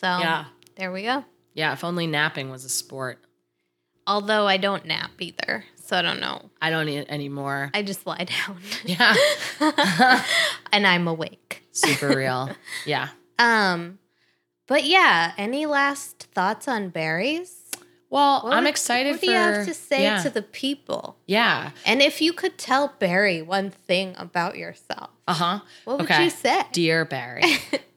So 0.00 0.06
Yeah, 0.06 0.44
there 0.76 0.90
we 0.92 1.02
go. 1.02 1.24
yeah. 1.54 1.72
If 1.72 1.84
only 1.84 2.06
napping 2.06 2.50
was 2.50 2.64
a 2.64 2.68
sport. 2.68 3.18
Although 4.06 4.46
I 4.46 4.56
don't 4.58 4.84
nap 4.84 5.12
either. 5.18 5.64
So 5.76 5.96
I 5.96 6.02
don't 6.02 6.20
know. 6.20 6.50
I 6.60 6.70
don't 6.70 6.88
it 6.88 7.06
anymore. 7.10 7.70
I 7.74 7.82
just 7.82 8.06
lie 8.06 8.24
down. 8.24 8.58
Yeah, 8.84 9.14
and 10.72 10.86
I'm 10.86 11.06
awake. 11.08 11.62
super 11.72 12.08
real. 12.16 12.50
Yeah. 12.86 13.08
Um 13.38 13.98
but 14.66 14.84
yeah, 14.84 15.32
any 15.36 15.66
last 15.66 16.28
thoughts 16.34 16.68
on 16.68 16.88
Barry's? 16.88 17.60
Well, 18.10 18.42
What 18.42 18.52
I'm 18.54 18.66
excited 18.66 19.10
What 19.12 19.20
for. 19.20 19.26
do 19.26 19.32
you 19.32 19.36
have 19.38 19.66
to 19.66 19.74
say 19.74 20.02
yeah. 20.04 20.22
to 20.22 20.30
the 20.30 20.40
people? 20.42 21.18
Yeah. 21.26 21.70
And 21.84 22.00
if 22.00 22.20
you 22.22 22.32
could 22.32 22.56
tell 22.58 22.94
Barry 22.98 23.42
one 23.42 23.70
thing 23.70 24.14
about 24.16 24.56
yourself, 24.56 25.10
Uh 25.28 25.34
huh. 25.34 25.58
what 25.84 25.98
would 25.98 26.04
Okay. 26.10 26.24
you 26.24 26.30
say? 26.30 26.62
Dear 26.72 27.04
Barry, 27.04 27.42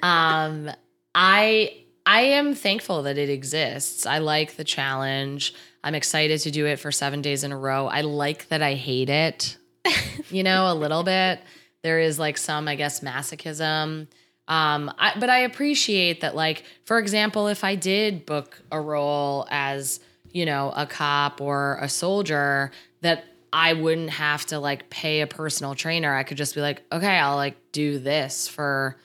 um, 0.01 0.71
I 1.15 1.83
I 2.07 2.21
am 2.21 2.55
thankful 2.55 3.03
that 3.03 3.17
it 3.17 3.29
exists. 3.29 4.05
I 4.05 4.19
like 4.19 4.55
the 4.55 4.63
challenge. 4.63 5.53
I'm 5.83 5.93
excited 5.93 6.39
to 6.39 6.51
do 6.51 6.65
it 6.65 6.79
for 6.79 6.89
seven 6.89 7.21
days 7.21 7.43
in 7.43 7.51
a 7.51 7.57
row. 7.57 7.87
I 7.87 7.99
like 7.99 8.47
that 8.47 8.61
I 8.63 8.73
hate 8.73 9.09
it. 9.09 9.57
You 10.29 10.43
know, 10.43 10.69
a 10.69 10.75
little 10.75 11.03
bit. 11.03 11.39
There 11.83 12.01
is 12.01 12.19
like 12.19 12.37
some, 12.37 12.67
I 12.67 12.75
guess, 12.75 12.99
masochism. 12.99 14.07
Um, 14.49 14.93
I, 14.99 15.13
but 15.17 15.29
I 15.29 15.39
appreciate 15.39 16.19
that. 16.19 16.35
Like, 16.35 16.65
for 16.83 16.99
example, 16.99 17.47
if 17.47 17.63
I 17.63 17.75
did 17.75 18.25
book 18.25 18.61
a 18.69 18.81
role 18.81 19.47
as 19.49 20.01
you 20.33 20.45
know 20.45 20.73
a 20.75 20.85
cop 20.85 21.39
or 21.39 21.77
a 21.79 21.87
soldier, 21.87 22.71
that 23.01 23.23
I 23.53 23.71
wouldn't 23.71 24.09
have 24.09 24.45
to 24.47 24.59
like 24.59 24.89
pay 24.89 25.21
a 25.21 25.27
personal 25.27 25.75
trainer. 25.75 26.13
I 26.13 26.23
could 26.23 26.35
just 26.35 26.55
be 26.55 26.59
like, 26.59 26.83
okay, 26.91 27.17
I'll 27.17 27.37
like 27.37 27.55
do 27.71 27.99
this 27.99 28.49
for 28.49 28.97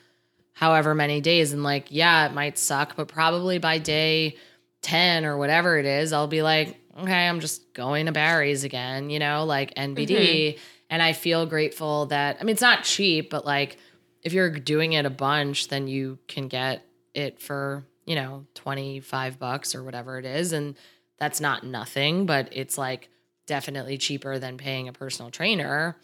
however 0.53 0.95
many 0.95 1.21
days. 1.21 1.53
And 1.53 1.63
like, 1.63 1.87
yeah, 1.89 2.27
it 2.27 2.33
might 2.33 2.57
suck, 2.57 2.95
but 2.95 3.07
probably 3.07 3.57
by 3.57 3.79
day 3.79 4.37
10 4.81 5.25
or 5.25 5.37
whatever 5.37 5.77
it 5.77 5.85
is, 5.85 6.13
I'll 6.13 6.27
be 6.27 6.41
like, 6.41 6.77
okay, 6.97 7.27
I'm 7.27 7.39
just 7.39 7.73
going 7.73 8.05
to 8.05 8.11
Barry's 8.11 8.63
again, 8.63 9.09
you 9.09 9.19
know, 9.19 9.45
like 9.45 9.73
NBD. 9.75 10.59
And 10.89 11.01
I 11.01 11.13
feel 11.13 11.45
grateful 11.45 12.07
that, 12.07 12.37
I 12.39 12.43
mean, 12.43 12.53
it's 12.53 12.61
not 12.61 12.83
cheap, 12.83 13.29
but 13.31 13.45
like 13.45 13.77
if 14.21 14.33
you're 14.33 14.51
doing 14.51 14.93
it 14.93 15.05
a 15.05 15.09
bunch, 15.09 15.67
then 15.69 15.87
you 15.87 16.19
can 16.27 16.47
get 16.47 16.85
it 17.13 17.39
for, 17.39 17.83
you 18.05 18.15
know, 18.15 18.45
25 18.53 19.39
bucks 19.39 19.73
or 19.73 19.83
whatever 19.83 20.19
it 20.19 20.25
is. 20.25 20.53
And 20.53 20.75
that's 21.17 21.41
not 21.41 21.63
nothing, 21.63 22.25
but 22.25 22.49
it's 22.51 22.77
like 22.77 23.09
definitely 23.47 23.97
cheaper 23.97 24.39
than 24.39 24.57
paying 24.57 24.87
a 24.87 24.93
personal 24.93 25.31
trainer. 25.31 25.97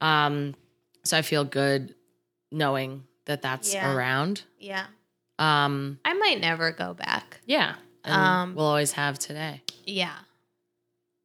Um, 0.00 0.54
so 1.04 1.18
I 1.18 1.22
feel 1.22 1.44
good 1.44 1.94
knowing 2.52 3.04
that 3.26 3.42
that's 3.42 3.72
Yeah. 3.74 3.94
around. 3.94 4.42
Yeah. 4.58 4.86
Um, 5.38 5.98
I 6.04 6.14
might 6.14 6.40
never 6.40 6.72
go 6.72 6.94
back. 6.94 7.40
yeah. 7.46 7.74
And 8.04 8.14
Um, 8.14 8.54
we'll 8.54 8.66
always 8.66 8.92
have 8.92 9.18
today. 9.18 9.62
Yeah. 9.84 10.14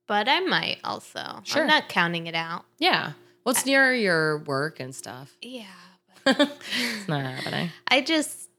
But 0.08 0.28
I 0.28 0.40
might 0.42 0.80
also. 0.84 1.42
Sure. 1.44 1.62
I'm 1.62 1.68
not 1.68 1.88
counting 1.90 2.28
it 2.28 2.36
out. 2.36 2.66
Yeah. 2.80 3.14
Well, 3.44 3.52
it's 3.54 3.66
near 3.66 3.94
your 3.94 4.40
work 4.40 4.80
and 4.80 4.94
stuff. 4.94 5.32
Yeah. 5.42 5.66
But 6.24 6.40
it's 6.80 7.08
not 7.08 7.24
happening. 7.26 7.70
I 7.88 8.02
just 8.02 8.50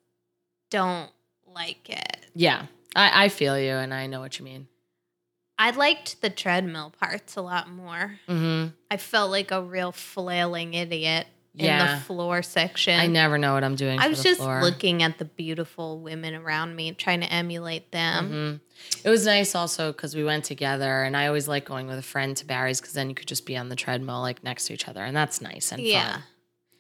don't 0.70 1.10
like 1.46 1.88
it. 1.90 2.26
Yeah. 2.34 2.66
I, 2.96 3.24
I 3.24 3.28
feel 3.28 3.58
you 3.58 3.72
and 3.72 3.92
I 3.94 4.06
know 4.06 4.20
what 4.20 4.38
you 4.38 4.44
mean. 4.44 4.66
I 5.58 5.70
liked 5.70 6.22
the 6.22 6.30
treadmill 6.30 6.92
parts 6.98 7.36
a 7.36 7.42
lot 7.42 7.68
more. 7.70 8.18
hmm 8.26 8.66
I 8.90 8.96
felt 8.96 9.30
like 9.30 9.50
a 9.52 9.62
real 9.62 9.92
flailing 9.92 10.74
idiot 10.74 11.26
in 11.54 11.66
Yeah. 11.66 11.96
the 11.96 12.00
floor 12.02 12.42
section. 12.42 12.98
I 12.98 13.06
never 13.08 13.36
know 13.38 13.52
what 13.54 13.62
I'm 13.64 13.76
doing. 13.76 13.98
I 14.00 14.08
was 14.08 14.22
just 14.22 14.40
floor. 14.40 14.62
looking 14.62 15.02
at 15.02 15.18
the 15.18 15.24
beautiful 15.26 16.00
women 16.00 16.34
around 16.34 16.74
me, 16.76 16.92
trying 16.92 17.20
to 17.20 17.32
emulate 17.32 17.92
them. 17.92 18.30
Mhm. 18.64 19.00
It 19.04 19.10
was 19.10 19.26
nice 19.26 19.54
also 19.54 19.92
because 19.92 20.14
we 20.16 20.24
went 20.24 20.44
together, 20.44 21.02
and 21.04 21.16
I 21.16 21.26
always 21.26 21.48
like 21.48 21.64
going 21.64 21.86
with 21.86 21.98
a 21.98 22.02
friend 22.02 22.36
to 22.38 22.46
Barry's 22.46 22.80
because 22.80 22.94
then 22.94 23.08
you 23.10 23.14
could 23.14 23.28
just 23.28 23.44
be 23.46 23.56
on 23.56 23.68
the 23.68 23.76
treadmill 23.76 24.20
like 24.20 24.42
next 24.42 24.66
to 24.66 24.72
each 24.74 24.88
other, 24.88 25.04
and 25.04 25.14
that's 25.16 25.40
nice 25.40 25.72
and 25.72 25.82
Yeah. 25.82 26.12
fun. 26.12 26.22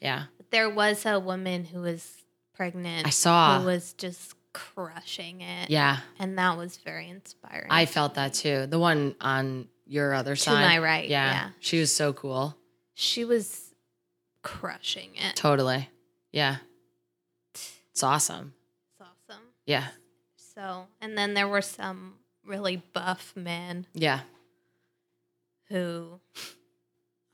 Yeah, 0.00 0.24
There 0.50 0.68
was 0.68 1.06
a 1.06 1.20
woman 1.20 1.64
who 1.66 1.80
was 1.82 2.24
pregnant 2.54 3.06
I 3.06 3.10
saw. 3.10 3.60
who 3.60 3.66
was 3.66 3.92
just 3.92 4.34
crushing 4.52 5.40
it. 5.42 5.70
yeah, 5.70 5.98
And 6.18 6.36
that 6.38 6.56
was 6.56 6.76
very 6.78 7.08
inspiring. 7.08 7.68
I 7.70 7.86
felt 7.86 8.14
that 8.14 8.34
too. 8.34 8.66
The 8.66 8.78
one 8.78 9.14
on 9.20 9.68
your 9.86 10.12
other 10.14 10.34
to 10.34 10.40
side, 10.42 10.64
my 10.66 10.78
right. 10.78 11.08
yeah, 11.08 11.32
Yeah. 11.32 11.48
she 11.60 11.78
was 11.80 11.94
so 11.94 12.12
cool. 12.12 12.56
She 12.94 13.24
was 13.24 13.61
crushing 14.42 15.10
it. 15.16 15.36
Totally, 15.36 15.88
yeah, 16.32 16.56
it's 17.90 18.02
awesome. 18.02 18.54
It's 18.92 19.08
awesome. 19.28 19.42
Yeah, 19.66 19.86
So, 20.36 20.86
and 21.00 21.16
then 21.16 21.34
there 21.34 21.48
were 21.48 21.62
some 21.62 22.14
really 22.44 22.82
buff 22.92 23.32
men 23.36 23.86
yeah, 23.94 24.20
who 25.68 26.20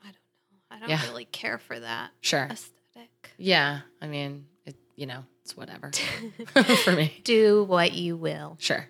I 0.01 0.05
don't 0.05 0.13
know. 0.13 0.57
I 0.71 0.79
don't 0.79 0.89
Yeah. 0.89 1.03
really 1.07 1.25
care 1.25 1.57
for 1.57 1.79
that 1.79 2.11
sure. 2.21 2.47
aesthetic. 2.49 3.09
Yeah, 3.37 3.81
I 4.01 4.07
mean, 4.07 4.45
it, 4.65 4.75
you 4.95 5.05
know, 5.07 5.23
it's 5.43 5.55
whatever 5.57 5.91
for 6.83 6.91
me. 6.91 7.19
Do 7.23 7.63
what 7.63 7.93
you 7.93 8.15
will, 8.17 8.57
Sure. 8.59 8.87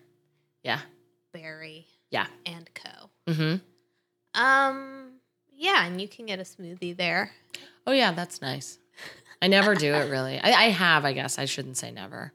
Yeah. 0.63 0.79
Barry 1.33 1.85
Yeah. 2.11 2.27
and 2.45 2.69
Co. 2.73 3.09
Mm-hmm. 3.27 4.39
Um, 4.41 5.11
yeah, 5.53 5.85
and 5.85 6.01
you 6.01 6.07
can 6.07 6.25
get 6.25 6.39
a 6.39 6.43
smoothie 6.43 6.95
there. 6.97 7.31
Oh 7.85 7.91
yeah, 7.91 8.11
that's 8.11 8.41
nice. 8.41 8.77
I 9.41 9.47
never 9.47 9.75
do 9.75 9.93
it 9.93 10.09
really. 10.09 10.39
I, 10.39 10.49
I 10.49 10.69
have, 10.69 11.05
I 11.05 11.13
guess. 11.13 11.39
I 11.39 11.45
shouldn't 11.45 11.77
say 11.77 11.91
never. 11.91 12.33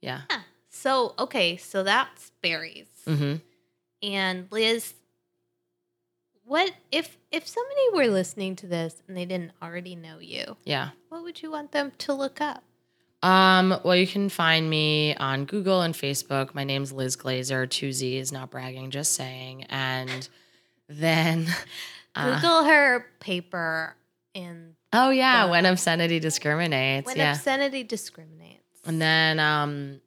Yeah. 0.00 0.22
So, 0.68 1.14
okay, 1.18 1.56
so 1.56 1.82
that's 1.82 2.32
Barry's. 2.42 2.88
Mm-hmm. 3.06 3.36
And 4.02 4.48
Liz, 4.50 4.94
what 6.44 6.72
if 6.92 7.16
if 7.30 7.46
somebody 7.48 7.80
were 7.94 8.12
listening 8.12 8.56
to 8.56 8.66
this 8.66 9.02
and 9.08 9.16
they 9.16 9.24
didn't 9.24 9.52
already 9.62 9.96
know 9.96 10.18
you? 10.18 10.56
Yeah. 10.64 10.90
What 11.08 11.22
would 11.22 11.42
you 11.42 11.50
want 11.50 11.72
them 11.72 11.92
to 11.98 12.12
look 12.12 12.40
up? 12.40 12.62
Um, 13.22 13.80
well, 13.82 13.96
you 13.96 14.06
can 14.06 14.28
find 14.28 14.68
me 14.68 15.14
on 15.16 15.46
Google 15.46 15.80
and 15.80 15.94
Facebook. 15.94 16.54
My 16.54 16.64
name's 16.64 16.92
Liz 16.92 17.16
Glazer, 17.16 17.68
two 17.68 17.90
Z's, 17.90 18.30
not 18.30 18.50
bragging, 18.50 18.90
just 18.90 19.14
saying. 19.14 19.64
And 19.70 20.28
then 20.88 21.46
uh, 22.14 22.34
Google 22.34 22.64
her 22.64 23.06
paper 23.20 23.96
in 24.34 24.74
Oh 24.92 25.10
yeah, 25.10 25.46
the- 25.46 25.50
when 25.52 25.66
obscenity 25.66 26.18
discriminates. 26.20 27.06
when 27.06 27.16
yeah. 27.16 27.32
obscenity 27.34 27.82
discriminates. 27.84 28.62
and 28.84 29.00
then 29.00 29.38
um 29.40 30.00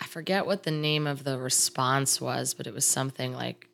I 0.00 0.06
forget 0.06 0.46
what 0.46 0.62
the 0.62 0.70
name 0.70 1.06
of 1.08 1.24
the 1.24 1.38
response 1.38 2.20
was, 2.20 2.54
but 2.54 2.66
it 2.68 2.74
was 2.74 2.86
something 2.86 3.32
like, 3.32 3.66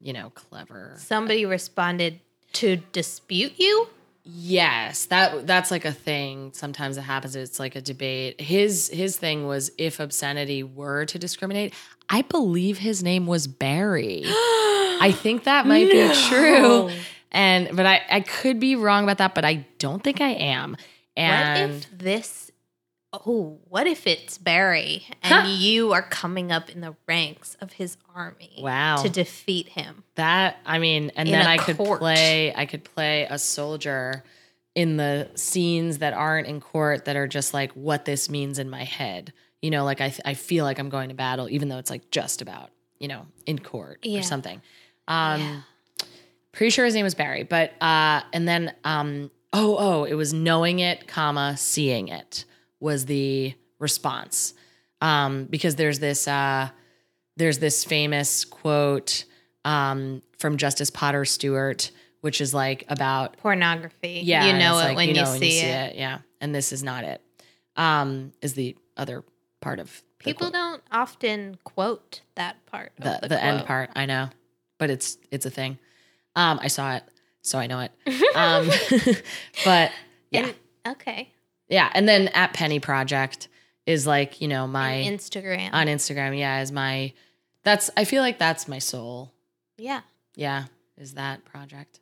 you 0.00 0.12
know, 0.12 0.30
clever. 0.30 0.94
Somebody 0.98 1.44
responded 1.44 2.20
to 2.54 2.76
dispute 2.92 3.54
you. 3.58 3.88
Yes, 4.24 5.06
that 5.06 5.48
that's 5.48 5.72
like 5.72 5.84
a 5.84 5.90
thing. 5.92 6.52
Sometimes 6.54 6.96
it 6.96 7.00
happens. 7.02 7.34
It's 7.34 7.58
like 7.58 7.74
a 7.74 7.80
debate. 7.80 8.40
His 8.40 8.88
his 8.90 9.16
thing 9.16 9.48
was 9.48 9.72
if 9.78 9.98
obscenity 9.98 10.62
were 10.62 11.04
to 11.06 11.18
discriminate. 11.18 11.74
I 12.08 12.22
believe 12.22 12.78
his 12.78 13.02
name 13.02 13.26
was 13.26 13.48
Barry. 13.48 14.22
I 14.26 15.10
think 15.12 15.44
that 15.44 15.66
might 15.66 15.90
be 15.90 16.08
true. 16.28 16.90
And 17.32 17.74
but 17.76 17.86
I 17.86 18.02
I 18.10 18.20
could 18.20 18.60
be 18.60 18.76
wrong 18.76 19.02
about 19.04 19.18
that, 19.18 19.34
but 19.34 19.44
I 19.44 19.66
don't 19.78 20.02
think 20.04 20.20
I 20.20 20.30
am. 20.30 20.76
And 21.16 21.70
what 21.72 21.76
if 21.76 21.98
this? 21.98 22.50
Oh, 23.14 23.58
what 23.68 23.86
if 23.86 24.06
it's 24.06 24.38
Barry 24.38 25.04
and 25.22 25.46
you 25.48 25.92
are 25.92 26.00
coming 26.00 26.50
up 26.50 26.70
in 26.70 26.80
the 26.80 26.94
ranks 27.06 27.56
of 27.60 27.72
his 27.74 27.98
army? 28.14 28.54
Wow. 28.58 29.02
To 29.02 29.10
defeat 29.10 29.68
him. 29.68 30.02
that 30.14 30.56
I 30.64 30.78
mean, 30.78 31.10
and 31.16 31.28
In 31.28 31.32
then 31.32 31.46
I 31.46 31.58
could 31.58 31.76
play 31.76 32.54
I 32.54 32.64
could 32.66 32.84
play 32.84 33.26
a 33.28 33.38
soldier 33.38 34.24
in 34.74 34.96
the 34.96 35.28
scenes 35.34 35.98
that 35.98 36.14
aren't 36.14 36.46
in 36.46 36.58
court 36.60 37.04
that 37.04 37.16
are 37.16 37.26
just 37.28 37.52
like 37.52 37.72
what 37.72 38.06
this 38.06 38.30
means 38.30 38.58
in 38.58 38.70
my 38.70 38.84
head. 38.84 39.34
You 39.60 39.70
know, 39.70 39.84
like 39.84 40.00
I 40.00 40.08
th- 40.08 40.22
I 40.24 40.32
feel 40.32 40.64
like 40.64 40.78
I'm 40.78 40.88
going 40.88 41.10
to 41.10 41.14
battle 41.14 41.48
even 41.50 41.68
though 41.68 41.78
it's 41.78 41.90
like 41.90 42.10
just 42.10 42.40
about, 42.40 42.70
you 42.98 43.08
know, 43.08 43.26
in 43.44 43.58
court 43.58 43.98
Yeah. 44.04 44.20
or 44.20 44.22
something. 44.22 44.62
Um 45.06 45.40
Yeah. 45.42 45.60
Pretty 46.52 46.70
sure 46.70 46.84
his 46.84 46.94
name 46.94 47.04
was 47.04 47.14
Barry, 47.14 47.42
but 47.42 47.72
uh 47.82 48.22
and 48.32 48.46
then 48.46 48.74
um 48.84 49.30
oh 49.52 49.76
oh, 49.78 50.04
it 50.04 50.14
was 50.14 50.32
knowing 50.32 50.78
it, 50.78 51.06
comma, 51.06 51.56
seeing 51.56 52.08
it 52.08 52.44
was 52.80 53.06
the 53.06 53.54
response. 53.78 54.54
Um 55.00 55.44
because 55.46 55.76
there's 55.76 55.98
this 55.98 56.28
uh 56.28 56.68
there's 57.36 57.58
this 57.58 57.84
famous 57.84 58.44
quote 58.44 59.24
um 59.64 60.22
from 60.38 60.56
Justice 60.56 60.90
Potter 60.90 61.24
Stewart 61.24 61.90
which 62.20 62.40
is 62.40 62.54
like 62.54 62.84
about 62.88 63.36
Pornography. 63.38 64.20
yeah, 64.22 64.44
You 64.46 64.52
know 64.56 64.78
it 64.78 64.84
like, 64.84 64.96
when 64.96 65.08
you, 65.08 65.14
know 65.14 65.24
see, 65.24 65.58
it. 65.58 65.96
Yeah. 65.96 66.18
And 66.40 66.54
this 66.54 66.72
is 66.72 66.82
not 66.84 67.02
it. 67.04 67.20
Um 67.76 68.32
is 68.40 68.54
the 68.54 68.76
other 68.96 69.24
part 69.60 69.80
of 69.80 70.02
the 70.18 70.24
People 70.24 70.46
quote. 70.46 70.52
don't 70.52 70.82
often 70.92 71.58
quote 71.64 72.20
that 72.36 72.64
part. 72.66 72.92
the 72.98 73.16
of 73.16 73.20
the, 73.22 73.28
the, 73.28 73.42
end 73.42 73.66
part, 73.66 73.90
I 73.96 74.06
know. 74.06 74.28
But 74.78 74.90
it's 74.90 75.18
it's 75.32 75.46
a 75.46 75.50
thing. 75.50 75.78
Um 76.36 76.58
I 76.62 76.68
saw 76.68 76.96
it, 76.96 77.04
so 77.42 77.58
I 77.58 77.66
know 77.66 77.80
it. 77.80 77.92
Um 78.34 78.68
but 79.64 79.90
yeah. 80.30 80.46
And- 80.46 80.54
okay. 80.96 81.32
Yeah, 81.68 81.90
and 81.94 82.06
then 82.08 82.28
at 82.28 82.52
Penny 82.52 82.80
Project 82.80 83.48
is 83.86 84.06
like, 84.06 84.40
you 84.40 84.48
know, 84.48 84.66
my 84.66 84.90
And 84.92 85.18
Instagram. 85.18 85.70
on 85.72 85.86
Instagram, 85.86 86.38
yeah, 86.38 86.60
is 86.62 86.70
my 86.72 87.12
that's 87.64 87.90
I 87.96 88.04
feel 88.04 88.22
like 88.22 88.38
that's 88.38 88.66
my 88.68 88.78
soul. 88.78 89.32
yeah. 89.78 90.00
Yeah, 90.34 90.64
is 90.96 91.14
that 91.14 91.44
project. 91.44 92.00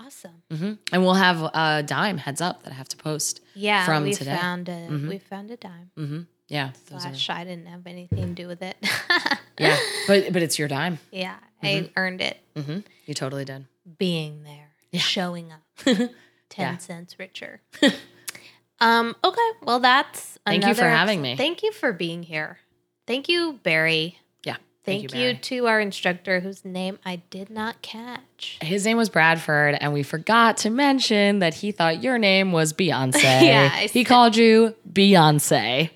Awesome. 0.00 0.42
Mm-hmm. 0.50 0.72
And 0.92 1.02
we'll 1.02 1.14
have 1.14 1.42
a 1.54 1.82
dime 1.86 2.18
heads 2.18 2.40
up 2.40 2.62
that 2.64 2.72
I 2.72 2.76
have 2.76 2.88
to 2.88 2.96
post. 2.96 3.40
Yeah. 3.54 3.84
From 3.84 4.02
we 4.04 4.14
today. 4.14 4.36
found 4.36 4.68
a 4.68 4.72
Mhm. 4.88 5.08
we 5.08 5.18
found 5.18 5.50
a 5.52 5.56
dime. 5.56 5.90
hmm 5.96 6.20
Yeah, 6.48 6.70
those 6.90 7.04
are, 7.04 7.32
I 7.34 7.44
didn't 7.44 7.66
have 7.66 7.86
anything 7.86 8.18
to 8.34 8.42
do 8.42 8.48
with 8.48 8.62
it. 8.62 8.76
yeah, 9.58 9.76
but 10.06 10.32
but 10.32 10.42
it's 10.42 10.58
your 10.58 10.68
dime. 10.68 10.98
yeah. 11.12 11.36
I 11.62 11.90
earned 11.96 12.20
it 12.20 12.38
hmm 12.56 12.78
You 13.06 13.14
totally 13.14 13.44
did. 13.44 13.66
being 13.98 14.44
there. 14.44 14.70
Yeah. 14.92 15.00
Showing 15.00 15.50
up. 15.52 15.60
Ten 15.84 16.08
Yeah. 16.56 16.76
cents 16.78 17.18
richer. 17.18 17.60
um, 18.80 19.16
okay. 19.24 19.48
Well 19.62 19.80
that's 19.80 20.38
Thank 20.46 20.64
you 20.66 20.74
for 20.74 20.82
another 20.82 20.96
having 20.96 21.18
episode. 21.20 21.30
me. 21.32 21.36
Thank 21.36 21.62
you 21.62 21.72
for 21.72 21.92
being 21.92 22.22
here. 22.22 22.58
Thank 23.06 23.28
you, 23.28 23.58
Barry. 23.62 24.18
Yeah, 24.44 24.56
Thank, 24.84 25.14
you, 25.14 25.20
you, 25.20 25.34
to 25.34 25.66
our 25.66 25.80
instructor 25.80 26.40
whose 26.40 26.64
name 26.64 26.98
I 27.04 27.16
did 27.30 27.50
not 27.50 27.82
catch. 27.82 28.58
His 28.62 28.84
name 28.86 28.96
was 28.96 29.08
Bradford, 29.08 29.76
and 29.80 29.92
we 29.92 30.02
forgot 30.02 30.58
to 30.58 30.70
mention 30.70 31.40
that 31.40 31.54
he 31.54 31.72
thought 31.72 32.02
your 32.02 32.18
name 32.18 32.52
was 32.52 32.72
Beyonce. 32.72 33.22
Yeah, 33.22 33.70
I 33.72 33.80
he 33.82 33.88
said- 33.88 34.06
called 34.06 34.36
you 34.36 34.74
Beyonce, 34.90 35.90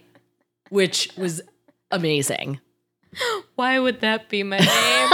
which 0.72 1.10
was 1.18 1.42
amazing. 1.90 2.58
Why 3.56 3.78
would 3.78 4.00
that 4.00 4.28
be 4.30 4.42
my 4.42 4.58
name? 4.58 5.10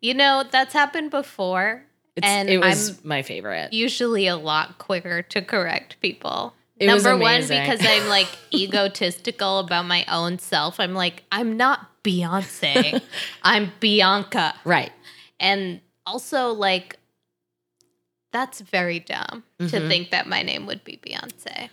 you 0.00 0.14
know, 0.14 0.44
that's 0.48 0.72
happened 0.72 1.10
before. 1.10 1.82
It's, 2.14 2.26
And 2.26 2.48
it 2.48 2.58
was 2.58 3.04
my 3.04 3.22
favorite. 3.22 3.72
Usually 3.72 4.26
a 4.28 4.36
lot 4.36 4.78
quicker 4.78 5.22
to 5.22 5.42
correct 5.42 5.96
people. 6.00 6.54
It 6.76 6.90
was 6.92 7.04
Number 7.04 7.20
one, 7.22 7.40
because 7.42 7.80
I'm 7.84 8.08
like 8.08 8.28
egotistical 8.54 9.58
about 9.58 9.86
my 9.86 10.04
own 10.08 10.38
self. 10.38 10.78
I'm 10.80 10.94
like, 10.94 11.24
I'm 11.32 11.56
not 11.56 11.88
Beyonce. 12.04 13.02
I'm 13.42 13.72
Bianca. 13.80 14.54
Right. 14.64 14.92
And 15.40 15.80
also, 16.06 16.52
like, 16.52 16.96
that's 18.32 18.60
very 18.60 19.00
dumb 19.00 19.42
to 19.58 19.64
Mhm. 19.66 19.88
think 19.88 20.10
that 20.10 20.26
my 20.28 20.42
name 20.42 20.66
would 20.66 20.84
be 20.84 20.98
Beyonce. 21.04 21.68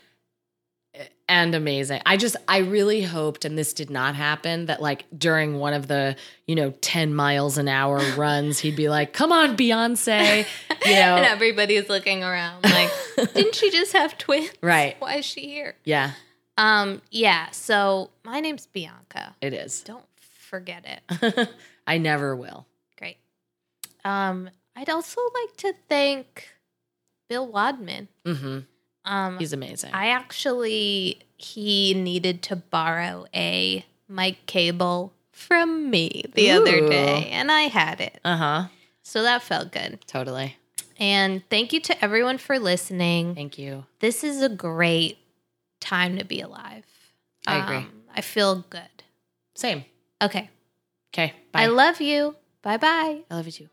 And 1.30 1.54
amazing. 1.56 2.02
I 2.06 2.18
just 2.18 2.36
I 2.48 2.60
really 2.60 3.02
hoped 3.04 3.44
and 3.46 3.58
this 3.58 3.74
did 3.74 3.90
not 3.90 4.16
happen 4.16 4.68
that 4.68 4.82
like 4.82 5.06
during 5.18 5.60
one 5.60 5.74
of 5.74 5.88
the, 5.88 6.16
you 6.46 6.56
know, 6.56 6.72
10 6.82 7.14
miles 7.14 7.58
an 7.58 7.68
hour 7.68 7.98
runs 8.18 8.60
he'd 8.60 8.76
be 8.76 8.90
like, 8.90 9.14
"Come 9.14 9.32
on, 9.32 9.58
Beyonce." 9.58 10.46
You 10.86 10.94
know. 10.96 11.16
and 11.18 11.26
everybody's 11.26 11.90
looking 11.90 12.24
around 12.24 12.64
like, 12.64 12.90
didn't 13.34 13.56
she 13.56 13.72
just 13.72 13.94
have 13.94 14.18
twins? 14.18 14.52
Right. 14.62 14.96
Why 15.00 15.16
is 15.16 15.26
she 15.26 15.42
here? 15.48 15.76
Yeah, 15.84 16.12
Um, 16.58 17.02
yeah, 17.12 17.50
so 17.52 18.10
my 18.24 18.40
name's 18.40 18.66
Bianca. 18.68 19.36
it 19.42 19.54
is. 19.54 19.82
Don't 19.82 20.06
forget 20.50 20.86
it. 21.10 21.50
I 21.86 21.98
never 21.98 22.36
will. 22.36 22.66
Great. 22.98 23.18
Um, 24.06 24.50
I'd 24.76 24.90
also 24.90 25.20
like 25.34 25.58
to 25.58 25.74
thank 25.90 26.50
Bill 27.30 27.46
Wadman. 27.48 28.08
Mhm. 28.26 28.66
Um, 29.08 29.40
He's 29.40 29.54
amazing. 29.54 29.92
I 29.94 30.10
actually 30.10 31.20
he 31.38 31.94
needed 31.94 32.42
to 32.44 32.56
borrow 32.56 33.26
a 33.34 33.86
mic 34.10 34.46
cable 34.46 35.14
from 35.32 35.90
me 35.90 36.26
the 36.34 36.52
other 36.52 36.88
day, 36.88 37.30
and 37.32 37.52
I 37.52 37.64
had 37.64 38.02
it, 38.02 38.20
uh-huh. 38.26 38.68
so 39.04 39.24
that 39.24 39.44
felt 39.44 39.72
good. 39.72 40.00
Totally. 40.08 40.58
And 41.00 41.48
thank 41.50 41.74
you 41.74 41.80
to 41.82 42.04
everyone 42.04 42.38
for 42.40 42.58
listening. 42.58 43.36
Thank 43.36 43.58
you. 43.60 43.86
This 44.00 44.24
is 44.24 44.42
a 44.42 44.50
great 44.50 45.20
time 45.80 46.18
to 46.18 46.26
be 46.26 46.42
alive. 46.42 46.86
I 47.46 47.64
agree. 47.64 47.78
Um, 47.78 48.04
I 48.16 48.22
feel 48.22 48.66
good. 48.70 48.82
Same. 49.56 49.86
Okay. 50.22 50.50
Okay. 51.14 51.34
Bye. 51.52 51.64
I 51.64 51.68
love 51.68 52.02
you. 52.02 52.36
Bye 52.64 52.78
bye. 52.78 53.22
I 53.30 53.36
love 53.36 53.46
you 53.46 53.52
too. 53.52 53.70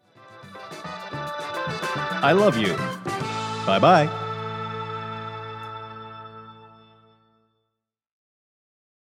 I 2.23 2.33
love 2.33 2.57
you. 2.57 2.75
Bye 3.67 3.79
bye. 3.79 4.21